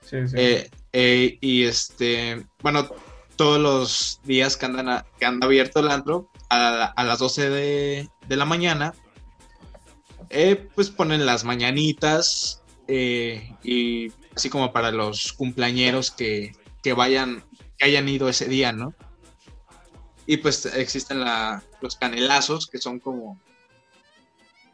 Sí, 0.00 0.16
sí. 0.26 0.34
Eh, 0.38 0.70
eh, 0.94 1.36
y 1.42 1.64
este, 1.64 2.42
bueno, 2.62 2.88
todos 3.36 3.60
los 3.60 4.20
días 4.24 4.56
que, 4.56 4.64
andan 4.64 4.88
a- 4.88 5.04
que 5.18 5.26
anda 5.26 5.44
abierto 5.46 5.80
el 5.80 5.90
antro, 5.90 6.30
a, 6.48 6.84
a 6.86 7.04
las 7.04 7.18
12 7.18 7.50
de, 7.50 8.08
de 8.26 8.36
la 8.36 8.46
mañana, 8.46 8.94
eh, 10.30 10.70
pues 10.74 10.88
ponen 10.88 11.26
las 11.26 11.44
mañanitas 11.44 12.62
y 12.88 14.08
así 14.34 14.48
como 14.48 14.72
para 14.72 14.90
los 14.90 15.34
cumpleañeros 15.34 16.10
que, 16.10 16.52
que 16.82 16.94
vayan, 16.94 17.44
que 17.76 17.84
hayan 17.84 18.08
ido 18.08 18.30
ese 18.30 18.46
día, 18.48 18.72
¿no? 18.72 18.94
Y 20.26 20.38
pues 20.38 20.64
existen 20.66 21.20
la- 21.20 21.62
los 21.80 21.96
canelazos, 21.96 22.66
que 22.66 22.78
son 22.78 22.98
como, 22.98 23.38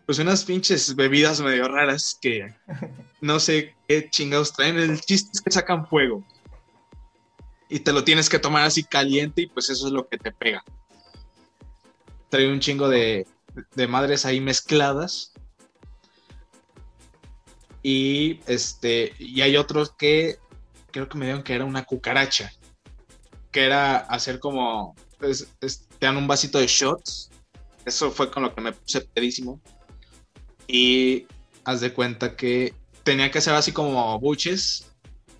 pues 0.06 0.18
unas 0.18 0.44
pinches 0.44 0.94
bebidas 0.94 1.40
medio 1.40 1.68
raras 1.68 2.18
que 2.20 2.54
no 3.20 3.40
sé 3.40 3.74
qué 3.88 4.08
chingados 4.10 4.52
traen. 4.52 4.78
El 4.78 5.00
chiste 5.00 5.30
es 5.34 5.40
que 5.40 5.50
sacan 5.50 5.86
fuego. 5.86 6.24
Y 7.68 7.80
te 7.80 7.92
lo 7.92 8.02
tienes 8.04 8.28
que 8.28 8.38
tomar 8.40 8.64
así 8.64 8.82
caliente 8.84 9.42
y 9.42 9.46
pues 9.46 9.70
eso 9.70 9.86
es 9.86 9.92
lo 9.92 10.08
que 10.08 10.18
te 10.18 10.32
pega. 10.32 10.64
Trae 12.28 12.50
un 12.50 12.60
chingo 12.60 12.88
de, 12.88 13.26
de 13.74 13.86
madres 13.88 14.24
ahí 14.26 14.40
mezcladas. 14.40 15.32
Y 17.82 18.40
este, 18.46 19.14
y 19.18 19.40
hay 19.40 19.56
otros 19.56 19.92
que 19.92 20.38
creo 20.90 21.08
que 21.08 21.18
me 21.18 21.26
dieron 21.26 21.42
que 21.42 21.54
era 21.54 21.64
una 21.64 21.84
cucaracha. 21.84 22.52
Que 23.52 23.64
era 23.64 23.96
hacer 23.96 24.38
como, 24.38 24.94
pues, 25.20 25.46
es- 25.60 25.86
te 25.98 26.06
dan 26.06 26.16
un 26.16 26.26
vasito 26.26 26.58
de 26.58 26.66
shots. 26.66 27.30
Eso 27.84 28.10
fue 28.10 28.30
con 28.30 28.42
lo 28.42 28.54
que 28.54 28.60
me 28.60 28.72
puse 28.72 29.00
pedísimo. 29.02 29.60
Y 30.66 31.26
haz 31.64 31.80
de 31.80 31.92
cuenta 31.92 32.36
que 32.36 32.74
tenía 33.04 33.30
que 33.30 33.40
ser 33.40 33.54
así 33.54 33.72
como 33.72 34.18
buches. 34.18 34.86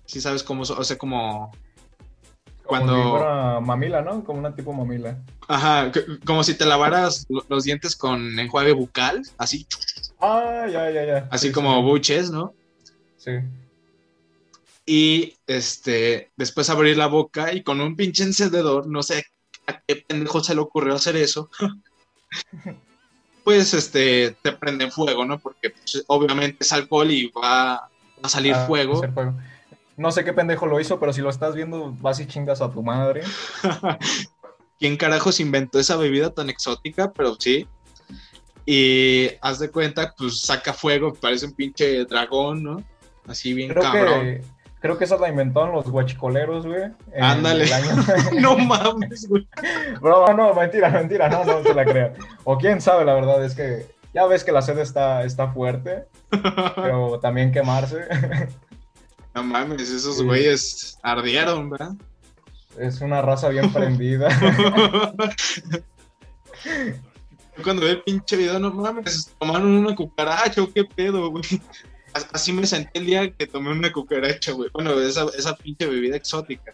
Si 0.05 0.21
sabes 0.21 0.43
cómo, 0.43 0.63
o 0.63 0.83
sea, 0.83 0.97
como 0.97 1.51
cuando- 2.65 2.93
Como 2.93 3.03
si 3.03 3.09
fuera 3.09 3.59
mamila, 3.59 4.01
¿no? 4.01 4.23
Como 4.23 4.39
una 4.39 4.55
tipo 4.55 4.71
mamila. 4.73 5.21
Ajá, 5.47 5.91
como 6.25 6.43
si 6.43 6.53
te 6.53 6.65
lavaras 6.65 7.25
lo- 7.29 7.45
los 7.49 7.63
dientes 7.65 7.95
con 7.95 8.39
enjuague 8.39 8.71
bucal, 8.73 9.21
así, 9.37 9.67
Ah, 10.19 10.67
ya, 10.71 10.89
ya, 10.91 11.05
ya. 11.05 11.27
así 11.31 11.47
Sí, 11.47 11.53
como 11.53 11.75
sí, 11.77 11.81
buches, 11.81 12.31
¿no? 12.31 12.53
Sí. 13.17 13.31
Y 14.85 15.35
este, 15.47 16.31
después 16.37 16.69
abrir 16.69 16.97
la 16.97 17.07
boca 17.07 17.53
y 17.53 17.63
con 17.63 17.81
un 17.81 17.95
pinche 17.95 18.23
encendedor, 18.23 18.87
no 18.87 19.03
sé 19.03 19.23
a 19.67 19.79
qué 19.81 19.95
pendejo 19.97 20.43
se 20.43 20.55
le 20.55 20.61
ocurrió 20.61 20.95
hacer 20.95 21.15
eso. 21.15 21.49
pues 23.43 23.73
este, 23.73 24.35
te 24.41 24.51
prenden 24.51 24.91
fuego, 24.91 25.25
¿no? 25.25 25.39
Porque 25.39 25.71
pues, 25.71 26.03
obviamente 26.07 26.57
es 26.61 26.71
alcohol 26.71 27.09
y 27.11 27.27
va, 27.29 27.73
va 27.81 27.89
a 28.23 28.29
salir 28.29 28.53
Ah, 28.53 28.65
fuego. 28.67 29.01
No 29.97 30.11
sé 30.11 30.23
qué 30.23 30.33
pendejo 30.33 30.65
lo 30.67 30.79
hizo, 30.79 30.99
pero 30.99 31.13
si 31.13 31.21
lo 31.21 31.29
estás 31.29 31.55
viendo, 31.55 31.95
vas 31.99 32.19
y 32.19 32.27
chingas 32.27 32.61
a 32.61 32.71
tu 32.71 32.81
madre. 32.81 33.23
¿Quién 34.79 34.97
carajos 34.97 35.39
inventó 35.39 35.79
esa 35.79 35.95
bebida 35.95 36.33
tan 36.33 36.49
exótica? 36.49 37.11
Pero 37.11 37.35
sí. 37.39 37.67
Y 38.65 39.29
haz 39.41 39.59
de 39.59 39.69
cuenta, 39.69 40.13
pues 40.17 40.41
saca 40.41 40.73
fuego, 40.73 41.13
parece 41.13 41.45
un 41.45 41.53
pinche 41.53 42.05
dragón, 42.05 42.63
¿no? 42.63 42.83
Así 43.27 43.53
bien 43.53 43.69
Creo 43.69 43.83
cabrón. 43.83 44.21
que, 44.21 44.43
creo 44.81 44.97
que 44.97 45.05
esa 45.05 45.15
la 45.17 45.29
inventaron 45.29 45.71
los 45.73 45.89
guachicoleros, 45.89 46.65
güey. 46.65 46.91
Ándale. 47.19 47.65
No 48.41 48.57
mames, 48.57 49.27
güey. 49.29 49.47
Bro, 50.01 50.33
no, 50.35 50.53
mentira, 50.53 50.89
mentira, 50.89 51.29
no, 51.29 51.45
no 51.45 51.63
se 51.63 51.73
la 51.73 51.85
crea. 51.85 52.13
O 52.43 52.57
quién 52.57 52.81
sabe, 52.81 53.05
la 53.05 53.13
verdad 53.13 53.43
es 53.45 53.55
que 53.55 53.87
ya 54.13 54.25
ves 54.25 54.43
que 54.43 54.51
la 54.51 54.61
sed 54.61 54.77
está, 54.79 55.23
está 55.23 55.47
fuerte, 55.53 56.05
pero 56.75 57.19
también 57.21 57.51
quemarse 57.53 58.01
No 59.33 59.43
mames, 59.43 59.89
esos 59.89 60.17
Sí. 60.17 60.23
güeyes 60.25 60.99
ardieron, 61.01 61.69
¿verdad? 61.69 61.91
es 62.77 62.99
una 63.01 63.21
raza 63.21 63.47
bien 63.49 63.71
prendida. 63.71 64.27
Cuando 67.63 67.83
ve 67.83 67.91
el 67.91 68.01
pinche 68.01 68.35
video, 68.37 68.59
no 68.59 68.71
mames, 68.71 69.31
tomaron 69.39 69.67
una 69.67 69.95
cucaracha 69.95 70.61
o 70.61 70.71
qué 70.71 70.83
pedo, 70.83 71.29
güey. 71.29 71.43
As- 72.13 72.27
Así 72.33 72.53
me 72.53 72.65
sentí 72.65 72.89
el 72.99 73.05
día 73.05 73.31
que 73.31 73.47
tomé 73.47 73.71
una 73.71 73.91
cucaracha, 73.91 74.51
güey. 74.51 74.69
Bueno, 74.73 74.99
esa, 74.99 75.25
esa 75.37 75.55
pinche 75.55 75.85
bebida 75.85 76.15
exótica. 76.17 76.73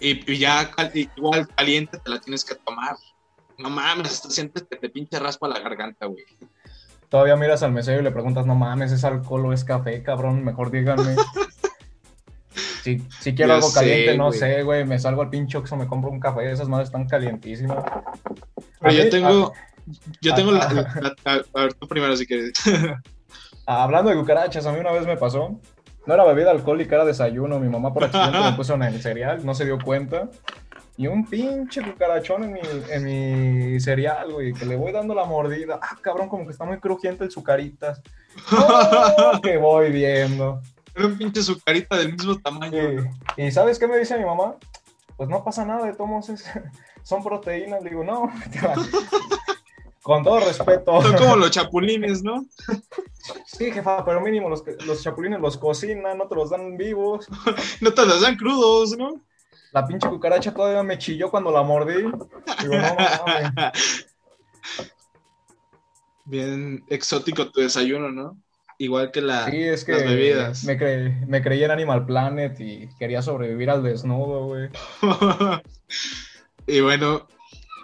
Y, 0.00 0.30
y 0.30 0.38
ya 0.38 0.70
cal- 0.70 0.90
igual 0.94 1.48
caliente 1.56 1.98
te 1.98 2.10
la 2.10 2.20
tienes 2.20 2.44
que 2.44 2.54
tomar. 2.56 2.96
No 3.58 3.70
mames, 3.70 4.12
hasta 4.12 4.30
sientes 4.30 4.64
que 4.70 4.76
te 4.76 4.88
pinche 4.90 5.18
raspa 5.18 5.48
la 5.48 5.58
garganta, 5.60 6.06
güey. 6.06 6.24
Todavía 7.08 7.36
miras 7.36 7.62
al 7.62 7.72
mesero 7.72 8.00
y 8.00 8.04
le 8.04 8.10
preguntas, 8.10 8.44
no 8.46 8.54
mames, 8.54 8.92
¿es 8.92 9.04
alcohol 9.04 9.46
o 9.46 9.52
es 9.52 9.64
café, 9.64 10.02
cabrón? 10.02 10.44
Mejor 10.44 10.70
díganme. 10.70 11.16
Si, 12.82 13.02
si 13.20 13.34
quiero 13.34 13.48
Ya 13.50 13.54
algo 13.56 13.68
sé, 13.68 13.74
caliente, 13.80 14.16
no 14.16 14.30
sé, 14.32 14.62
güey, 14.62 14.84
me 14.84 14.96
salgo 15.00 15.20
al 15.22 15.28
pinche 15.28 15.58
Oxxo, 15.58 15.76
me 15.76 15.88
compro 15.88 16.08
un 16.08 16.20
café, 16.20 16.50
esas 16.52 16.68
madres 16.68 16.88
están 16.88 17.08
calientísimas. 17.08 17.84
Pero 18.80 18.94
yo 18.94 19.10
tengo, 19.10 19.52
yo 20.20 20.34
tengo 20.36 20.52
la, 20.52 20.72
la- 21.00 21.14
la- 21.24 21.44
A 21.52 21.60
ver, 21.62 21.74
tú 21.74 21.88
primero 21.88 22.16
si 22.16 22.26
quieres. 22.26 22.52
Ah, 23.66 23.82
Hablando 23.82 24.10
de 24.10 24.16
cucarachas, 24.16 24.64
a 24.66 24.72
mí 24.72 24.78
una 24.78 24.92
vez 24.92 25.06
me 25.06 25.16
pasó. 25.16 25.58
No 26.06 26.14
era 26.14 26.24
bebida 26.24 26.52
alcohólica, 26.52 26.94
era 26.94 27.04
desayuno. 27.04 27.58
Mi 27.58 27.68
mamá 27.68 27.92
por 27.92 28.04
accidente 28.04 28.38
me 28.38 28.52
puso 28.52 28.74
en 28.74 28.84
el 28.84 29.02
cereal, 29.02 29.44
no 29.44 29.54
se 29.54 29.64
dio 29.64 29.78
cuenta. 29.78 30.28
Y 30.96 31.08
un 31.08 31.26
pinche 31.26 31.82
cucarachón 31.82 32.44
en 32.44 32.52
mi, 32.54 32.60
en 32.90 33.04
mi 33.04 33.80
cereal, 33.80 34.32
güey, 34.32 34.54
que 34.54 34.64
le 34.64 34.76
voy 34.76 34.92
dando 34.92 35.14
la 35.14 35.24
mordida. 35.24 35.78
Ah, 35.82 35.98
cabrón, 36.00 36.28
como 36.28 36.46
que 36.46 36.52
está 36.52 36.64
muy 36.64 36.78
crujiente 36.78 37.24
el 37.24 37.30
sucaritas. 37.30 38.00
¡Oh! 38.52 39.40
que 39.42 39.58
voy 39.58 39.90
viendo. 39.90 40.62
Era 40.94 41.06
un 41.06 41.18
pinche 41.18 41.42
sucarita 41.42 41.96
del 41.96 42.12
mismo 42.12 42.38
tamaño. 42.38 43.10
Y, 43.36 43.42
y 43.42 43.50
¿sabes 43.50 43.78
qué 43.78 43.86
me 43.86 43.98
dice 43.98 44.16
mi 44.16 44.24
mamá? 44.24 44.54
Pues 45.16 45.28
no 45.28 45.42
pasa 45.44 45.64
nada 45.64 45.84
de 45.86 45.92
tomos, 45.92 46.30
son 47.02 47.22
proteínas. 47.22 47.82
Le 47.82 47.90
digo, 47.90 48.04
no. 48.04 48.30
Con 50.06 50.22
todo 50.22 50.38
respeto. 50.38 51.02
Son 51.02 51.16
como 51.16 51.34
los 51.34 51.50
chapulines, 51.50 52.22
¿no? 52.22 52.46
Sí, 53.44 53.72
jefa, 53.72 54.04
pero 54.04 54.20
mínimo 54.20 54.48
los, 54.48 54.62
chapulines 55.02 55.40
los 55.40 55.58
cocinan, 55.58 56.16
no 56.16 56.28
te 56.28 56.36
los 56.36 56.50
dan 56.50 56.76
vivos. 56.76 57.26
No 57.80 57.92
te 57.92 58.06
los 58.06 58.20
dan 58.20 58.36
crudos, 58.36 58.96
¿no? 58.96 59.20
La 59.72 59.84
pinche 59.84 60.08
cucaracha 60.08 60.54
todavía 60.54 60.84
me 60.84 60.96
chilló 60.96 61.28
cuando 61.28 61.50
la 61.50 61.64
mordí. 61.64 62.04
Digo, 62.04 62.76
no 62.76 62.94
mames. 62.94 64.06
Bien 66.24 66.84
exótico 66.88 67.50
tu 67.50 67.62
desayuno, 67.62 68.12
¿no? 68.12 68.40
Igual 68.78 69.10
que 69.10 69.22
la, 69.22 69.46
Sí, 69.50 69.60
es 69.60 69.84
que 69.84 69.90
las 69.90 70.04
bebidas. 70.04 70.62
Me, 70.62 70.78
cre- 70.78 71.26
me 71.26 71.42
creí 71.42 71.64
en 71.64 71.72
Animal 71.72 72.06
Planet 72.06 72.60
y 72.60 72.88
quería 72.96 73.22
sobrevivir 73.22 73.70
al 73.70 73.82
desnudo, 73.82 74.46
güey. 74.46 74.68
y 76.68 76.78
bueno, 76.78 77.26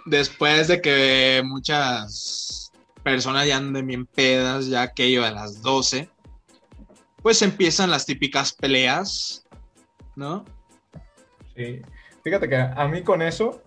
después 0.06 0.68
de 0.68 0.80
que 0.80 1.42
muchas 1.44 2.72
personas 3.02 3.46
ya 3.46 3.56
anden 3.56 3.86
bien 3.86 4.06
pedas, 4.06 4.66
ya 4.68 4.82
aquello 4.82 5.24
a 5.24 5.30
las 5.30 5.62
12, 5.62 6.08
pues 7.22 7.42
empiezan 7.42 7.90
las 7.90 8.06
típicas 8.06 8.52
peleas, 8.52 9.44
¿no? 10.16 10.44
Sí. 11.56 11.82
Fíjate 12.24 12.48
que 12.48 12.56
a 12.56 12.86
mí 12.88 13.02
con 13.02 13.22
eso, 13.22 13.62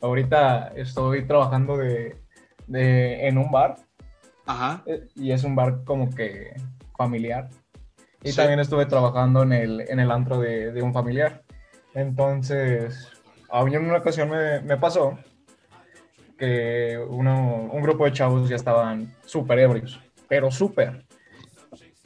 ahorita 0.00 0.72
estoy 0.76 1.26
trabajando 1.26 1.76
de, 1.76 2.20
de- 2.66 3.28
en 3.28 3.38
un 3.38 3.50
bar 3.50 3.76
Ajá. 4.46 4.82
eh, 4.86 5.06
y 5.14 5.30
es 5.32 5.44
un 5.44 5.54
bar 5.54 5.84
como 5.84 6.10
que 6.14 6.54
familiar. 6.96 7.48
Y 8.24 8.30
Sí. 8.32 8.36
también 8.36 8.58
estuve 8.58 8.86
trabajando 8.86 9.42
en 9.44 9.52
el, 9.52 9.80
en 9.88 10.00
el 10.00 10.10
antro 10.10 10.40
de, 10.40 10.72
de 10.72 10.82
un 10.82 10.92
familiar. 10.92 11.44
Entonces, 11.94 13.08
a 13.50 13.64
mí 13.64 13.74
en 13.74 13.84
una 13.84 13.98
ocasión 13.98 14.28
me, 14.30 14.60
me 14.60 14.76
pasó 14.76 15.16
que 16.38 16.98
uno- 17.08 17.68
un 17.72 17.82
grupo 17.82 18.04
de 18.04 18.12
chavos 18.12 18.48
ya 18.48 18.56
estaban 18.56 19.14
súper 19.26 19.58
ebrios, 19.58 20.00
pero 20.28 20.50
súper. 20.50 21.04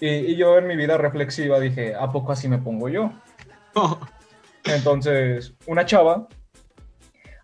Y, 0.01 0.09
y 0.09 0.37
yo 0.37 0.59
en 0.59 0.67
mi 0.67 0.75
vida 0.77 0.97
reflexiva 0.99 1.61
dije, 1.61 1.95
¿a 1.95 2.11
poco 2.11 2.33
así 2.33 2.49
me 2.49 2.59
pongo 2.59 2.89
yo? 2.89 3.13
Entonces, 4.65 5.55
una 5.67 5.85
chava 5.85 6.27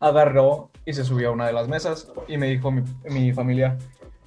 agarró 0.01 0.71
y 0.85 0.93
se 0.93 1.05
subió 1.05 1.29
a 1.31 1.33
una 1.33 1.47
de 1.47 1.53
las 1.53 1.69
mesas 1.69 2.11
y 2.29 2.37
me 2.39 2.47
dijo 2.49 2.71
mi, 2.71 2.83
mi 3.05 3.33
familia, 3.33 3.77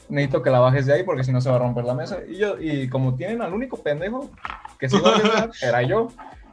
necesito 0.10 0.42
que 0.42 0.50
la 0.50 0.60
bajes 0.60 0.86
de 0.86 0.94
ahí 0.94 1.04
porque 1.04 1.24
si 1.24 1.32
no 1.32 1.42
se 1.42 1.50
va 1.50 1.56
a 1.56 1.60
romper 1.60 1.86
la 1.86 1.94
mesa. 1.96 2.20
Y 2.28 2.38
yo, 2.38 2.60
y 2.60 2.90
como 2.90 3.16
tienen 3.16 3.42
al 3.42 3.54
único 3.54 3.78
pendejo 3.78 4.30
que 4.78 4.90
se 4.90 4.98
iba 4.98 5.10
a 5.12 5.16
arriesgar, 5.16 5.52
era 5.62 5.82
yo. 5.84 6.10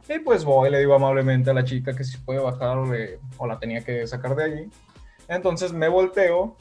Y 0.07 0.19
pues 0.19 0.43
voy, 0.43 0.71
le 0.71 0.79
digo 0.79 0.95
amablemente 0.95 1.49
a 1.51 1.53
la 1.53 1.63
chica 1.63 1.93
que 1.95 2.03
si 2.03 2.17
puede 2.17 2.39
bajar 2.39 2.77
o, 2.79 2.91
le- 2.91 3.19
o 3.37 3.45
la 3.45 3.59
tenía 3.59 3.81
que 3.83 4.07
sacar 4.07 4.35
de 4.35 4.43
allí. 4.43 4.69
Entonces 5.29 5.71
me 5.71 5.87
volteo 5.87 6.57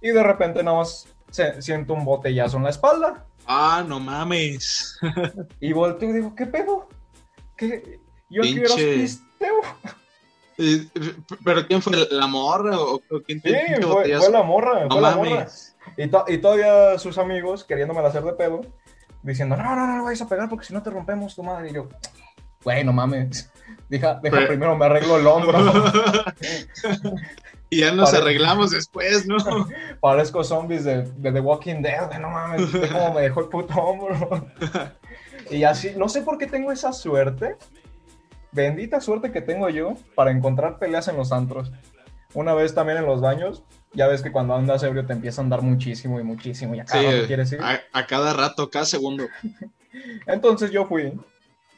y 0.00 0.10
de 0.10 0.22
repente 0.22 0.62
nada 0.62 0.76
más 0.78 1.08
siento 1.58 1.94
un 1.94 2.04
botellazo 2.04 2.58
en 2.58 2.64
la 2.64 2.70
espalda. 2.70 3.26
Ah, 3.46 3.82
no 3.86 3.98
mames. 3.98 4.98
Y 5.58 5.72
volteo 5.72 6.10
y 6.10 6.12
digo, 6.12 6.34
¿qué 6.36 6.46
pedo? 6.46 6.88
¿Qué? 7.56 8.00
Yo 8.28 8.42
Pinche- 8.42 8.94
pisteo. 8.94 9.60
Eh, 10.62 10.86
¿Pero 11.42 11.66
quién 11.66 11.80
fue? 11.80 12.06
¿La 12.10 12.26
morra 12.26 12.78
o, 12.78 13.00
quién 13.24 13.40
Sí, 13.40 13.48
fue, 13.80 14.08
la 14.30 14.42
morra, 14.42 14.84
No 14.84 14.90
fue 14.90 15.00
la 15.00 15.16
morra. 15.16 15.46
Y, 15.96 16.06
to- 16.08 16.24
y 16.28 16.36
todavía 16.36 16.98
sus 16.98 17.16
amigos 17.16 17.64
queriéndome 17.64 18.00
hacer 18.00 18.22
de 18.22 18.34
pedo, 18.34 18.60
diciendo, 19.22 19.56
no, 19.56 19.62
no, 19.74 19.86
no, 19.86 19.96
no 19.96 20.04
vayas 20.04 20.20
a 20.20 20.28
pegar 20.28 20.50
porque 20.50 20.66
si 20.66 20.74
no 20.74 20.82
te 20.82 20.90
rompemos 20.90 21.34
tu 21.34 21.42
madre. 21.42 21.70
Y 21.70 21.72
yo, 21.72 21.88
güey, 22.62 22.84
no 22.84 22.92
mames. 22.92 23.49
Deja, 23.88 24.20
deja 24.22 24.36
Pero- 24.36 24.48
primero 24.48 24.76
me 24.76 24.86
arreglo 24.86 25.16
el 25.18 25.26
hombro. 25.26 25.58
y 27.70 27.80
ya 27.80 27.92
nos 27.92 28.10
Pare- 28.10 28.22
arreglamos 28.22 28.70
después, 28.70 29.26
¿no? 29.26 29.36
Parezco 30.00 30.42
zombies 30.44 30.84
de, 30.84 31.02
de 31.02 31.32
The 31.32 31.40
Walking 31.40 31.82
Dead, 31.82 32.10
de, 32.10 32.18
no 32.18 32.30
mames, 32.30 32.62
cómo 32.92 33.14
me 33.14 33.22
dejó 33.22 33.40
el 33.40 33.48
puto 33.48 33.74
hombro. 33.74 34.46
y 35.50 35.64
así, 35.64 35.92
no 35.96 36.08
sé 36.08 36.22
por 36.22 36.38
qué 36.38 36.46
tengo 36.46 36.72
esa 36.72 36.92
suerte, 36.92 37.56
bendita 38.52 39.00
suerte 39.00 39.32
que 39.32 39.40
tengo 39.40 39.68
yo 39.68 39.94
para 40.14 40.30
encontrar 40.30 40.78
peleas 40.78 41.08
en 41.08 41.16
los 41.16 41.32
antros. 41.32 41.70
Una 42.34 42.54
vez 42.54 42.74
también 42.74 42.98
en 42.98 43.06
los 43.06 43.20
baños, 43.20 43.64
ya 43.92 44.06
ves 44.06 44.22
que 44.22 44.30
cuando 44.30 44.54
andas 44.54 44.82
ebrio 44.84 45.04
te 45.04 45.12
empieza 45.12 45.40
a 45.40 45.44
andar 45.44 45.62
muchísimo 45.62 46.20
y 46.20 46.22
muchísimo, 46.22 46.74
y 46.76 46.80
acá 46.80 46.98
Sí, 47.00 47.06
no 47.20 47.26
quieres 47.26 47.50
ir. 47.52 47.60
a, 47.60 47.80
a 47.92 48.06
cada 48.06 48.32
rato, 48.32 48.70
cada 48.70 48.84
segundo. 48.84 49.26
Entonces 50.26 50.70
yo 50.70 50.86
fui 50.86 51.12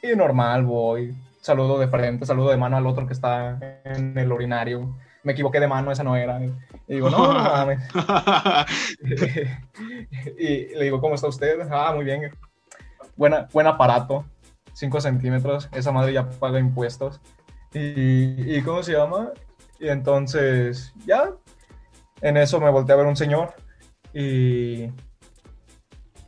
y 0.03 0.15
normal 0.15 0.63
voy, 0.63 1.15
saludo 1.43 1.77
de 1.77 1.89
frente, 1.89 2.25
saludo 2.25 2.51
de 2.51 2.57
mano 2.57 2.77
al 2.77 2.87
otro 2.87 3.05
que 3.05 3.13
está 3.13 3.59
en 3.83 4.17
el 4.17 4.31
urinario. 4.31 4.95
Me 5.23 5.33
equivoqué 5.33 5.59
de 5.59 5.67
mano, 5.67 5.91
esa 5.91 6.03
no 6.03 6.15
era. 6.15 6.39
Y 6.87 6.95
digo, 6.95 7.09
no, 7.09 7.33
no 7.33 7.33
mames. 7.43 7.79
y 10.39 10.75
le 10.75 10.83
digo, 10.85 11.01
¿cómo 11.01 11.15
está 11.15 11.27
usted? 11.27 11.67
Ah, 11.69 11.91
muy 11.93 12.05
bien. 12.05 12.31
Buena, 13.17 13.47
buen 13.51 13.67
aparato, 13.67 14.25
5 14.73 15.01
centímetros, 15.01 15.69
esa 15.73 15.91
madre 15.91 16.13
ya 16.13 16.29
paga 16.29 16.59
impuestos. 16.59 17.19
Y, 17.73 18.57
y 18.57 18.61
¿cómo 18.61 18.81
se 18.81 18.93
llama? 18.93 19.31
Y 19.79 19.89
entonces, 19.89 20.93
ya, 21.05 21.33
en 22.21 22.37
eso 22.37 22.61
me 22.61 22.69
volteé 22.69 22.93
a 22.93 22.97
ver 22.97 23.05
un 23.05 23.17
señor 23.17 23.53
y, 24.13 24.89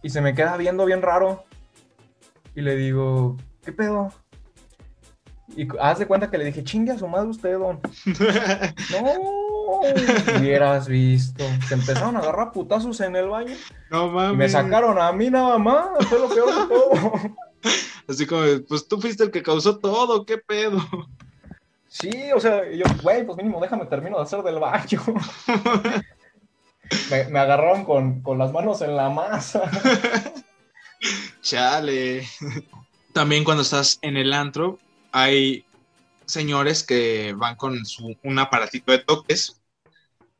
y 0.01 0.09
se 0.09 0.19
me 0.19 0.35
queda 0.35 0.57
viendo 0.57 0.85
bien 0.85 1.01
raro. 1.01 1.45
Y 2.53 2.61
le 2.61 2.75
digo, 2.75 3.37
¿qué 3.63 3.71
pedo? 3.71 4.11
Y 5.55 5.67
haz 5.79 5.99
de 5.99 6.07
cuenta 6.07 6.29
que 6.29 6.37
le 6.37 6.45
dije, 6.45 6.63
chingue 6.63 6.91
a 6.91 6.97
su 6.97 7.07
madre 7.07 7.29
usted, 7.29 7.57
don. 7.57 7.79
No, 8.91 9.81
hubieras 10.39 10.87
visto. 10.87 11.43
Se 11.67 11.73
empezaron 11.73 12.17
a 12.17 12.19
agarrar 12.19 12.51
putazos 12.51 12.99
en 13.01 13.15
el 13.15 13.29
baño. 13.29 13.55
no 13.89 14.09
mames. 14.09 14.33
Y 14.33 14.37
me 14.37 14.49
sacaron 14.49 14.99
a 14.99 15.11
mí 15.11 15.29
nada 15.29 15.57
más. 15.57 16.05
Fue 16.07 16.19
lo 16.19 16.29
peor 16.29 16.47
de 16.47 16.67
todo. 16.67 17.13
Así 18.07 18.25
como, 18.27 18.43
pues 18.67 18.87
tú 18.87 19.01
fuiste 19.01 19.23
el 19.23 19.31
que 19.31 19.41
causó 19.41 19.79
todo, 19.79 20.25
¿qué 20.25 20.37
pedo? 20.37 20.79
Sí, 21.87 22.11
o 22.35 22.39
sea, 22.39 22.69
yo, 22.71 22.83
güey, 23.01 23.25
pues 23.25 23.37
mínimo 23.37 23.59
déjame 23.61 23.85
termino 23.85 24.17
de 24.17 24.23
hacer 24.23 24.43
del 24.43 24.59
baño. 24.59 25.01
Me, 27.09 27.23
me 27.29 27.39
agarraron 27.39 27.83
con, 27.83 28.21
con 28.21 28.37
las 28.37 28.51
manos 28.51 28.79
en 28.81 28.95
la 28.95 29.09
masa. 29.09 29.63
Chale. 31.41 32.27
También 33.11 33.43
cuando 33.43 33.63
estás 33.63 33.97
en 34.03 34.17
el 34.17 34.33
antro, 34.33 34.77
hay 35.15 35.65
señores 36.25 36.83
que 36.83 37.33
van 37.37 37.55
con 37.55 37.85
su, 37.85 38.17
un 38.21 38.37
aparatito 38.37 38.91
de 38.91 38.99
toques. 38.99 39.61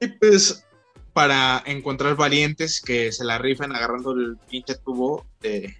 Y 0.01 0.09
pues, 0.09 0.65
para 1.13 1.63
encontrar 1.65 2.17
valientes 2.17 2.81
que 2.81 3.13
se 3.13 3.23
la 3.23 3.37
rifen 3.37 3.71
agarrando 3.71 4.11
el 4.11 4.37
pinche 4.49 4.75
tubo 4.75 5.25
de- 5.39 5.77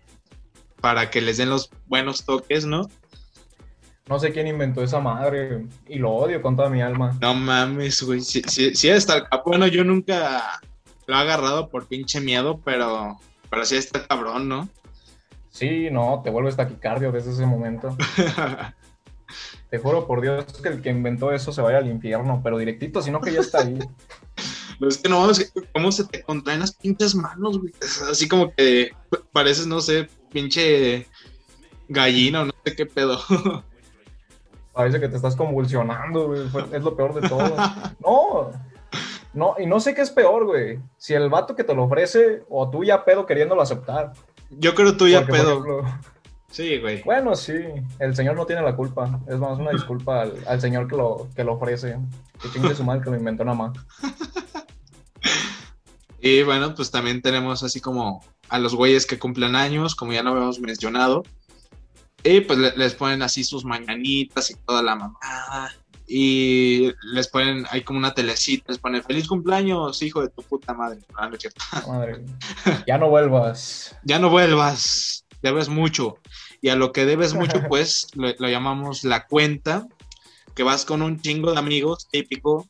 para 0.80 1.10
que 1.10 1.20
les 1.20 1.36
den 1.36 1.50
los 1.50 1.70
buenos 1.88 2.24
toques, 2.24 2.66
¿no? 2.66 2.90
No 4.08 4.18
sé 4.18 4.32
quién 4.32 4.48
inventó 4.48 4.82
esa 4.82 5.02
madre 5.02 5.66
y 5.88 5.98
lo 5.98 6.12
odio 6.12 6.42
con 6.42 6.56
toda 6.56 6.70
mi 6.70 6.82
alma. 6.82 7.18
No 7.20 7.34
mames, 7.34 8.02
güey. 8.02 8.22
Sí, 8.22 8.44
sí, 8.48 8.74
sí 8.76 8.88
está 8.88 9.28
Bueno, 9.46 9.68
yo 9.68 9.84
nunca 9.84 10.62
lo 11.06 11.16
he 11.16 11.20
agarrado 11.20 11.70
por 11.70 11.88
pinche 11.88 12.22
miedo, 12.22 12.62
pero, 12.64 13.20
pero 13.50 13.66
sí 13.66 13.76
está 13.76 14.00
el 14.00 14.08
cabrón, 14.08 14.48
¿no? 14.48 14.70
Sí, 15.50 15.90
no, 15.92 16.22
te 16.24 16.30
vuelves 16.30 16.56
taquicardio 16.56 17.12
desde 17.12 17.32
ese 17.32 17.46
momento. 17.46 17.98
Te 19.76 19.82
juro 19.82 20.08
por 20.08 20.22
Dios 20.22 20.46
que 20.64 20.70
el 20.70 20.82
que 20.82 20.90
inventó 20.90 21.34
eso 21.34 21.52
se 21.52 21.62
vaya 21.62 21.80
al 21.80 21.90
infierno, 21.90 22.40
pero 22.42 22.58
directito, 22.58 23.02
sino 23.02 23.20
que 23.20 23.34
ya 23.34 23.42
está 23.42 23.60
ahí. 23.60 23.78
Pero 24.80 24.90
es 24.90 24.98
que 24.98 25.10
no 25.10 25.20
mames, 25.20 25.54
¿cómo 25.74 25.92
se 25.92 26.06
te 26.06 26.22
contraen 26.22 26.62
las 26.62 26.74
pinches 26.74 27.14
manos, 27.14 27.60
güey? 27.60 27.74
Es 27.82 28.02
así 28.02 28.26
como 28.30 28.54
que 28.54 28.92
pareces, 29.34 29.68
no 29.68 29.82
sé, 29.82 30.08
pinche 30.32 31.08
gallina 31.90 32.42
o 32.42 32.46
no 32.46 32.54
sé 32.64 32.74
qué 32.74 32.86
pedo. 32.86 33.20
Parece 34.74 35.02
que 35.02 35.10
te 35.10 35.18
estás 35.18 35.36
convulsionando, 35.36 36.28
güey. 36.28 36.44
Es 36.72 36.82
lo 36.82 36.96
peor 36.96 37.20
de 37.20 37.28
todo. 37.28 37.54
No, 38.00 38.52
no, 39.34 39.56
y 39.60 39.66
no 39.66 39.82
sé 39.82 39.94
qué 39.94 40.02
es 40.02 40.10
peor, 40.10 40.46
güey. 40.46 40.80
Si 40.98 41.14
el 41.14 41.30
vato 41.30 41.54
que 41.54 41.66
te 41.66 41.76
lo 41.76 41.84
ofrece 41.84 42.44
o 42.50 42.70
tú 42.70 42.86
ya 42.86 43.04
pedo 43.04 43.26
queriéndolo 43.26 43.62
aceptar. 43.62 44.14
Yo 44.52 44.74
creo 44.74 44.96
tú 44.96 45.10
ya 45.10 45.20
Porque, 45.26 45.34
pedo. 45.34 45.52
ejemplo, 45.52 45.84
Sí, 46.56 46.78
güey. 46.80 47.04
bueno, 47.04 47.36
sí, 47.36 47.54
el 48.00 48.16
señor 48.16 48.38
no 48.38 48.46
tiene 48.46 48.62
la 48.62 48.78
culpa. 48.78 49.20
Es 49.28 49.38
más 49.38 49.60
una 49.60 49.72
disculpa 49.72 50.22
al, 50.22 50.34
al 50.48 50.62
señor 50.62 50.88
que 50.88 50.96
lo, 50.96 51.28
que 51.36 51.44
lo 51.44 51.56
ofrece. 51.56 51.98
Que 52.42 52.50
chingue 52.50 52.74
su 52.74 52.84
madre 52.86 53.02
que 53.04 53.10
lo 53.10 53.18
inventó 53.18 53.44
nada 53.44 53.58
más. 53.58 53.78
Y 56.22 56.42
bueno, 56.42 56.74
pues 56.74 56.90
también 56.90 57.22
tenemos 57.22 57.62
así 57.62 57.80
como 57.80 58.24
a 58.50 58.58
los 58.58 58.74
güeyes 58.74 59.06
que 59.06 59.20
cumplen 59.20 59.56
años, 59.56 59.94
como 59.96 60.12
ya 60.14 60.24
lo 60.24 60.32
habíamos 60.32 60.60
mencionado. 60.60 61.22
Y 62.24 62.42
pues 62.42 62.58
le- 62.58 62.76
les 62.76 62.96
ponen 62.96 63.22
así 63.22 63.44
sus 63.44 63.64
mañanitas 63.64 64.50
y 64.50 64.56
toda 64.66 64.82
la 64.82 64.96
mamada. 64.96 65.72
y 66.08 66.92
les 67.14 67.28
ponen, 67.28 67.66
hay 67.70 67.82
como 67.84 68.00
una 68.00 68.14
telecita, 68.14 68.66
les 68.72 68.78
ponen 68.80 69.04
feliz 69.04 69.28
cumpleaños, 69.28 70.02
hijo 70.04 70.22
de 70.22 70.30
tu 70.30 70.42
puta 70.44 70.74
madre. 70.74 71.00
Ah, 71.16 71.28
no 71.28 71.36
es 71.36 71.42
cierto. 71.42 71.62
Madre, 71.88 72.24
ya 72.88 72.98
no 72.98 73.10
vuelvas. 73.10 73.96
Ya 74.04 74.18
no 74.20 74.30
vuelvas, 74.30 75.26
debes 75.44 75.68
mucho. 75.70 76.18
Y 76.66 76.70
a 76.70 76.76
lo 76.76 76.92
que 76.92 77.06
debes 77.06 77.34
mucho, 77.36 77.62
pues 77.68 78.08
lo, 78.16 78.28
lo 78.40 78.50
llamamos 78.50 79.04
la 79.04 79.28
cuenta, 79.28 79.88
que 80.56 80.64
vas 80.64 80.84
con 80.84 81.04
un 81.04 81.22
chingo 81.22 81.52
de 81.52 81.60
amigos, 81.60 82.08
típico. 82.10 82.68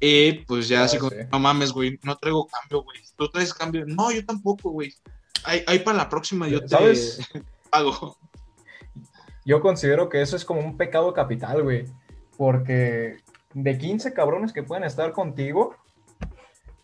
Y 0.00 0.32
pues 0.46 0.66
ya 0.66 0.80
Ah, 0.80 0.84
así 0.84 0.96
como, 0.96 1.10
sí. 1.10 1.16
no 1.30 1.38
mames, 1.40 1.72
güey, 1.72 1.98
no 2.04 2.16
traigo 2.16 2.46
cambio, 2.46 2.82
güey. 2.82 2.98
¿Tú 3.16 3.28
traes 3.28 3.52
cambio? 3.52 3.84
No, 3.86 4.10
yo 4.10 4.24
tampoco, 4.24 4.70
güey. 4.70 4.94
Ahí, 5.44 5.62
ahí 5.66 5.80
para 5.80 5.98
la 5.98 6.08
próxima 6.08 6.48
yo 6.48 6.62
te 6.62 6.68
¿Sabes? 6.68 7.20
pago. 7.70 8.16
Yo 9.44 9.60
considero 9.60 10.08
que 10.08 10.22
eso 10.22 10.36
es 10.36 10.46
como 10.46 10.60
un 10.62 10.78
pecado 10.78 11.12
capital, 11.12 11.62
güey. 11.62 11.84
Porque 12.38 13.18
de 13.52 13.76
15 13.76 14.14
cabrones 14.14 14.54
que 14.54 14.62
pueden 14.62 14.84
estar 14.84 15.12
contigo, 15.12 15.76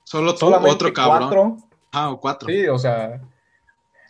Solo 0.05 0.35
tú, 0.35 0.41
solamente 0.41 0.75
otro 0.75 0.93
cabrón. 0.93 1.21
cuatro. 1.21 1.57
Ah, 1.91 2.11
o 2.11 2.21
cuatro. 2.21 2.49
Sí, 2.51 2.67
o 2.69 2.79
sea. 2.79 3.23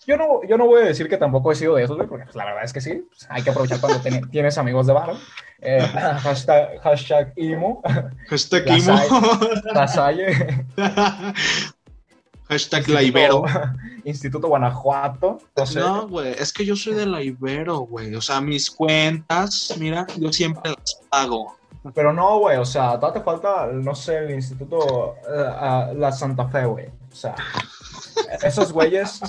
Yo 0.06 0.16
no, 0.16 0.42
yo 0.48 0.56
no 0.56 0.66
voy 0.66 0.82
a 0.82 0.86
decir 0.86 1.08
que 1.08 1.16
tampoco 1.16 1.50
he 1.50 1.54
sido 1.56 1.74
de 1.76 1.84
esos, 1.84 1.96
güey, 1.96 2.08
porque 2.08 2.24
pues, 2.24 2.36
la 2.36 2.44
verdad 2.44 2.62
es 2.64 2.72
que 2.72 2.80
sí. 2.80 3.04
pues, 3.08 3.26
hay 3.28 3.42
que 3.42 3.50
aprovechar 3.50 3.80
cuando 3.80 4.00
ten- 4.00 4.28
tienes 4.30 4.56
amigos 4.58 4.86
de 4.86 4.92
bar. 4.92 5.14
Eh, 5.60 5.80
hashtag, 6.22 6.80
hashtag 6.82 7.32
imo, 7.36 7.82
Hashtag 8.28 8.66
La 8.68 8.78
Imo. 8.78 9.00
la 9.72 9.88
Salle, 9.88 10.66
Hashtag 12.48 12.88
la 12.88 13.02
Ibero. 13.02 13.42
Instituto 14.04 14.46
Guanajuato. 14.48 15.38
No 15.56 15.66
sé. 15.66 15.80
No, 15.80 16.06
güey, 16.06 16.32
es 16.38 16.52
que 16.52 16.64
yo 16.64 16.76
soy 16.76 16.94
de 16.94 17.06
la 17.06 17.20
Ibero, 17.22 17.78
güey. 17.80 18.14
O 18.14 18.20
sea, 18.20 18.40
mis 18.40 18.70
cuentas, 18.70 19.74
mira, 19.78 20.06
yo 20.16 20.32
siempre 20.32 20.70
las 20.70 21.00
pago. 21.10 21.56
Pero 21.94 22.12
no, 22.12 22.38
güey, 22.38 22.56
o 22.58 22.64
sea, 22.64 22.94
todavía 23.00 23.20
te 23.20 23.24
falta, 23.24 23.66
no 23.72 23.94
sé, 23.94 24.18
el 24.18 24.30
instituto, 24.32 25.14
eh, 25.28 25.94
la 25.96 26.12
Santa 26.12 26.48
Fe, 26.48 26.64
güey. 26.66 26.86
O 26.86 27.14
sea, 27.14 27.34
esos 28.42 28.72
güeyes 28.72 29.20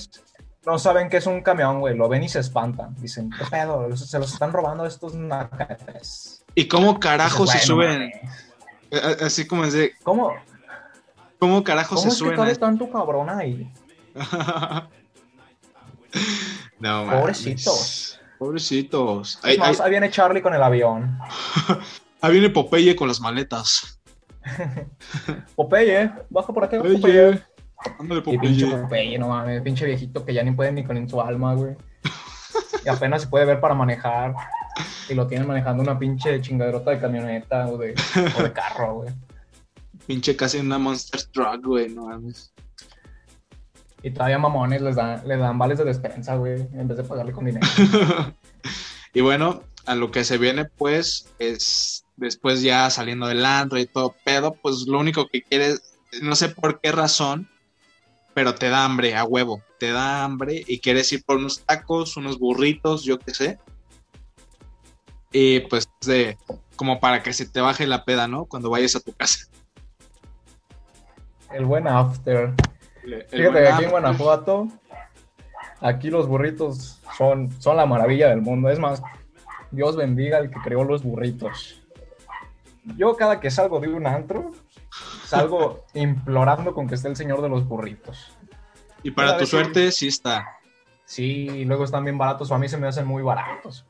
no 0.68 0.78
saben 0.78 1.10
que 1.10 1.16
es 1.18 1.26
un 1.28 1.42
camión, 1.42 1.80
güey, 1.80 1.96
lo 1.96 2.10
ven 2.10 2.24
y 2.24 2.30
se 2.30 2.40
espantan. 2.40 2.94
Dicen, 3.00 3.30
¿qué 3.32 3.46
pedo? 3.46 3.96
Se 3.96 4.20
los 4.20 4.34
están 4.34 4.52
robando 4.52 4.86
estos 4.86 5.16
nacates. 5.16 6.44
¿Y 6.56 6.68
cómo 6.68 7.00
carajo 7.00 7.44
Dices, 7.46 7.64
se 7.64 7.74
"Bueno, 7.74 7.94
suben? 7.94 8.12
Así 9.26 9.48
como 9.48 9.64
es 9.64 9.72
de, 9.72 9.94
¿Cómo, 10.04 10.34
¿cómo 11.40 11.64
carajo 11.64 11.96
cómo 11.96 12.02
se 12.02 12.08
es 12.10 12.14
que 12.16 12.20
suben? 12.20 12.36
cabe 12.36 12.52
a 12.52 12.56
tanto 12.56 12.92
cabrón 12.92 13.30
ahí? 13.30 13.72
no, 16.80 17.10
Pobrecitos. 17.10 18.20
Pobrecitos. 18.38 19.38
Es 19.40 19.46
ahí- 19.46 19.58
más, 19.58 19.80
ahí 19.80 19.90
viene 19.92 20.10
Charlie 20.12 20.42
con 20.42 20.54
el 20.54 20.62
avión. 20.62 21.18
ahí 22.22 22.32
viene 22.34 22.50
Popeye 22.50 22.96
con 22.96 23.08
las 23.08 23.20
maletas. 23.22 24.00
Popeye, 25.56 26.12
baja 26.30 26.54
por 26.54 26.66
aquí, 26.66 26.78
Popeye. 26.78 27.42
Ándale, 28.00 28.24
Y 28.26 28.38
pinche 28.38 28.68
Popeye. 28.68 29.18
No 29.18 29.30
mames, 29.30 29.62
pinche 29.62 29.86
viejito 29.86 30.26
que 30.26 30.34
ya 30.34 30.44
ni 30.44 30.52
puede 30.52 30.72
ni 30.72 30.84
con 30.84 31.10
su 31.10 31.22
alma, 31.22 31.54
güey. 31.54 31.76
Y 32.86 32.90
apenas 32.90 33.24
se 33.24 33.28
puede 33.28 33.46
ver 33.46 33.60
para 33.60 33.74
manejar. 33.74 34.36
Y 35.10 35.14
lo 35.14 35.28
tienen 35.28 35.48
manejando 35.48 35.84
una 35.84 35.98
pinche 35.98 36.40
chingaderota 36.42 36.92
de 36.92 37.00
camioneta 37.00 37.68
o 37.68 37.78
de, 37.78 37.96
o 38.38 38.44
de 38.44 38.54
carro, 38.54 38.96
güey. 38.96 39.10
Pinche 40.06 40.36
casi 40.36 40.60
una 40.60 40.78
Monster 40.78 41.22
Truck, 41.34 41.66
güey, 41.66 41.90
no 41.90 42.08
mames. 42.08 42.54
Y 44.04 44.12
todavía 44.12 44.38
mamones 44.38 44.82
les 44.82 44.96
dan, 44.96 45.28
les 45.28 45.40
dan 45.40 45.58
vales 45.58 45.80
de 45.80 45.86
despensa, 45.86 46.36
güey, 46.36 46.68
en 46.74 46.88
vez 46.88 46.98
de 46.98 47.04
pagarle 47.04 47.32
con 47.32 47.46
dinero. 47.46 47.66
y 49.14 49.22
bueno, 49.22 49.64
a 49.86 49.96
lo 49.96 50.12
que 50.12 50.24
se 50.24 50.38
viene, 50.38 50.66
pues, 50.66 51.34
es 51.40 52.06
después 52.16 52.62
ya 52.62 52.90
saliendo 52.90 53.28
del 53.28 53.46
antro 53.46 53.80
y 53.80 53.86
todo 53.86 54.16
pedo, 54.24 54.54
pues 54.54 54.86
lo 54.88 55.00
único 55.00 55.28
que 55.28 55.42
quieres, 55.44 55.98
no 56.22 56.36
sé 56.36 56.50
por 56.50 56.80
qué 56.80 56.92
razón, 56.92 57.50
pero 58.38 58.54
te 58.54 58.70
da 58.70 58.86
hambre 58.86 59.16
a 59.16 59.24
huevo, 59.24 59.64
te 59.80 59.92
da 59.92 60.24
hambre 60.24 60.64
y 60.68 60.80
quieres 60.80 61.12
ir 61.12 61.24
por 61.26 61.38
unos 61.38 61.66
tacos, 61.66 62.18
unos 62.18 62.38
burritos, 62.38 63.04
yo 63.04 63.18
qué 63.18 63.34
sé. 63.34 63.58
Y 65.32 65.62
pues 65.62 65.90
de 66.06 66.38
como 66.76 67.00
para 67.00 67.24
que 67.24 67.34
se 67.34 67.50
te 67.50 67.62
baje 67.62 67.88
la 67.88 68.06
peda, 68.06 68.28
¿no? 68.28 68.46
Cuando 68.46 68.70
vayas 68.70 68.96
a 68.96 69.00
tu 69.00 69.12
casa. 69.12 69.48
El 71.52 71.66
buen 71.66 71.88
after. 71.88 72.54
El 73.04 73.26
Fíjate 73.28 73.60
que 73.60 73.68
aquí 73.70 73.84
en. 73.86 73.90
Guanajuato, 73.90 74.68
aquí 75.82 76.12
los 76.12 76.28
burritos 76.28 77.02
son, 77.18 77.52
son 77.60 77.76
la 77.76 77.88
maravilla 77.88 78.30
del 78.30 78.44
mundo. 78.44 78.70
Es 78.70 78.78
más, 78.78 79.02
Dios 79.72 79.96
bendiga 79.96 80.38
al 80.38 80.52
que 80.52 80.60
creó 80.64 80.84
los 80.84 81.02
burritos. 81.02 81.82
Yo 82.98 83.16
cada 83.16 83.40
que 83.40 83.50
salgo 83.50 83.80
de 83.80 83.88
un 83.88 84.06
antro, 84.06 84.52
salgo 85.26 85.86
implorando 85.94 86.74
con 86.74 86.88
que 86.88 86.96
esté 86.96 87.08
el 87.08 87.16
señor 87.16 87.42
de 87.42 87.50
los 87.50 87.68
burritos. 87.68 88.32
Y 89.04 89.12
para 89.12 89.28
Cada 89.30 89.40
tu 89.40 89.44
que- 89.46 89.50
suerte, 89.52 89.92
sí 89.92 90.08
está. 90.08 90.48
Sí, 91.06 91.48
y 91.50 91.66
luego 91.66 91.84
están 91.86 92.04
bien 92.04 92.18
baratos, 92.18 92.52
o 92.52 92.56
a 92.56 92.60
mí 92.60 92.68
se 92.68 92.78
me 92.78 92.88
hacen 92.88 93.06
muy 93.08 93.24
baratos. 93.24 93.86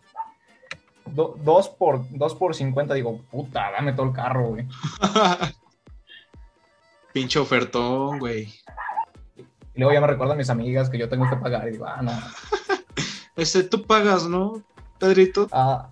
Do- 1.06 1.36
dos, 1.44 1.70
por, 1.70 2.06
dos 2.12 2.36
por 2.36 2.54
50, 2.54 2.94
digo, 2.94 3.22
puta, 3.32 3.72
dame 3.72 3.94
todo 3.94 4.06
el 4.08 4.14
carro, 4.14 4.50
güey. 4.50 4.68
Pinche 7.14 7.40
ofertón, 7.40 8.20
güey. 8.20 8.54
Y 9.74 9.80
luego 9.80 9.94
ya 9.94 10.02
me 10.02 10.08
recuerdan 10.08 10.38
mis 10.38 10.50
amigas 10.50 10.90
que 10.90 10.98
yo 10.98 11.10
tengo 11.10 11.30
que 11.30 11.38
pagar 11.38 11.68
y 11.68 11.72
digo, 11.72 11.86
ah, 11.88 12.02
no. 12.02 12.12
Este, 13.36 13.62
tú 13.64 13.84
pagas, 13.86 14.26
¿no, 14.26 14.64
Pedrito? 15.00 15.48
Ah, 15.52 15.90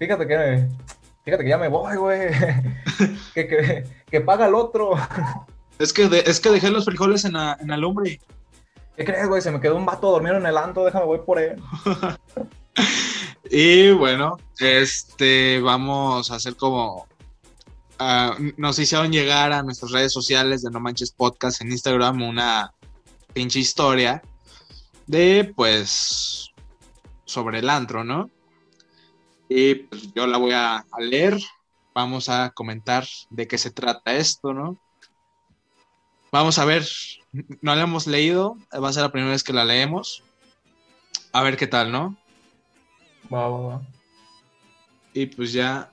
fíjate 0.00 0.26
que, 0.26 0.66
fíjate 1.24 1.44
que 1.44 1.50
ya 1.50 1.56
me 1.58 1.68
voy, 1.68 1.96
güey. 1.96 2.30
que, 3.34 3.46
que, 3.46 3.84
que 4.10 4.20
paga 4.20 4.46
el 4.46 4.54
otro. 4.54 4.92
Es 5.78 5.92
que, 5.92 6.08
de- 6.08 6.24
es 6.26 6.40
que 6.40 6.50
dejé 6.50 6.70
los 6.70 6.84
frijoles 6.84 7.24
en 7.24 7.34
la, 7.34 7.56
en 7.60 7.68
la 7.68 7.76
lumbre. 7.76 8.20
¿Qué 8.96 9.04
crees, 9.04 9.28
güey? 9.28 9.40
Se 9.40 9.50
me 9.52 9.60
quedó 9.60 9.76
un 9.76 9.86
vato 9.86 10.10
dormido 10.10 10.36
en 10.36 10.46
el 10.46 10.56
antro, 10.58 10.84
déjame 10.84 11.06
voy 11.06 11.20
por 11.24 11.38
él. 11.38 11.60
Y 13.50 13.92
bueno, 13.92 14.36
este, 14.60 15.60
vamos 15.60 16.30
a 16.30 16.34
hacer 16.34 16.54
como... 16.56 17.06
ah, 17.98 18.36
nos 18.56 18.78
hicieron 18.78 19.10
llegar 19.10 19.52
a 19.52 19.62
nuestras 19.62 19.90
redes 19.92 20.12
sociales 20.12 20.62
de 20.62 20.70
No 20.70 20.80
Manches 20.80 21.12
Podcast 21.12 21.62
en 21.62 21.72
Instagram 21.72 22.20
una 22.22 22.72
pinche 23.32 23.58
historia 23.60 24.22
de, 25.06 25.50
pues, 25.56 26.50
sobre 27.24 27.60
el 27.60 27.70
antro, 27.70 28.04
¿no? 28.04 28.30
Y 29.48 29.76
pues 29.76 30.12
yo 30.14 30.26
la 30.26 30.36
voy 30.36 30.52
a, 30.52 30.76
a 30.76 31.00
leer, 31.00 31.38
vamos 31.98 32.28
a 32.28 32.50
comentar 32.50 33.04
de 33.28 33.48
qué 33.48 33.58
se 33.58 33.72
trata 33.72 34.14
esto, 34.14 34.54
¿no? 34.54 34.78
Vamos 36.30 36.60
a 36.60 36.64
ver, 36.64 36.86
no 37.60 37.74
la 37.74 37.82
hemos 37.82 38.06
leído, 38.06 38.56
va 38.72 38.88
a 38.88 38.92
ser 38.92 39.02
la 39.02 39.10
primera 39.10 39.32
vez 39.32 39.42
que 39.42 39.52
la 39.52 39.64
leemos. 39.64 40.22
A 41.32 41.42
ver 41.42 41.56
qué 41.56 41.66
tal, 41.66 41.90
¿no? 41.90 42.16
Va, 43.32 43.48
va, 43.48 43.58
va. 43.58 43.82
Y 45.12 45.26
pues 45.26 45.52
ya 45.52 45.90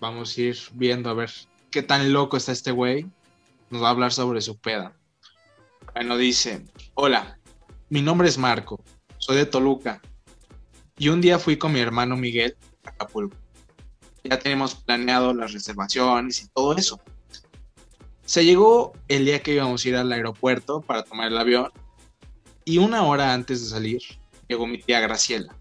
vamos 0.00 0.34
a 0.34 0.40
ir 0.40 0.56
viendo 0.72 1.10
a 1.10 1.14
ver 1.14 1.30
qué 1.70 1.82
tan 1.82 2.10
loco 2.10 2.38
está 2.38 2.52
este 2.52 2.70
güey. 2.70 3.06
Nos 3.68 3.82
va 3.82 3.88
a 3.88 3.90
hablar 3.90 4.14
sobre 4.14 4.40
su 4.40 4.56
peda. 4.56 4.96
Bueno, 5.92 6.16
dice, 6.16 6.64
hola, 6.94 7.38
mi 7.90 8.00
nombre 8.00 8.28
es 8.28 8.38
Marco, 8.38 8.82
soy 9.18 9.36
de 9.36 9.44
Toluca. 9.44 10.00
Y 10.96 11.08
un 11.08 11.20
día 11.20 11.38
fui 11.38 11.58
con 11.58 11.70
mi 11.70 11.80
hermano 11.80 12.16
Miguel 12.16 12.56
a 12.86 12.90
Acapulco. 12.90 13.43
Ya 14.24 14.38
tenemos 14.38 14.74
planeado 14.74 15.34
las 15.34 15.52
reservaciones 15.52 16.42
y 16.42 16.48
todo 16.48 16.76
eso. 16.76 17.00
Se 18.24 18.44
llegó 18.44 18.92
el 19.08 19.26
día 19.26 19.42
que 19.42 19.54
íbamos 19.54 19.84
a 19.84 19.88
ir 19.88 19.96
al 19.96 20.10
aeropuerto 20.12 20.80
para 20.80 21.02
tomar 21.04 21.28
el 21.28 21.38
avión. 21.38 21.70
Y 22.64 22.78
una 22.78 23.02
hora 23.02 23.34
antes 23.34 23.62
de 23.62 23.68
salir, 23.68 24.02
llegó 24.48 24.66
mi 24.66 24.78
tía 24.78 25.00
Graciela 25.00 25.54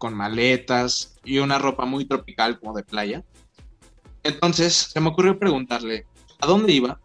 con 0.00 0.14
maletas 0.14 1.14
y 1.24 1.38
una 1.38 1.58
ropa 1.58 1.84
muy 1.84 2.06
tropical 2.06 2.58
como 2.58 2.74
de 2.74 2.82
playa. 2.82 3.22
Entonces 4.24 4.74
se 4.74 4.98
me 4.98 5.10
ocurrió 5.10 5.38
preguntarle 5.38 6.06
a 6.40 6.46
dónde 6.46 6.72
iba 6.72 6.98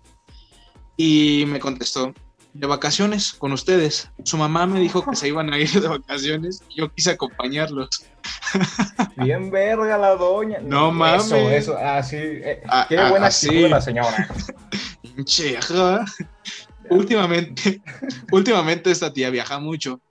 y 0.98 1.44
me 1.48 1.60
contestó, 1.60 2.14
de 2.54 2.68
vacaciones 2.68 3.34
con 3.34 3.52
ustedes. 3.52 4.10
Su 4.24 4.38
mamá 4.38 4.66
me 4.66 4.80
dijo 4.80 5.06
que 5.06 5.16
se 5.16 5.28
iban 5.28 5.54
a 5.54 5.60
ir 5.60 5.70
de 5.70 5.88
vacaciones 5.88 6.64
yo 6.76 6.92
quise 6.92 7.12
acompañarlos. 7.12 8.06
Bien 9.18 9.50
verga 9.50 9.98
la 9.98 10.16
doña. 10.16 10.60
No 10.62 10.92
mames. 10.92 11.26
Eso, 11.26 11.50
eso, 11.50 11.78
así. 11.78 12.18
eh, 12.18 12.62
Ah, 12.68 12.86
qué 12.88 12.98
ah, 12.98 13.10
buena 13.10 13.28
actitud 13.28 13.70
la 13.70 13.82
señora. 13.82 14.28
Últimamente, 16.90 17.82
últimamente 18.32 18.92
esta 18.92 19.12
tía 19.12 19.30
viaja 19.30 19.60
mucho 19.60 20.02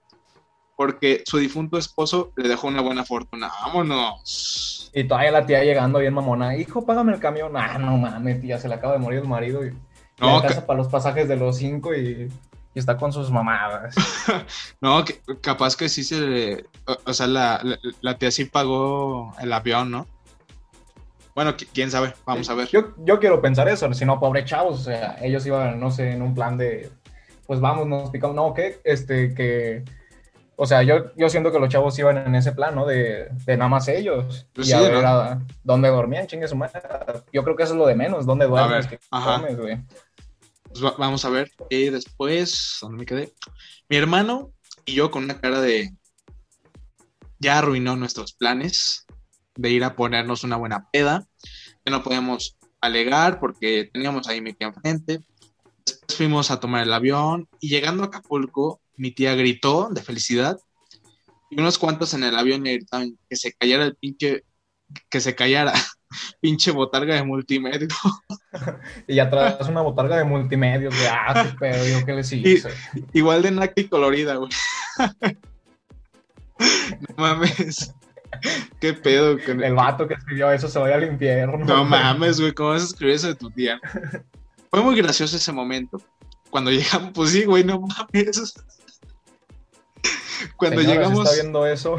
porque 0.75 1.23
su 1.25 1.37
difunto 1.37 1.77
esposo 1.77 2.33
le 2.35 2.49
dejó 2.49 2.67
una 2.67 2.81
buena 2.81 3.05
fortuna. 3.05 3.49
Vámonos. 3.65 4.91
Y 4.93 5.05
todavía 5.05 5.31
la 5.31 5.45
tía 5.45 5.63
llegando 5.63 5.99
bien 5.99 6.13
mamona. 6.13 6.57
Hijo, 6.57 6.85
págame 6.85 7.13
el 7.13 7.19
camión. 7.19 7.55
Ah, 7.55 7.77
no 7.77 7.97
mames, 7.97 8.41
tía, 8.41 8.59
se 8.59 8.67
le 8.67 8.75
acaba 8.75 8.93
de 8.93 8.99
morir 8.99 9.19
el 9.19 9.27
marido. 9.27 9.65
Y 9.65 9.71
No, 10.19 10.37
alcanza 10.37 10.65
para 10.65 10.77
los 10.77 10.87
pasajes 10.89 11.27
de 11.27 11.37
los 11.37 11.57
cinco 11.57 11.95
y, 11.95 12.29
y 12.75 12.79
está 12.79 12.97
con 12.97 13.11
sus 13.11 13.31
mamadas. 13.31 13.95
No, 14.81 15.03
que- 15.03 15.21
capaz 15.41 15.75
que 15.75 15.89
sí 15.89 16.03
se 16.03 16.19
le. 16.21 16.65
O, 16.85 16.97
o 17.05 17.13
sea, 17.13 17.25
la, 17.25 17.59
la, 17.63 17.79
la 18.01 18.17
tía 18.19 18.29
sí 18.29 18.45
pagó 18.45 19.33
el 19.39 19.51
avión, 19.53 19.89
¿no? 19.89 20.07
Bueno, 21.33 21.51
qui- 21.57 21.67
quién 21.73 21.89
sabe, 21.91 22.13
vamos 22.25 22.49
a 22.49 22.53
ver. 22.53 22.67
Yo, 22.69 22.93
yo 22.97 23.19
quiero 23.19 23.41
pensar 23.41 23.67
eso, 23.67 23.91
si 23.93 24.05
no, 24.05 24.19
pobre 24.19 24.45
chavos, 24.45 24.79
o 24.79 24.83
sea, 24.83 25.17
ellos 25.21 25.45
iban, 25.45 25.79
no 25.79 25.91
sé, 25.91 26.11
en 26.11 26.21
un 26.21 26.33
plan 26.33 26.57
de, 26.57 26.89
pues 27.47 27.59
vamos, 27.59 27.87
nos 27.87 28.09
picamos, 28.09 28.35
no, 28.35 28.53
¿qué? 28.53 28.79
Este, 28.85 29.33
que, 29.33 29.83
o 30.55 30.65
sea, 30.65 30.81
yo, 30.83 31.13
yo 31.17 31.27
siento 31.27 31.51
que 31.51 31.59
los 31.59 31.67
chavos 31.67 31.97
iban 31.99 32.17
en 32.17 32.35
ese 32.35 32.53
plan, 32.53 32.73
¿no? 32.73 32.85
De, 32.85 33.27
de 33.45 33.57
nada 33.57 33.67
más 33.69 33.87
ellos. 33.89 34.47
Pues 34.53 34.67
y 34.67 34.71
sí, 34.71 34.75
a 34.77 34.81
ver 34.81 34.93
¿no? 34.93 35.07
a- 35.09 35.41
dónde 35.63 35.89
dormían, 35.89 36.27
chingue 36.27 36.47
su 36.47 36.55
madre. 36.55 36.81
Yo 37.33 37.43
creo 37.43 37.55
que 37.57 37.63
eso 37.63 37.73
es 37.73 37.79
lo 37.79 37.87
de 37.87 37.95
menos, 37.95 38.25
dónde 38.25 38.47
duermes, 38.47 38.87
qué 38.87 38.97
comes, 39.09 39.57
güey. 39.57 39.77
Pues 40.75 40.83
va- 40.83 40.97
vamos 40.97 41.23
a 41.23 41.29
ver. 41.29 41.49
Y 41.69 41.85
después, 41.85 42.79
¿dónde 42.81 42.97
me 42.97 43.05
quedé? 43.05 43.33
Mi 43.87 43.95
hermano 43.95 44.51
y 44.83 44.93
yo 44.95 45.09
con 45.09 45.23
una 45.23 45.39
cara 45.39 45.61
de... 45.61 45.95
Ya 47.39 47.59
arruinó 47.59 47.95
nuestros 47.95 48.33
planes 48.33 49.05
de 49.55 49.69
ir 49.69 49.85
a 49.85 49.95
ponernos 49.95 50.43
una 50.43 50.57
buena 50.57 50.89
peda. 50.91 51.25
Que 51.85 51.91
no 51.91 52.03
podíamos 52.03 52.57
alegar 52.81 53.39
porque 53.39 53.89
teníamos 53.93 54.27
ahí 54.27 54.41
mi 54.41 54.51
tía 54.51 54.67
enfrente. 54.67 55.21
Después 55.85 56.17
fuimos 56.17 56.51
a 56.51 56.59
tomar 56.59 56.83
el 56.83 56.91
avión 56.91 57.47
y 57.61 57.69
llegando 57.69 58.03
a 58.03 58.07
Acapulco, 58.07 58.81
mi 58.97 59.11
tía 59.11 59.33
gritó 59.33 59.87
de 59.89 60.01
felicidad 60.03 60.59
y 61.49 61.57
unos 61.57 61.77
cuantos 61.77 62.13
en 62.15 62.25
el 62.25 62.35
avión 62.35 62.65
le 62.65 62.73
gritaban 62.73 63.17
que 63.29 63.37
se 63.37 63.53
callara 63.53 63.85
el 63.85 63.95
pinche, 63.95 64.43
que 65.09 65.21
se 65.21 65.35
callara, 65.35 65.73
pinche 66.41 66.71
botarga 66.71 67.15
de 67.15 67.23
multimedia. 67.23 67.87
Y 69.07 69.19
atrás 69.19 69.67
una 69.67 69.81
botarga 69.81 70.17
de 70.17 70.23
multimedios, 70.23 70.97
de, 70.97 71.07
ah, 71.09 71.43
qué 71.43 71.57
pedo, 71.59 71.85
yo 71.85 72.05
qué 72.05 72.13
les 72.13 72.31
hice. 72.31 72.69
Igual 73.11 73.41
de 73.41 73.51
naca 73.51 73.73
y 73.75 73.87
colorida, 73.87 74.35
güey. 74.35 74.49
no 76.57 77.15
mames. 77.17 77.93
Qué 78.79 78.93
pedo 78.93 79.37
con 79.45 79.63
El 79.63 79.75
vato 79.75 80.07
que 80.07 80.13
escribió 80.13 80.51
eso 80.51 80.69
se 80.69 80.79
vaya 80.79 80.95
al 80.95 81.03
infierno. 81.03 81.65
No 81.65 81.83
mames, 81.83 82.39
güey, 82.39 82.53
¿cómo 82.53 82.69
vas 82.69 82.81
a 82.83 82.85
escribir 82.85 83.15
eso 83.15 83.27
de 83.27 83.35
tu 83.35 83.49
tía? 83.49 83.79
Fue 84.69 84.81
muy 84.81 84.95
gracioso 84.95 85.35
ese 85.35 85.51
momento. 85.51 86.01
Cuando 86.49 86.71
llegamos, 86.71 87.11
pues 87.13 87.31
sí, 87.31 87.43
güey, 87.43 87.65
no 87.65 87.81
mames. 87.81 88.53
Cuando 90.55 90.79
Señora, 90.79 90.93
si 90.93 90.99
llegamos, 90.99 91.25
está 91.25 91.41
viendo 91.41 91.65
eso, 91.65 91.97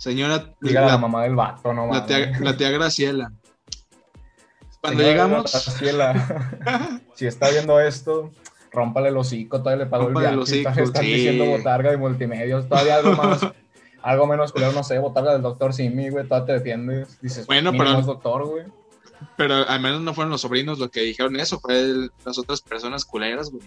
señora, 0.00 0.54
diga 0.60 0.80
la 0.80 0.86
la, 0.88 0.98
mamá 0.98 1.22
del 1.24 1.36
vato, 1.36 1.72
no 1.74 1.86
la 1.92 2.06
tía, 2.06 2.32
la 2.40 2.56
tía 2.56 2.70
Graciela. 2.70 3.32
Cuando 4.80 5.02
Señora 5.02 5.24
llegamos, 5.26 5.52
Graciela, 5.52 7.00
si 7.14 7.26
está 7.26 7.50
viendo 7.50 7.78
esto, 7.80 8.30
rómpale 8.72 9.08
el 9.10 9.16
hocico, 9.18 9.58
todavía 9.58 9.84
le 9.84 9.90
pagó 9.90 10.04
el 10.08 10.14
Rómpale 10.14 10.28
el 10.30 10.36
viaje. 10.38 10.58
Están, 10.58 10.72
hocico, 10.72 10.84
están 10.86 11.04
sí. 11.04 11.12
diciendo 11.12 11.44
botarga 11.44 11.90
de 11.90 11.96
multimedios, 11.98 12.66
todavía 12.66 12.96
algo 12.96 13.12
más, 13.12 13.40
algo 14.02 14.26
menos 14.26 14.52
culero, 14.52 14.72
no 14.72 14.82
sé, 14.82 14.98
botarga 14.98 15.32
del 15.34 15.42
doctor 15.42 15.74
Simi, 15.74 16.08
güey, 16.08 16.26
todavía 16.26 16.46
te 16.46 16.52
defiendes. 16.54 17.20
Dices, 17.20 17.46
Bueno, 17.46 17.72
pero- 17.72 17.98
es 17.98 18.06
doctor, 18.06 18.46
güey. 18.46 18.64
pero 19.36 19.68
al 19.68 19.80
menos 19.80 20.00
no 20.00 20.14
fueron 20.14 20.30
los 20.30 20.40
sobrinos 20.40 20.78
los 20.78 20.90
que 20.90 21.00
dijeron 21.02 21.36
eso, 21.38 21.60
fue 21.60 21.78
el- 21.78 22.10
las 22.24 22.38
otras 22.38 22.62
personas 22.62 23.04
culeras, 23.04 23.50
güey. 23.50 23.62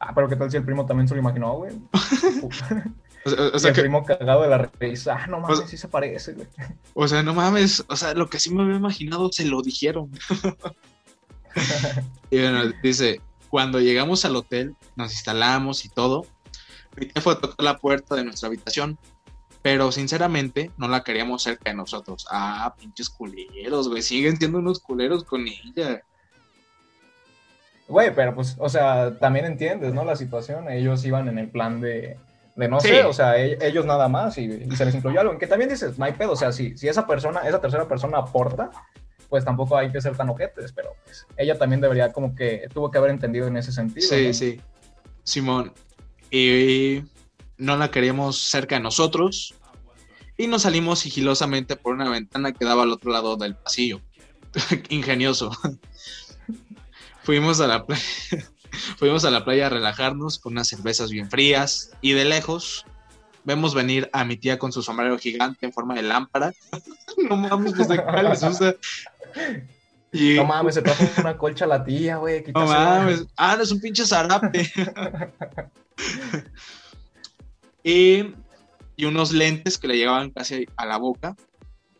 Ah, 0.00 0.12
pero 0.14 0.26
qué 0.28 0.36
tal 0.36 0.50
si 0.50 0.56
el 0.56 0.64
primo 0.64 0.86
también 0.86 1.06
se 1.06 1.14
lo 1.14 1.20
imaginó, 1.20 1.52
güey. 1.54 1.72
O 3.24 3.58
sea, 3.58 3.70
o 3.70 3.74
que, 3.74 3.82
primo 3.82 4.04
cagado 4.04 4.42
de 4.42 4.48
la 4.48 4.70
risa. 4.78 5.16
Ah, 5.20 5.26
no 5.26 5.40
mames, 5.40 5.58
O 5.58 5.60
sea- 5.60 5.68
sí 5.68 5.76
se 5.76 5.88
parece, 5.88 6.34
güey. 6.34 6.46
o 6.94 7.08
sea, 7.08 7.22
no 7.22 7.34
mames, 7.34 7.84
o 7.88 7.96
sea, 7.96 8.14
lo 8.14 8.28
que 8.28 8.38
sí 8.38 8.54
me 8.54 8.62
había 8.62 8.76
imaginado 8.76 9.30
se 9.32 9.44
lo 9.44 9.60
dijeron. 9.62 10.10
y 12.30 12.40
bueno, 12.40 12.72
dice, 12.82 13.20
cuando 13.48 13.80
llegamos 13.80 14.24
al 14.24 14.36
hotel, 14.36 14.74
nos 14.96 15.12
instalamos 15.12 15.84
y 15.84 15.88
todo, 15.88 16.26
tía 16.98 17.20
fue 17.20 17.34
a 17.34 17.38
tocar 17.38 17.64
la 17.64 17.78
puerta 17.78 18.14
de 18.14 18.24
nuestra 18.24 18.48
habitación, 18.48 18.98
pero 19.62 19.90
sinceramente 19.92 20.70
no 20.76 20.88
la 20.88 21.02
queríamos 21.02 21.42
cerca 21.42 21.70
de 21.70 21.76
nosotros. 21.76 22.26
Ah, 22.30 22.74
pinches 22.78 23.10
culeros, 23.10 23.88
güey, 23.88 24.02
siguen 24.02 24.36
siendo 24.36 24.58
unos 24.58 24.80
culeros 24.80 25.24
con 25.24 25.46
ella. 25.46 26.02
Güey, 27.88 28.14
pero 28.14 28.34
pues, 28.34 28.54
o 28.58 28.68
sea, 28.68 29.18
también 29.18 29.46
entiendes, 29.46 29.94
¿no? 29.94 30.04
La 30.04 30.14
situación. 30.14 30.70
Ellos 30.70 31.04
iban 31.06 31.26
en 31.28 31.38
el 31.38 31.48
plan 31.48 31.80
de, 31.80 32.18
de 32.58 32.68
no 32.68 32.80
Sí. 32.80 32.88
sé, 32.88 33.04
o 33.04 33.12
sea, 33.12 33.38
e- 33.38 33.56
ellos 33.62 33.86
nada 33.86 34.08
más 34.08 34.36
y, 34.36 34.44
y 34.46 34.76
se 34.76 34.84
les 34.84 34.94
incluyó 34.94 35.20
algo. 35.20 35.32
En 35.32 35.38
que 35.38 35.46
también 35.46 35.70
dices, 35.70 35.96
no 35.98 36.04
hay 36.04 36.12
pedo, 36.12 36.32
o 36.32 36.36
sea, 36.36 36.52
si, 36.52 36.76
si 36.76 36.88
esa 36.88 37.06
persona, 37.06 37.40
esa 37.40 37.60
tercera 37.60 37.86
persona 37.88 38.18
aporta, 38.18 38.70
pues 39.28 39.44
tampoco 39.44 39.76
hay 39.76 39.92
que 39.92 40.00
ser 40.00 40.16
tan 40.16 40.28
ojetes, 40.28 40.72
pero 40.72 40.90
pues 41.04 41.26
ella 41.36 41.56
también 41.56 41.80
debería 41.80 42.12
como 42.12 42.34
que 42.34 42.66
tuvo 42.74 42.90
que 42.90 42.98
haber 42.98 43.10
entendido 43.12 43.46
en 43.46 43.56
ese 43.56 43.72
sentido. 43.72 44.08
Sí, 44.08 44.26
¿no? 44.26 44.32
sí. 44.34 44.60
Simón. 45.22 45.72
Y 46.30 47.04
no 47.58 47.76
la 47.76 47.90
queríamos 47.90 48.38
cerca 48.38 48.74
de 48.76 48.80
nosotros. 48.82 49.54
Y 50.36 50.46
nos 50.46 50.62
salimos 50.62 50.98
sigilosamente 51.00 51.76
por 51.76 51.94
una 51.94 52.08
ventana 52.10 52.52
que 52.52 52.64
daba 52.64 52.82
al 52.84 52.90
otro 52.92 53.10
lado 53.12 53.36
del 53.36 53.54
pasillo. 53.54 54.00
Ingenioso. 54.88 55.50
Fuimos 57.22 57.60
a 57.60 57.66
la 57.66 57.84
playa. 57.84 58.02
Fuimos 58.96 59.24
a 59.24 59.30
la 59.30 59.44
playa 59.44 59.66
a 59.66 59.70
relajarnos 59.70 60.38
con 60.38 60.52
unas 60.52 60.68
cervezas 60.68 61.10
bien 61.10 61.30
frías. 61.30 61.90
Y 62.00 62.12
de 62.12 62.24
lejos 62.24 62.84
vemos 63.44 63.74
venir 63.74 64.10
a 64.12 64.24
mi 64.24 64.36
tía 64.36 64.58
con 64.58 64.72
su 64.72 64.82
sombrero 64.82 65.18
gigante 65.18 65.66
en 65.66 65.72
forma 65.72 65.94
de 65.94 66.02
lámpara. 66.02 66.52
no 67.30 67.36
mames, 67.36 67.72
pues 67.74 67.88
de 67.88 67.96
qué 67.96 68.22
les 68.22 68.42
usa. 68.42 68.74
Y, 70.12 70.34
No 70.34 70.44
mames, 70.44 70.74
se 70.74 70.82
trajo 70.82 71.04
una 71.18 71.36
colcha 71.36 71.64
a 71.64 71.68
la 71.68 71.84
tía, 71.84 72.16
güey. 72.16 72.44
no 72.54 72.66
mames. 72.66 73.26
Ah, 73.36 73.56
no 73.56 73.62
es 73.62 73.70
un 73.70 73.80
pinche 73.80 74.06
zarape. 74.06 74.70
y, 77.84 78.34
y 78.96 79.04
unos 79.04 79.32
lentes 79.32 79.78
que 79.78 79.88
le 79.88 79.96
llegaban 79.96 80.30
casi 80.30 80.66
a 80.76 80.86
la 80.86 80.96
boca. 80.96 81.36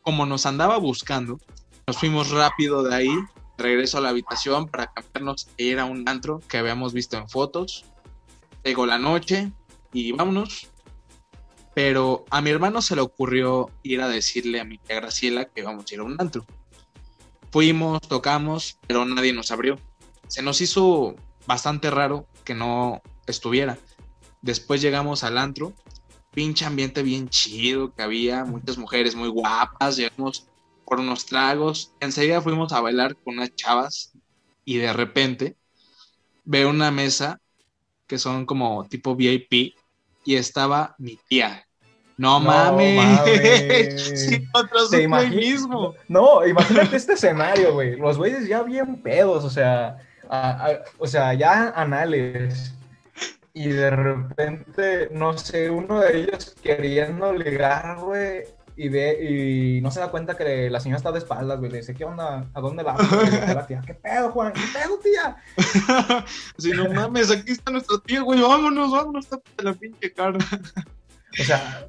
Como 0.02 0.24
nos 0.24 0.46
andaba 0.46 0.78
buscando, 0.78 1.38
nos 1.86 1.98
fuimos 1.98 2.30
rápido 2.30 2.82
de 2.82 2.94
ahí, 2.94 3.10
regreso 3.58 3.98
a 3.98 4.00
la 4.00 4.10
habitación 4.10 4.68
para 4.68 4.92
cambiarnos 4.92 5.48
e 5.58 5.64
ir 5.64 5.78
a 5.78 5.84
un 5.84 6.08
antro 6.08 6.40
que 6.48 6.56
habíamos 6.56 6.92
visto 6.92 7.16
en 7.16 7.28
fotos. 7.28 7.84
Llegó 8.64 8.86
la 8.86 8.98
noche 8.98 9.52
y 9.92 10.12
vámonos. 10.12 10.68
Pero 11.74 12.24
a 12.30 12.40
mi 12.40 12.50
hermano 12.50 12.82
se 12.82 12.96
le 12.96 13.02
ocurrió 13.02 13.70
ir 13.82 14.00
a 14.00 14.08
decirle 14.08 14.60
a 14.60 14.64
mi 14.64 14.78
tía 14.78 14.96
Graciela 14.96 15.44
que 15.44 15.60
íbamos 15.60 15.84
a 15.90 15.94
ir 15.94 16.00
a 16.00 16.04
un 16.04 16.16
antro. 16.18 16.44
Fuimos, 17.50 18.00
tocamos, 18.02 18.78
pero 18.86 19.04
nadie 19.04 19.32
nos 19.32 19.50
abrió. 19.50 19.78
Se 20.26 20.42
nos 20.42 20.60
hizo 20.60 21.14
bastante 21.46 21.90
raro 21.90 22.26
que 22.44 22.54
no 22.54 23.00
estuviera. 23.26 23.78
Después 24.42 24.80
llegamos 24.80 25.24
al 25.24 25.38
antro, 25.38 25.72
pinche 26.32 26.64
ambiente 26.64 27.02
bien 27.02 27.28
chido 27.28 27.94
que 27.94 28.02
había, 28.02 28.44
muchas 28.44 28.76
mujeres 28.76 29.14
muy 29.14 29.28
guapas, 29.28 29.96
llegamos 29.96 30.47
por 30.88 31.00
unos 31.00 31.26
tragos, 31.26 31.92
enseguida 32.00 32.40
fuimos 32.40 32.72
a 32.72 32.80
bailar 32.80 33.14
con 33.16 33.34
unas 33.34 33.54
chavas 33.54 34.12
y 34.64 34.78
de 34.78 34.92
repente 34.92 35.56
veo 36.44 36.70
una 36.70 36.90
mesa 36.90 37.40
que 38.06 38.16
son 38.18 38.46
como 38.46 38.86
tipo 38.88 39.14
VIP 39.14 39.74
y 40.24 40.36
estaba 40.36 40.94
mi 40.98 41.18
tía. 41.28 41.66
No, 42.16 42.40
No 42.40 42.46
mames. 42.46 42.96
mames. 42.96 44.02
Sí, 44.28 44.44
otro 44.52 44.78
¿Te 44.80 44.84
supe 44.86 45.02
imaginas? 45.02 45.36
mismo. 45.36 45.94
No, 46.08 46.46
imagínate 46.46 46.96
este 46.96 47.12
escenario, 47.12 47.74
güey. 47.74 47.96
Los 47.96 48.16
güeyes 48.16 48.48
ya 48.48 48.62
bien 48.62 48.96
pedos, 49.02 49.44
o 49.44 49.50
sea, 49.50 49.98
a- 50.28 50.66
a- 50.66 50.78
o 50.98 51.06
sea, 51.06 51.34
ya 51.34 51.68
anales. 51.76 52.74
Y 53.54 53.68
de 53.68 53.90
repente, 53.90 55.08
no 55.12 55.36
sé, 55.36 55.68
uno 55.70 56.00
de 56.00 56.18
ellos 56.22 56.54
queriendo 56.62 57.32
ligar, 57.32 57.98
güey, 57.98 58.44
y 58.78 58.88
ve, 58.88 59.18
y 59.78 59.80
no 59.80 59.90
se 59.90 60.00
da 60.00 60.10
cuenta 60.10 60.36
que 60.36 60.70
la 60.70 60.80
señora 60.80 60.96
está 60.98 61.12
de 61.12 61.18
espaldas, 61.18 61.58
güey. 61.58 61.70
Le 61.70 61.78
dice, 61.78 61.94
¿qué 61.94 62.04
onda? 62.04 62.48
¿A 62.54 62.60
dónde 62.60 62.82
vas?" 62.82 62.98
La 63.54 63.66
tía? 63.66 63.82
¿Qué 63.84 63.94
pedo, 63.94 64.30
Juan? 64.30 64.52
¿Qué 64.52 64.60
pedo, 64.72 64.98
tía? 64.98 65.36
Sí, 66.58 66.70
no 66.72 66.88
mames, 66.88 67.30
aquí 67.30 67.52
está 67.52 67.70
nuestra 67.72 67.98
tía, 68.06 68.22
güey, 68.22 68.40
vámonos, 68.40 68.90
vámonos, 68.92 69.26
tápate 69.26 69.62
la 69.64 69.72
pinche 69.74 70.12
cara. 70.12 70.38
O 71.40 71.44
sea, 71.44 71.86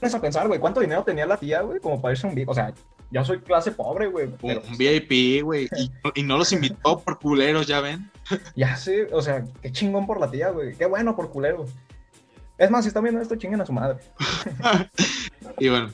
pones 0.00 0.14
a 0.14 0.20
pensar, 0.20 0.46
güey, 0.48 0.58
¿cuánto 0.60 0.80
dinero 0.80 1.02
tenía 1.04 1.26
la 1.26 1.36
tía, 1.36 1.60
güey? 1.62 1.80
Como 1.80 2.00
para 2.00 2.12
irse 2.12 2.26
un... 2.26 2.34
vi- 2.34 2.44
O 2.46 2.54
sea, 2.54 2.72
yo 3.10 3.24
soy 3.24 3.40
clase 3.40 3.72
pobre, 3.72 4.06
güey. 4.06 4.26
Un, 4.26 4.36
Pero 4.40 4.62
un 4.62 4.76
VIP, 4.78 5.42
güey, 5.44 5.68
y, 5.76 6.20
y 6.20 6.22
no 6.22 6.38
los 6.38 6.52
invitó 6.52 6.98
por 7.00 7.18
culeros, 7.18 7.66
ya 7.66 7.80
ven. 7.80 8.10
ya 8.56 8.74
sé, 8.76 9.08
o 9.12 9.20
sea, 9.20 9.44
qué 9.60 9.70
chingón 9.70 10.06
por 10.06 10.18
la 10.20 10.30
tía, 10.30 10.50
güey. 10.50 10.74
Qué 10.74 10.86
bueno 10.86 11.14
por 11.14 11.30
culero. 11.30 11.66
Es 12.58 12.70
más, 12.70 12.84
si 12.84 12.88
están 12.88 13.02
viendo 13.02 13.20
esto, 13.20 13.34
chinguen 13.36 13.60
a 13.60 13.66
su 13.66 13.72
madre. 13.72 13.98
Y 15.58 15.68
bueno, 15.68 15.90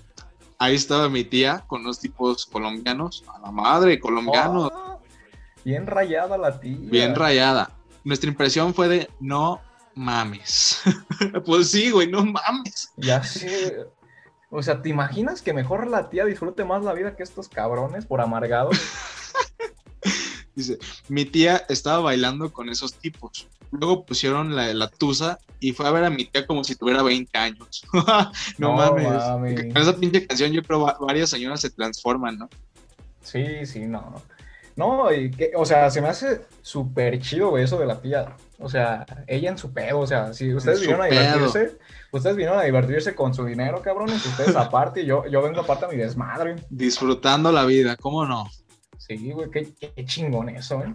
ahí 0.58 0.74
estaba 0.74 1.08
mi 1.08 1.24
tía 1.24 1.64
con 1.66 1.82
unos 1.82 2.00
tipos 2.00 2.46
colombianos, 2.46 3.24
a 3.34 3.38
la 3.38 3.50
madre, 3.50 3.98
colombianos, 4.00 4.70
Oh, 4.74 5.00
bien 5.64 5.86
rayada 5.86 6.36
la 6.38 6.58
tía. 6.58 6.76
bien 6.80 7.14
rayada. 7.14 7.70
Nuestra 8.04 8.28
impresión 8.30 8.74
fue 8.74 8.88
de 8.88 9.10
no 9.20 9.60
mames. 9.94 10.80
pues 11.44 11.70
sí, 11.70 11.90
güey, 11.90 12.08
no 12.10 12.24
mames. 12.24 12.92
Ya 12.96 13.22
sé. 13.22 13.86
O 14.50 14.62
sea, 14.62 14.80
¿te 14.80 14.88
imaginas 14.88 15.42
que 15.42 15.52
mejor 15.52 15.86
la 15.88 16.08
tía 16.08 16.24
disfrute 16.24 16.64
más 16.64 16.82
la 16.82 16.94
vida 16.94 17.16
que 17.16 17.22
estos 17.22 17.48
cabrones 17.48 18.06
por 18.06 18.20
amargados? 18.20 18.78
Dice, 20.58 20.76
mi 21.08 21.24
tía 21.24 21.64
estaba 21.68 22.00
bailando 22.00 22.52
con 22.52 22.68
esos 22.68 22.94
tipos. 22.94 23.46
Luego 23.70 24.04
pusieron 24.04 24.56
la, 24.56 24.74
la 24.74 24.88
tusa 24.88 25.38
y 25.60 25.70
fue 25.72 25.86
a 25.86 25.92
ver 25.92 26.02
a 26.02 26.10
mi 26.10 26.24
tía 26.24 26.46
como 26.48 26.64
si 26.64 26.74
tuviera 26.74 27.00
20 27.02 27.38
años. 27.38 27.84
no, 27.92 28.32
No 28.58 28.72
mames. 28.74 29.06
mames. 29.06 29.72
Con 29.72 29.82
esa 29.82 29.96
pinche 29.96 30.26
canción 30.26 30.50
yo 30.52 30.62
creo 30.64 30.80
va- 30.80 30.96
varias 31.00 31.30
señoras 31.30 31.60
se 31.60 31.70
transforman, 31.70 32.38
¿no? 32.38 32.48
Sí, 33.22 33.64
sí, 33.66 33.86
no. 33.86 34.20
No, 34.74 35.12
y 35.12 35.30
que, 35.30 35.52
o 35.56 35.64
sea, 35.64 35.90
se 35.90 36.00
me 36.00 36.08
hace 36.08 36.40
súper 36.62 37.20
chido, 37.20 37.56
eso 37.58 37.78
de 37.78 37.86
la 37.86 38.00
tía. 38.00 38.34
O 38.58 38.68
sea, 38.68 39.06
ella 39.26 39.50
en 39.50 39.58
su 39.58 39.72
pedo, 39.72 40.00
o 40.00 40.06
sea, 40.06 40.32
si 40.32 40.52
ustedes 40.54 40.80
vinieron 40.80 41.04
a 41.04 41.08
pedo. 41.08 41.20
divertirse, 41.20 41.78
ustedes 42.10 42.36
vinieron 42.36 42.58
a 42.58 42.62
divertirse 42.64 43.14
con 43.14 43.32
su 43.34 43.44
dinero, 43.44 43.80
cabrones, 43.82 44.24
ustedes 44.26 44.56
aparte, 44.56 45.02
y 45.02 45.06
yo, 45.06 45.24
yo 45.26 45.40
vengo 45.42 45.60
aparte 45.60 45.84
a 45.84 45.88
mi 45.88 45.96
desmadre. 45.96 46.56
Disfrutando 46.68 47.52
la 47.52 47.64
vida, 47.64 47.96
¿cómo 47.96 48.24
no? 48.26 48.48
Sí, 49.08 49.32
güey, 49.32 49.50
qué, 49.50 49.72
qué 49.74 50.04
chingón 50.04 50.48
eso, 50.50 50.82
¿eh? 50.84 50.94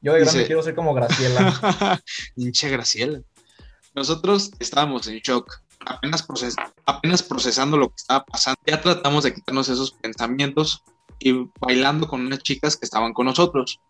Yo 0.00 0.12
de 0.12 0.20
grande 0.20 0.38
Dice- 0.38 0.46
quiero 0.46 0.62
ser 0.62 0.74
como 0.74 0.94
Graciela. 0.94 2.00
Hinche 2.36 2.68
Graciela. 2.68 3.20
Nosotros 3.94 4.52
estábamos 4.60 5.06
en 5.08 5.18
shock, 5.18 5.60
apenas, 5.84 6.26
proces- 6.26 6.54
apenas 6.86 7.22
procesando 7.22 7.76
lo 7.76 7.88
que 7.88 7.96
estaba 7.96 8.24
pasando. 8.24 8.60
Ya 8.66 8.80
tratamos 8.80 9.24
de 9.24 9.34
quitarnos 9.34 9.68
esos 9.68 9.90
pensamientos 9.92 10.84
y 11.18 11.32
bailando 11.60 12.06
con 12.06 12.20
unas 12.24 12.40
chicas 12.44 12.76
que 12.76 12.84
estaban 12.84 13.12
con 13.12 13.26
nosotros. 13.26 13.80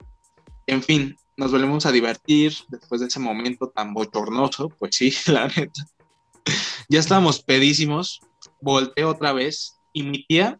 En 0.66 0.82
fin, 0.82 1.16
nos 1.36 1.50
volvemos 1.52 1.84
a 1.84 1.92
divertir 1.92 2.54
después 2.68 3.00
de 3.02 3.08
ese 3.08 3.20
momento 3.20 3.68
tan 3.68 3.92
bochornoso, 3.92 4.70
pues 4.70 4.96
sí, 4.96 5.12
la 5.26 5.48
neta. 5.48 5.84
Ya 6.88 7.00
estábamos 7.00 7.42
pedísimos, 7.42 8.20
volteé 8.62 9.04
otra 9.04 9.34
vez 9.34 9.78
y 9.92 10.02
mi 10.04 10.24
tía 10.24 10.58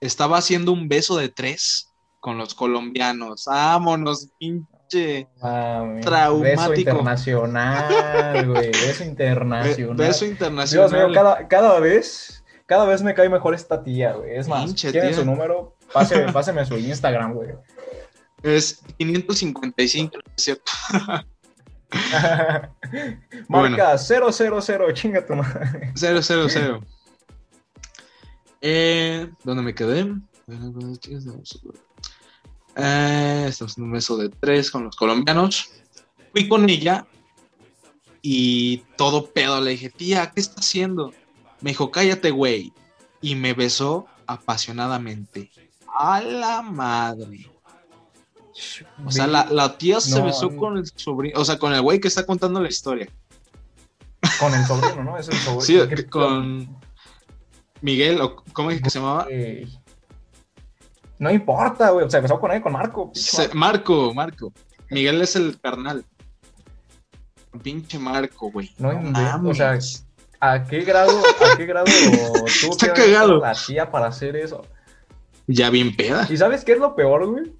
estaba 0.00 0.38
haciendo 0.38 0.72
un 0.72 0.88
beso 0.88 1.16
de 1.16 1.28
tres 1.28 1.87
con 2.20 2.38
los 2.38 2.54
colombianos. 2.54 3.44
Vámonos, 3.46 4.28
pinche. 4.38 5.28
Mami, 5.42 6.00
Traumático. 6.00 6.40
Beso 6.42 6.74
internacional, 6.74 8.46
güey, 8.48 8.68
beso 8.70 9.04
Be- 9.04 9.10
internacional. 9.10 9.96
beso 9.96 10.24
internacional. 10.24 10.90
Dios 10.90 11.08
mío, 11.08 11.14
cada, 11.14 11.46
cada 11.48 11.78
vez, 11.80 12.42
cada 12.66 12.84
vez 12.86 13.02
me 13.02 13.14
cae 13.14 13.28
mejor 13.28 13.54
esta 13.54 13.82
tía, 13.82 14.12
güey. 14.14 14.36
Es 14.36 14.48
más, 14.48 14.64
Pinche 14.64 14.90
tienen 14.92 15.10
tía. 15.10 15.18
su 15.20 15.24
número, 15.26 15.76
Pase, 15.92 16.20
páseme 16.32 16.64
su 16.66 16.76
Instagram, 16.78 17.34
güey. 17.34 17.50
Es 18.42 18.80
555, 18.98 20.16
¿no 20.16 20.22
es 20.36 20.42
cierto? 20.42 20.72
Marca 23.48 23.96
000, 23.98 24.92
chinga 24.94 25.24
tu 25.26 25.34
madre. 25.34 25.92
000. 25.94 26.80
Eh, 28.60 29.30
¿Dónde 29.44 29.62
me 29.62 29.74
quedé? 29.74 30.06
Eh, 32.78 33.46
estamos 33.48 33.76
en 33.76 33.84
un 33.84 33.92
beso 33.92 34.16
de 34.16 34.28
tres 34.28 34.70
con 34.70 34.84
los 34.84 34.96
colombianos. 34.96 35.70
Fui 36.32 36.48
con 36.48 36.68
ella 36.70 37.06
y 38.22 38.78
todo 38.96 39.26
pedo. 39.30 39.60
Le 39.60 39.72
dije, 39.72 39.90
tía, 39.90 40.30
¿qué 40.30 40.40
está 40.40 40.60
haciendo? 40.60 41.12
Me 41.60 41.70
dijo, 41.70 41.90
cállate, 41.90 42.30
güey. 42.30 42.72
Y 43.20 43.34
me 43.34 43.52
besó 43.52 44.06
apasionadamente. 44.26 45.50
A 45.98 46.20
la 46.20 46.62
madre. 46.62 47.50
O 49.04 49.10
sea, 49.10 49.26
la, 49.26 49.46
la 49.50 49.76
tía 49.76 50.00
se 50.00 50.18
No, 50.18 50.26
besó 50.26 50.50
no. 50.50 50.56
con 50.56 50.76
el 50.78 50.86
sobrino, 50.94 51.38
o 51.40 51.44
sea, 51.44 51.58
con 51.58 51.72
el 51.72 51.80
güey 51.80 52.00
que 52.00 52.08
está 52.08 52.26
contando 52.26 52.60
la 52.60 52.68
historia. 52.68 53.08
Con 54.40 54.52
el 54.54 54.64
sobrino, 54.66 55.04
¿no? 55.04 55.18
Es 55.18 55.28
el 55.28 55.36
sobrino. 55.36 55.60
Sí, 55.60 55.94
¿Qué- 55.94 56.06
con 56.08 56.76
Miguel, 57.80 58.20
o 58.20 58.36
¿cómo 58.52 58.70
es 58.72 58.80
que 58.82 58.90
se 58.90 58.98
llamaba? 58.98 59.26
No 61.18 61.30
importa, 61.30 61.90
güey. 61.90 62.06
O 62.06 62.10
sea, 62.10 62.18
empezó 62.18 62.38
con 62.40 62.52
él, 62.52 62.62
con 62.62 62.72
Marco. 62.72 63.10
Se- 63.14 63.52
Marco, 63.54 64.12
Marco. 64.14 64.52
Miguel 64.90 65.20
es 65.22 65.36
el 65.36 65.58
carnal. 65.60 66.04
Pinche 67.62 67.98
Marco, 67.98 68.50
güey. 68.50 68.70
No 68.78 68.92
inventes, 68.92 69.22
o 69.44 69.54
sea, 69.54 69.66
mames. 69.68 70.04
¿A 70.40 70.64
qué 70.64 70.80
grado, 70.82 71.10
a 71.18 71.56
qué 71.56 71.66
grado 71.66 71.86
tuvo 72.62 72.70
Está 72.72 72.92
que 72.94 73.00
haber 73.02 73.04
cagado. 73.12 73.34
estado 73.36 73.40
la 73.40 73.54
tía 73.66 73.90
para 73.90 74.06
hacer 74.06 74.36
eso? 74.36 74.62
Ya 75.48 75.70
bien 75.70 75.96
peda. 75.96 76.26
¿Y 76.30 76.36
sabes 76.36 76.64
qué 76.64 76.72
es 76.72 76.78
lo 76.78 76.94
peor, 76.94 77.26
güey? 77.26 77.52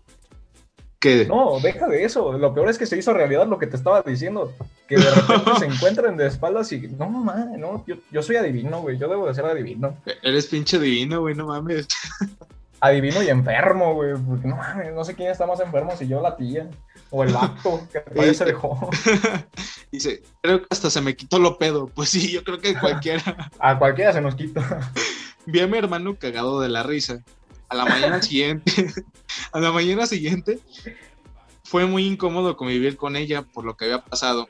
Que 1.01 1.27
No, 1.27 1.59
deja 1.61 1.87
de 1.89 2.05
eso. 2.05 2.33
Lo 2.39 2.53
peor 2.55 2.69
es 2.69 2.79
que 2.79 2.87
se 2.87 2.97
hizo 2.99 3.13
realidad 3.13 3.47
lo 3.49 3.59
que 3.59 3.67
te 3.67 3.77
estaba 3.77 4.03
diciendo. 4.03 4.53
Que 4.87 4.97
de 4.97 5.11
repente 5.11 5.51
se 5.59 5.67
encuentran 5.67 6.17
de 6.17 6.27
espaldas 6.27 6.71
y. 6.73 6.81
No, 6.89 7.09
mamá, 7.09 7.47
no. 7.57 7.85
Yo, 7.87 7.97
yo 8.13 8.23
soy 8.23 8.37
adivino, 8.37 8.83
güey. 8.83 8.99
Yo 8.99 9.09
debo 9.09 9.27
de 9.27 9.35
ser 9.35 9.45
adivino. 9.47 9.97
eres 10.23 10.47
pinche 10.47 10.79
divino, 10.79 11.21
güey, 11.21 11.35
no 11.35 11.47
mames. 11.47 11.89
Adivino 12.81 13.23
y 13.23 13.29
enfermo, 13.29 13.95
güey. 13.95 14.15
Porque 14.15 14.49
no 14.49 14.57
mames, 14.57 14.93
no 14.93 15.05
sé 15.05 15.15
quién 15.15 15.31
está 15.31 15.47
más 15.47 15.61
enfermo, 15.61 15.97
si 15.97 16.07
yo 16.07 16.21
la 16.21 16.37
tía. 16.37 16.69
O 17.11 17.25
el 17.25 17.33
vato, 17.33 17.87
que 17.93 18.01
todavía 18.01 18.35
se 18.35 18.45
dejó. 18.45 18.91
Dice, 19.93 20.23
creo 20.43 20.61
que 20.61 20.67
hasta 20.71 20.91
se 20.91 21.01
me 21.01 21.17
quitó 21.17 21.39
lo 21.39 21.59
pedo. 21.59 21.89
Pues 21.95 22.11
sí, 22.11 22.31
yo 22.31 22.45
creo 22.45 22.59
que 22.59 22.79
cualquiera. 22.79 23.51
A 23.59 23.79
cualquiera 23.79 24.13
se 24.13 24.21
nos 24.21 24.35
quita. 24.35 24.93
Vi 25.47 25.61
a 25.61 25.67
mi 25.67 25.79
hermano 25.79 26.17
cagado 26.17 26.61
de 26.61 26.69
la 26.69 26.83
risa. 26.83 27.23
A 27.69 27.75
la 27.75 27.85
mañana 27.85 28.23
siguiente, 28.23 28.73
a 29.53 29.61
la 29.61 29.71
mañana 29.73 30.07
siguiente, 30.07 30.59
fue 31.65 31.85
muy 31.85 32.07
incómodo 32.07 32.57
convivir 32.57 32.97
con 32.97 33.15
ella 33.15 33.43
por 33.43 33.67
lo 33.67 33.77
que 33.77 33.85
había 33.85 34.03
pasado. 34.03 34.49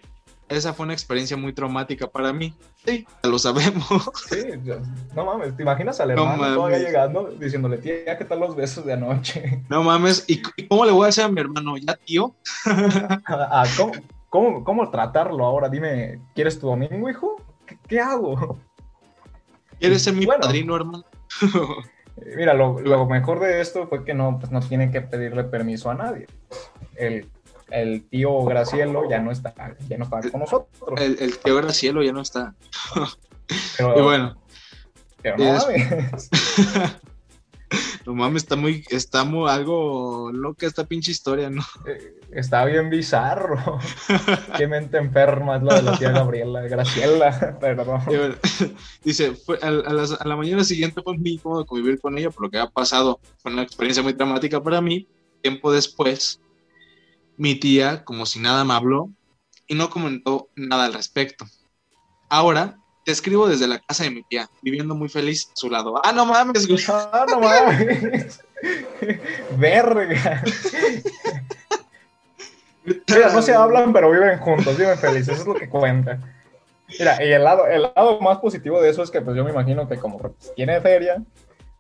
Esa 0.48 0.72
fue 0.72 0.84
una 0.84 0.94
experiencia 0.94 1.36
muy 1.36 1.52
traumática 1.52 2.06
para 2.06 2.32
mí. 2.32 2.54
Sí, 2.86 3.06
ya 3.22 3.28
lo 3.30 3.38
sabemos. 3.38 3.86
Sí, 4.28 4.44
no 5.14 5.24
mames, 5.26 5.56
¿te 5.56 5.62
imaginas 5.62 6.00
al 6.00 6.14
No 6.14 6.22
hermano 6.22 6.54
todavía 6.54 6.78
mames. 6.78 6.82
llegando 6.82 7.30
diciéndole, 7.32 7.78
tía, 7.78 8.16
¿qué 8.16 8.24
tal 8.24 8.40
los 8.40 8.56
besos 8.56 8.84
de 8.86 8.94
anoche? 8.94 9.62
No 9.68 9.82
mames. 9.82 10.24
¿Y, 10.26 10.40
cómo 10.68 10.84
le 10.84 10.92
voy 10.92 11.04
a 11.04 11.06
decir 11.06 11.24
a 11.24 11.28
mi 11.28 11.40
hermano? 11.40 11.76
¿Ya, 11.76 11.94
tío? 11.96 12.34
Ah, 13.26 13.64
¿cómo, 13.76 13.92
cómo, 14.28 14.64
cómo 14.64 14.90
tratarlo 14.90 15.44
ahora? 15.44 15.68
Dime, 15.68 16.20
¿quieres 16.34 16.58
tu 16.58 16.66
domingo, 16.68 17.08
hijo? 17.10 17.36
¿Qué, 17.66 17.78
qué 17.86 18.00
hago? 18.00 18.58
¿Quieres 19.78 20.02
ser 20.02 20.14
mi 20.14 20.24
Bueno. 20.26 20.40
padrino, 20.42 20.74
hermano? 20.76 21.04
Mira, 22.36 22.52
lo, 22.54 22.80
lo 22.80 23.06
mejor 23.06 23.38
de 23.40 23.60
esto 23.60 23.86
fue 23.86 24.04
que 24.04 24.12
no, 24.14 24.38
pues 24.40 24.50
no 24.50 24.60
tiene 24.60 24.90
que 24.90 25.00
pedirle 25.02 25.44
permiso 25.44 25.88
a 25.90 25.94
nadie. 25.94 26.26
El, 26.96 27.28
el 27.70 28.08
tío 28.08 28.44
Gracielo 28.44 29.08
ya 29.08 29.20
no 29.20 29.30
está, 29.30 29.54
ya 29.88 29.98
no 29.98 30.04
está 30.04 30.20
con 30.30 30.40
nosotros. 30.40 30.68
el, 31.00 31.16
el 31.20 31.38
tío 31.38 31.56
Gracielo 31.56 32.02
ya 32.02 32.12
no 32.12 32.20
está. 32.22 32.54
Pero, 33.76 33.98
Y 33.98 34.02
bueno, 34.02 34.42
pero 35.22 35.36
no 35.38 35.44
es- 35.56 35.66
mames. 35.66 36.30
no 38.06 38.14
mames, 38.14 38.42
está 38.42 38.56
muy, 38.56 38.84
está 38.90 39.24
muy 39.24 39.50
algo 39.50 40.30
loca 40.32 40.66
esta 40.66 40.84
pinche 40.86 41.10
historia, 41.10 41.50
¿no? 41.50 41.62
Eh, 41.86 42.14
Está 42.32 42.64
bien 42.66 42.90
bizarro. 42.90 43.78
Qué 44.58 44.66
mente 44.66 44.98
enferma 44.98 45.56
es 45.56 45.62
la 45.62 45.74
de 45.76 45.82
la 45.82 45.98
tía 45.98 46.10
Gabriela. 46.10 46.60
Graciela, 46.62 47.58
perdón. 47.60 48.02
Bueno, 48.06 48.34
dice, 49.02 49.32
fue, 49.34 49.58
a, 49.62 49.66
a 49.68 49.70
las- 49.70 50.12
a 50.20 50.24
la 50.26 50.36
mañana 50.36 50.62
siguiente 50.64 51.00
fue 51.02 51.16
muy 51.16 51.32
incómodo 51.32 51.64
convivir 51.66 51.98
con 52.00 52.16
ella 52.18 52.30
por 52.30 52.42
lo 52.44 52.50
que 52.50 52.58
había 52.58 52.70
pasado. 52.70 53.20
Fue 53.38 53.50
una 53.52 53.62
experiencia 53.62 54.02
muy 54.02 54.12
dramática 54.12 54.62
para 54.62 54.80
mí. 54.82 55.06
Tiempo 55.42 55.72
después, 55.72 56.40
mi 57.38 57.54
tía, 57.54 58.04
como 58.04 58.26
si 58.26 58.40
nada, 58.40 58.64
me 58.64 58.74
habló 58.74 59.10
y 59.66 59.74
no 59.74 59.88
comentó 59.88 60.50
nada 60.56 60.84
al 60.84 60.92
respecto. 60.92 61.46
Ahora, 62.28 62.78
te 63.04 63.12
escribo 63.12 63.48
desde 63.48 63.66
la 63.66 63.78
casa 63.78 64.04
de 64.04 64.10
mi 64.10 64.22
tía, 64.22 64.50
viviendo 64.60 64.94
muy 64.94 65.08
feliz 65.08 65.48
a 65.50 65.56
su 65.56 65.70
lado. 65.70 65.98
Ah, 66.04 66.12
no 66.12 66.26
mames, 66.26 66.66
güey. 66.66 66.82
Ah, 66.88 67.24
no 67.26 67.40
mames. 67.40 68.40
Verga. 69.56 70.42
Mira, 72.84 73.32
no 73.32 73.42
se 73.42 73.54
hablan, 73.54 73.92
pero 73.92 74.10
viven 74.10 74.38
juntos, 74.38 74.76
viven 74.76 74.98
felices, 74.98 75.28
eso 75.28 75.42
es 75.42 75.46
lo 75.46 75.54
que 75.54 75.68
cuenta. 75.68 76.20
Mira, 76.98 77.24
y 77.24 77.32
el 77.32 77.44
lado, 77.44 77.66
el 77.66 77.82
lado 77.82 78.20
más 78.20 78.38
positivo 78.38 78.80
de 78.80 78.90
eso 78.90 79.02
es 79.02 79.10
que 79.10 79.20
pues 79.20 79.36
yo 79.36 79.44
me 79.44 79.50
imagino 79.50 79.86
que 79.88 79.98
como 79.98 80.18
pues, 80.18 80.32
tiene 80.56 80.80
feria, 80.80 81.22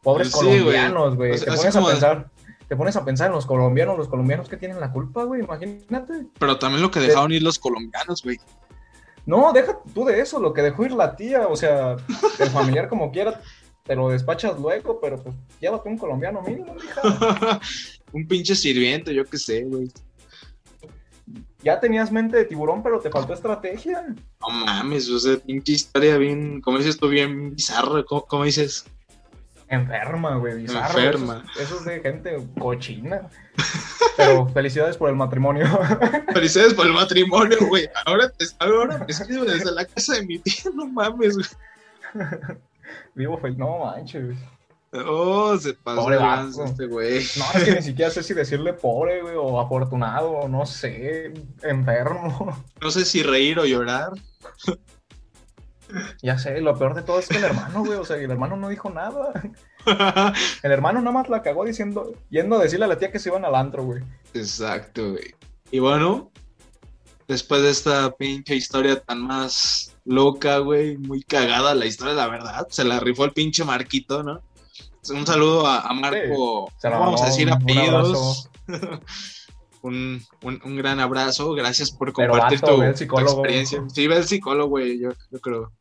pobres 0.02 0.30
Pues 0.30 0.44
sí, 0.44 0.58
colombianos, 0.58 1.16
güey, 1.16 1.32
O 1.32 1.36
sea, 1.38 1.52
te 1.52 1.56
pones 1.56 1.76
a 1.76 1.78
como 1.78 1.90
pensar, 1.90 2.30
te 2.68 2.76
pones 2.76 2.96
a 2.96 3.04
pensar 3.04 3.28
en 3.28 3.32
los 3.32 3.46
colombianos, 3.46 3.96
los 3.96 4.08
colombianos 4.08 4.48
que 4.48 4.58
tienen 4.58 4.78
la 4.78 4.92
culpa, 4.92 5.24
güey, 5.24 5.42
imagínate. 5.42 6.26
Pero 6.38 6.58
también 6.58 6.82
lo 6.82 6.90
que 6.90 7.00
dejaron 7.00 7.32
ir 7.32 7.42
los 7.42 7.58
colombianos, 7.58 8.22
güey. 8.22 8.38
No, 9.24 9.52
deja 9.52 9.78
tú 9.94 10.04
de 10.04 10.20
eso, 10.20 10.38
lo 10.38 10.52
que 10.52 10.62
dejó 10.62 10.84
ir 10.84 10.92
la 10.92 11.16
tía, 11.16 11.48
o 11.48 11.56
sea, 11.56 11.96
el 12.38 12.50
familiar 12.50 12.88
como 12.88 13.10
quiera, 13.10 13.40
te 13.84 13.96
lo 13.96 14.10
despachas 14.10 14.58
luego, 14.58 15.00
pero 15.00 15.22
pues 15.22 15.34
llévate 15.60 15.88
un 15.88 15.98
colombiano 15.98 16.42
mínimo, 16.42 16.74
hija. 16.76 17.60
Un 18.12 18.26
pinche 18.26 18.54
sirviente, 18.54 19.14
yo 19.14 19.24
qué 19.26 19.36
sé, 19.36 19.64
güey. 19.64 19.90
Ya 21.62 21.78
tenías 21.78 22.10
mente 22.10 22.38
de 22.38 22.46
tiburón, 22.46 22.82
pero 22.82 23.00
te 23.00 23.10
faltó 23.10 23.34
estrategia. 23.34 24.14
No 24.40 24.48
mames, 24.48 25.10
o 25.10 25.18
sea, 25.18 25.36
pinche 25.36 25.72
historia 25.72 26.16
bien, 26.16 26.62
como 26.62 26.78
dices 26.78 26.96
tú, 26.96 27.08
bien 27.08 27.54
bizarra, 27.54 28.02
¿cómo, 28.04 28.24
cómo 28.26 28.44
dices? 28.44 28.86
Enferma, 29.68 30.36
güey, 30.36 30.62
bizarro. 30.62 30.98
Enferma. 30.98 31.44
Eso, 31.60 31.78
es- 31.78 31.84
de 31.84 32.00
gente 32.00 32.36
cochina. 32.58 33.28
Pero 34.16 34.48
felicidades 34.54 34.96
por 34.96 35.10
el 35.10 35.16
matrimonio. 35.16 35.66
Felicidades 36.32 36.74
por 36.74 36.86
el 36.86 36.92
matrimonio, 36.92 37.58
güey. 37.68 37.88
Ahora 38.06 38.30
te 38.30 38.46
ahora 38.58 39.04
escribo 39.08 39.44
desde 39.44 39.70
la 39.72 39.84
casa 39.84 40.14
de 40.14 40.26
mi 40.26 40.38
tía, 40.38 40.70
no 40.74 40.86
mames, 40.86 41.36
güey. 41.36 41.48
Vivo 43.14 43.36
feliz. 43.38 43.58
No 43.58 43.78
manches. 43.84 44.36
Oh, 44.90 45.54
se 45.58 45.74
pasó 45.74 46.00
Pobre 46.00 46.16
este 46.64 46.86
güey. 46.86 47.22
No, 47.36 47.44
es 47.60 47.64
que 47.64 47.74
ni 47.74 47.82
siquiera 47.82 48.10
sé 48.10 48.22
si 48.22 48.32
decirle 48.32 48.72
pobre, 48.72 49.20
güey, 49.20 49.34
o 49.36 49.60
afortunado, 49.60 50.30
o 50.30 50.48
no 50.48 50.64
sé, 50.64 51.34
enfermo. 51.62 52.64
No 52.80 52.90
sé 52.90 53.04
si 53.04 53.22
reír 53.22 53.58
o 53.58 53.66
llorar. 53.66 54.12
Ya 56.22 56.38
sé, 56.38 56.60
lo 56.60 56.76
peor 56.76 56.94
de 56.94 57.02
todo 57.02 57.18
es 57.18 57.28
que 57.28 57.38
el 57.38 57.44
hermano, 57.44 57.84
güey, 57.84 57.98
o 57.98 58.04
sea, 58.04 58.16
el 58.16 58.30
hermano 58.30 58.56
no 58.56 58.68
dijo 58.68 58.90
nada. 58.90 59.32
El 60.62 60.72
hermano 60.72 61.00
nada 61.00 61.12
más 61.12 61.28
la 61.30 61.42
cagó 61.42 61.64
diciendo, 61.64 62.12
yendo 62.28 62.56
a 62.56 62.62
decirle 62.62 62.84
a 62.84 62.88
la 62.88 62.98
tía 62.98 63.10
que 63.10 63.18
se 63.18 63.30
iban 63.30 63.44
al 63.44 63.54
antro, 63.54 63.84
güey. 63.84 64.02
Exacto, 64.34 65.12
güey. 65.12 65.34
Y 65.70 65.78
bueno, 65.78 66.30
después 67.26 67.62
de 67.62 67.70
esta 67.70 68.10
pinche 68.16 68.54
historia 68.54 69.00
tan 69.00 69.22
más 69.22 69.96
loca, 70.04 70.58
güey, 70.58 70.98
muy 70.98 71.22
cagada 71.22 71.74
la 71.74 71.86
historia, 71.86 72.14
la 72.14 72.28
verdad, 72.28 72.66
se 72.70 72.84
la 72.84 73.00
rifó 73.00 73.24
el 73.24 73.32
pinche 73.32 73.64
Marquito, 73.64 74.22
¿no? 74.22 74.42
Un 75.10 75.26
saludo 75.26 75.66
a, 75.66 75.80
a 75.80 75.92
Marco, 75.94 76.70
Se 76.78 76.90
la 76.90 76.98
vamos 76.98 77.22
a 77.22 77.26
decir 77.26 77.50
apellidos. 77.50 78.50
Un, 79.82 80.20
un, 80.42 80.60
un 80.64 80.76
gran 80.76 80.98
abrazo, 81.00 81.52
gracias 81.52 81.90
por 81.90 82.12
Pero 82.12 82.32
compartir 82.32 82.60
vato, 82.60 82.76
tu, 82.76 82.82
al 82.82 83.24
experiencia. 83.24 83.82
Sí, 83.88 84.06
ve 84.08 84.16
el 84.16 84.24
psicólogo, 84.24 84.70
güey, 84.70 84.98
yo, 84.98 85.10
yo 85.30 85.40
creo. 85.40 85.72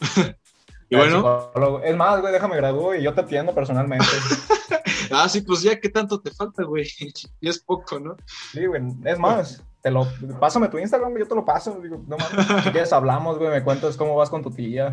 y 0.90 0.96
bueno. 0.96 1.50
Es 1.82 1.96
más, 1.96 2.20
güey, 2.20 2.32
déjame 2.32 2.56
gradúo 2.56 2.94
y 2.94 3.02
yo 3.02 3.14
te 3.14 3.22
atiendo 3.22 3.54
personalmente. 3.54 4.04
ah, 5.10 5.28
sí, 5.28 5.40
pues 5.40 5.62
ya, 5.62 5.78
¿qué 5.80 5.88
tanto 5.88 6.20
te 6.20 6.30
falta, 6.30 6.62
güey? 6.64 6.86
Y 7.40 7.48
es 7.48 7.58
poco, 7.58 7.98
¿no? 7.98 8.16
Sí, 8.52 8.66
güey. 8.66 8.82
Es 9.04 9.18
más, 9.18 9.64
te 9.82 9.90
lo, 9.90 10.06
pásame 10.38 10.68
tu 10.68 10.78
Instagram, 10.78 11.16
yo 11.16 11.26
te 11.26 11.34
lo 11.34 11.44
paso. 11.44 11.80
Digo, 11.82 12.02
no 12.06 12.16
mames. 12.18 12.64
Si 12.64 12.70
quieres 12.70 12.92
hablamos, 12.92 13.38
güey, 13.38 13.50
me 13.50 13.64
cuentas 13.64 13.96
cómo 13.96 14.14
vas 14.14 14.30
con 14.30 14.42
tu 14.42 14.50
tía. 14.50 14.92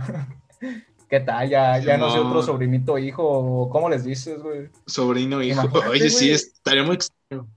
¿Qué 1.09 1.19
tal? 1.19 1.49
Ya, 1.49 1.77
ya 1.79 1.97
no 1.97 2.09
sé 2.09 2.19
otro 2.19 2.41
sobrinito 2.41 2.97
hijo, 2.97 3.69
¿cómo 3.71 3.89
les 3.89 4.03
dices, 4.03 4.41
güey? 4.41 4.69
Sobrino, 4.85 5.41
hijo. 5.41 5.61
Imagínate, 5.61 5.89
Oye, 5.89 6.09
sí, 6.09 6.31
estaría 6.31 6.83
muy 6.83 6.95
extraño. 6.95 7.47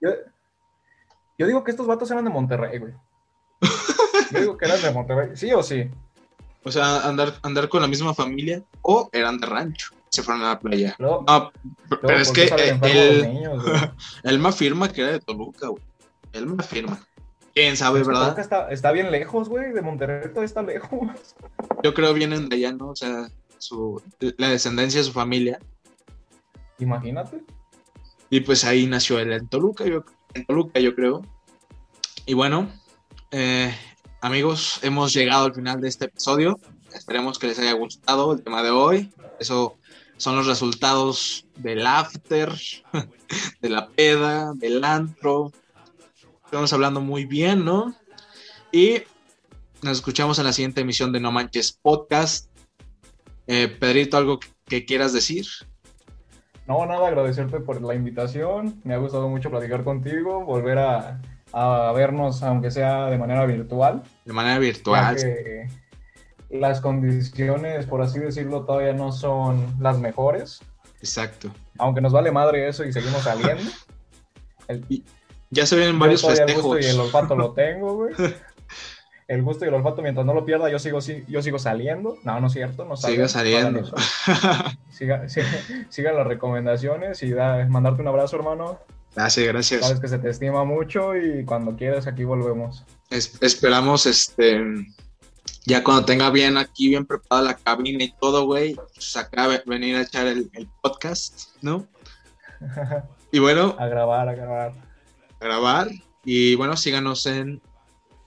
Yo, 0.00 0.10
yo 1.40 1.46
digo 1.46 1.64
que 1.64 1.70
estos 1.70 1.86
vatos 1.86 2.10
eran 2.10 2.24
de 2.24 2.30
Monterrey, 2.30 2.78
güey. 2.78 2.92
Yo 4.30 4.40
digo 4.40 4.58
que 4.58 4.66
eran 4.66 4.82
de 4.82 4.90
Monterrey, 4.90 5.30
sí 5.32 5.50
o 5.54 5.62
sí. 5.62 5.88
O 6.64 6.70
sea, 6.70 7.08
andar, 7.08 7.32
andar 7.40 7.70
con 7.70 7.80
la 7.80 7.88
misma 7.88 8.12
familia 8.12 8.62
o 8.82 9.08
eran 9.10 9.38
de 9.38 9.46
rancho. 9.46 9.94
Se 10.10 10.22
fueron 10.22 10.44
a 10.44 10.48
la 10.48 10.60
playa. 10.60 10.94
Luego, 10.98 11.24
No, 11.26 11.50
luego, 11.88 12.06
pero 12.06 12.18
es 12.18 12.28
¿por 12.28 12.36
qué 12.36 12.50
que 12.50 12.68
eh, 12.68 12.78
él, 12.82 13.32
niños, 13.32 13.64
él 14.22 14.38
me 14.38 14.50
afirma 14.50 14.92
que 14.92 15.00
era 15.00 15.12
de 15.12 15.20
Toluca, 15.20 15.68
güey. 15.68 15.82
Él 16.34 16.46
me 16.46 16.62
afirma. 16.62 17.00
¿Quién 17.54 17.74
sabe, 17.74 18.00
Es 18.00 18.06
que 18.06 18.12
verdad? 18.12 18.24
Toluca 18.24 18.42
Está, 18.42 18.70
está 18.70 18.92
bien 18.92 19.10
lejos, 19.10 19.48
güey. 19.48 19.72
De 19.72 19.80
Monterrey 19.80 20.30
todo 20.34 20.44
está 20.44 20.60
lejos. 20.62 21.08
Yo 21.82 21.94
creo 21.94 22.12
vienen 22.12 22.50
de 22.50 22.56
allá, 22.56 22.72
¿no? 22.72 22.90
O 22.90 22.96
sea, 22.96 23.30
su, 23.56 24.02
la 24.36 24.50
descendencia 24.50 25.00
de 25.00 25.04
su 25.04 25.12
familia. 25.12 25.58
Imagínate. 26.78 27.42
Y 28.28 28.40
pues 28.40 28.62
ahí 28.66 28.86
nació 28.86 29.18
él 29.18 29.32
en 29.32 29.48
Toluca, 29.48 29.86
yo, 29.86 30.04
en 30.34 30.44
Toluca, 30.44 30.80
yo 30.80 30.94
creo. 30.94 31.22
Y 32.26 32.34
bueno, 32.34 32.70
eh, 33.30 33.74
amigos, 34.20 34.80
hemos 34.82 35.12
llegado 35.12 35.46
al 35.46 35.54
final 35.54 35.80
de 35.80 35.88
este 35.88 36.06
episodio. 36.06 36.58
Esperemos 36.94 37.38
que 37.38 37.46
les 37.46 37.58
haya 37.58 37.72
gustado 37.72 38.32
el 38.32 38.42
tema 38.42 38.62
de 38.62 38.70
hoy. 38.70 39.10
Eso 39.38 39.78
son 40.16 40.36
los 40.36 40.46
resultados 40.46 41.46
del 41.56 41.86
after, 41.86 42.52
de 43.60 43.68
la 43.68 43.88
peda, 43.88 44.52
del 44.54 44.84
antro. 44.84 45.52
Estamos 46.44 46.72
hablando 46.72 47.00
muy 47.00 47.24
bien, 47.24 47.64
¿no? 47.64 47.94
Y 48.72 49.02
nos 49.82 49.98
escuchamos 49.98 50.38
en 50.38 50.44
la 50.44 50.52
siguiente 50.52 50.82
emisión 50.82 51.12
de 51.12 51.20
No 51.20 51.32
Manches 51.32 51.72
Podcast. 51.72 52.50
Eh, 53.46 53.68
Pedrito, 53.68 54.16
¿algo 54.16 54.38
que 54.66 54.84
quieras 54.84 55.12
decir? 55.12 55.46
No, 56.70 56.86
nada, 56.86 57.08
agradecerte 57.08 57.58
por 57.58 57.82
la 57.82 57.96
invitación. 57.96 58.80
Me 58.84 58.94
ha 58.94 58.98
gustado 58.98 59.28
mucho 59.28 59.50
platicar 59.50 59.82
contigo, 59.82 60.44
volver 60.44 60.78
a, 60.78 61.20
a 61.52 61.90
vernos, 61.90 62.44
aunque 62.44 62.70
sea 62.70 63.06
de 63.06 63.18
manera 63.18 63.44
virtual. 63.44 64.04
De 64.24 64.32
manera 64.32 64.60
virtual. 64.60 65.16
las 66.48 66.80
condiciones, 66.80 67.86
por 67.86 68.02
así 68.02 68.20
decirlo, 68.20 68.66
todavía 68.66 68.92
no 68.92 69.10
son 69.10 69.66
las 69.80 69.98
mejores. 69.98 70.60
Exacto. 71.00 71.50
Aunque 71.76 72.00
nos 72.00 72.12
vale 72.12 72.30
madre 72.30 72.68
eso 72.68 72.84
y 72.84 72.92
seguimos 72.92 73.22
saliendo. 73.22 73.68
El, 74.68 75.02
Ya 75.50 75.66
se 75.66 75.74
yo 75.74 75.98
varios 75.98 76.22
el 76.22 76.30
festejos. 76.36 76.62
gusto 76.62 76.78
y 76.78 76.84
el 76.88 77.00
olfato 77.00 77.34
lo 77.34 77.52
tengo, 77.52 77.96
güey. 77.96 78.14
El 79.30 79.42
gusto 79.42 79.64
y 79.64 79.68
el 79.68 79.74
olfato, 79.74 80.02
mientras 80.02 80.26
no 80.26 80.34
lo 80.34 80.44
pierda, 80.44 80.68
yo 80.68 80.80
sigo, 80.80 81.00
si- 81.00 81.24
yo 81.28 81.40
sigo 81.40 81.58
saliendo. 81.60 82.16
No, 82.24 82.40
no 82.40 82.48
es 82.48 82.52
cierto. 82.52 82.84
No 82.84 82.96
saliendo. 82.96 83.28
Siga, 84.90 85.28
siga, 85.88 86.12
las 86.12 86.26
recomendaciones 86.26 87.22
y 87.22 87.30
da, 87.30 87.64
mandarte 87.66 88.02
un 88.02 88.08
abrazo, 88.08 88.36
hermano. 88.36 88.80
Gracias, 89.14 89.46
gracias. 89.46 89.80
Sabes 89.82 90.00
que 90.00 90.08
se 90.08 90.18
te 90.18 90.30
estima 90.30 90.64
mucho 90.64 91.16
y 91.16 91.44
cuando 91.44 91.76
quieras 91.76 92.06
aquí 92.08 92.24
volvemos. 92.24 92.84
Es- 93.08 93.40
esperamos, 93.40 94.04
este, 94.06 94.62
ya 95.64 95.84
cuando 95.84 96.04
tenga 96.04 96.28
bien 96.30 96.56
aquí, 96.58 96.88
bien 96.88 97.06
preparada 97.06 97.48
la 97.52 97.56
cabina 97.56 98.02
y 98.04 98.12
todo, 98.20 98.44
güey, 98.46 98.74
pues 98.94 99.16
acá 99.16 99.46
ve- 99.46 99.62
venir 99.64 99.94
a 99.96 100.02
echar 100.02 100.26
el, 100.26 100.50
el 100.54 100.68
podcast, 100.82 101.50
¿no? 101.62 101.86
Y 103.32 103.38
bueno, 103.38 103.76
A 103.78 103.86
grabar, 103.86 104.28
a 104.28 104.34
grabar. 104.34 104.72
a 105.40 105.44
grabar. 105.44 105.88
Y 106.24 106.56
bueno, 106.56 106.76
síganos 106.76 107.26
en 107.26 107.62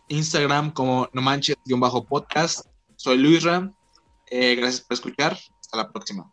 Instagram 0.08 0.72
como 0.72 1.08
no 1.14 1.22
manches-podcast. 1.22 2.66
Soy 2.96 3.18
Luis 3.18 3.44
Ram. 3.44 3.76
Eh, 4.28 4.56
gracias 4.56 4.82
por 4.82 4.96
escuchar. 4.96 5.38
Hasta 5.60 5.78
la 5.78 5.92
próxima. 5.92 6.33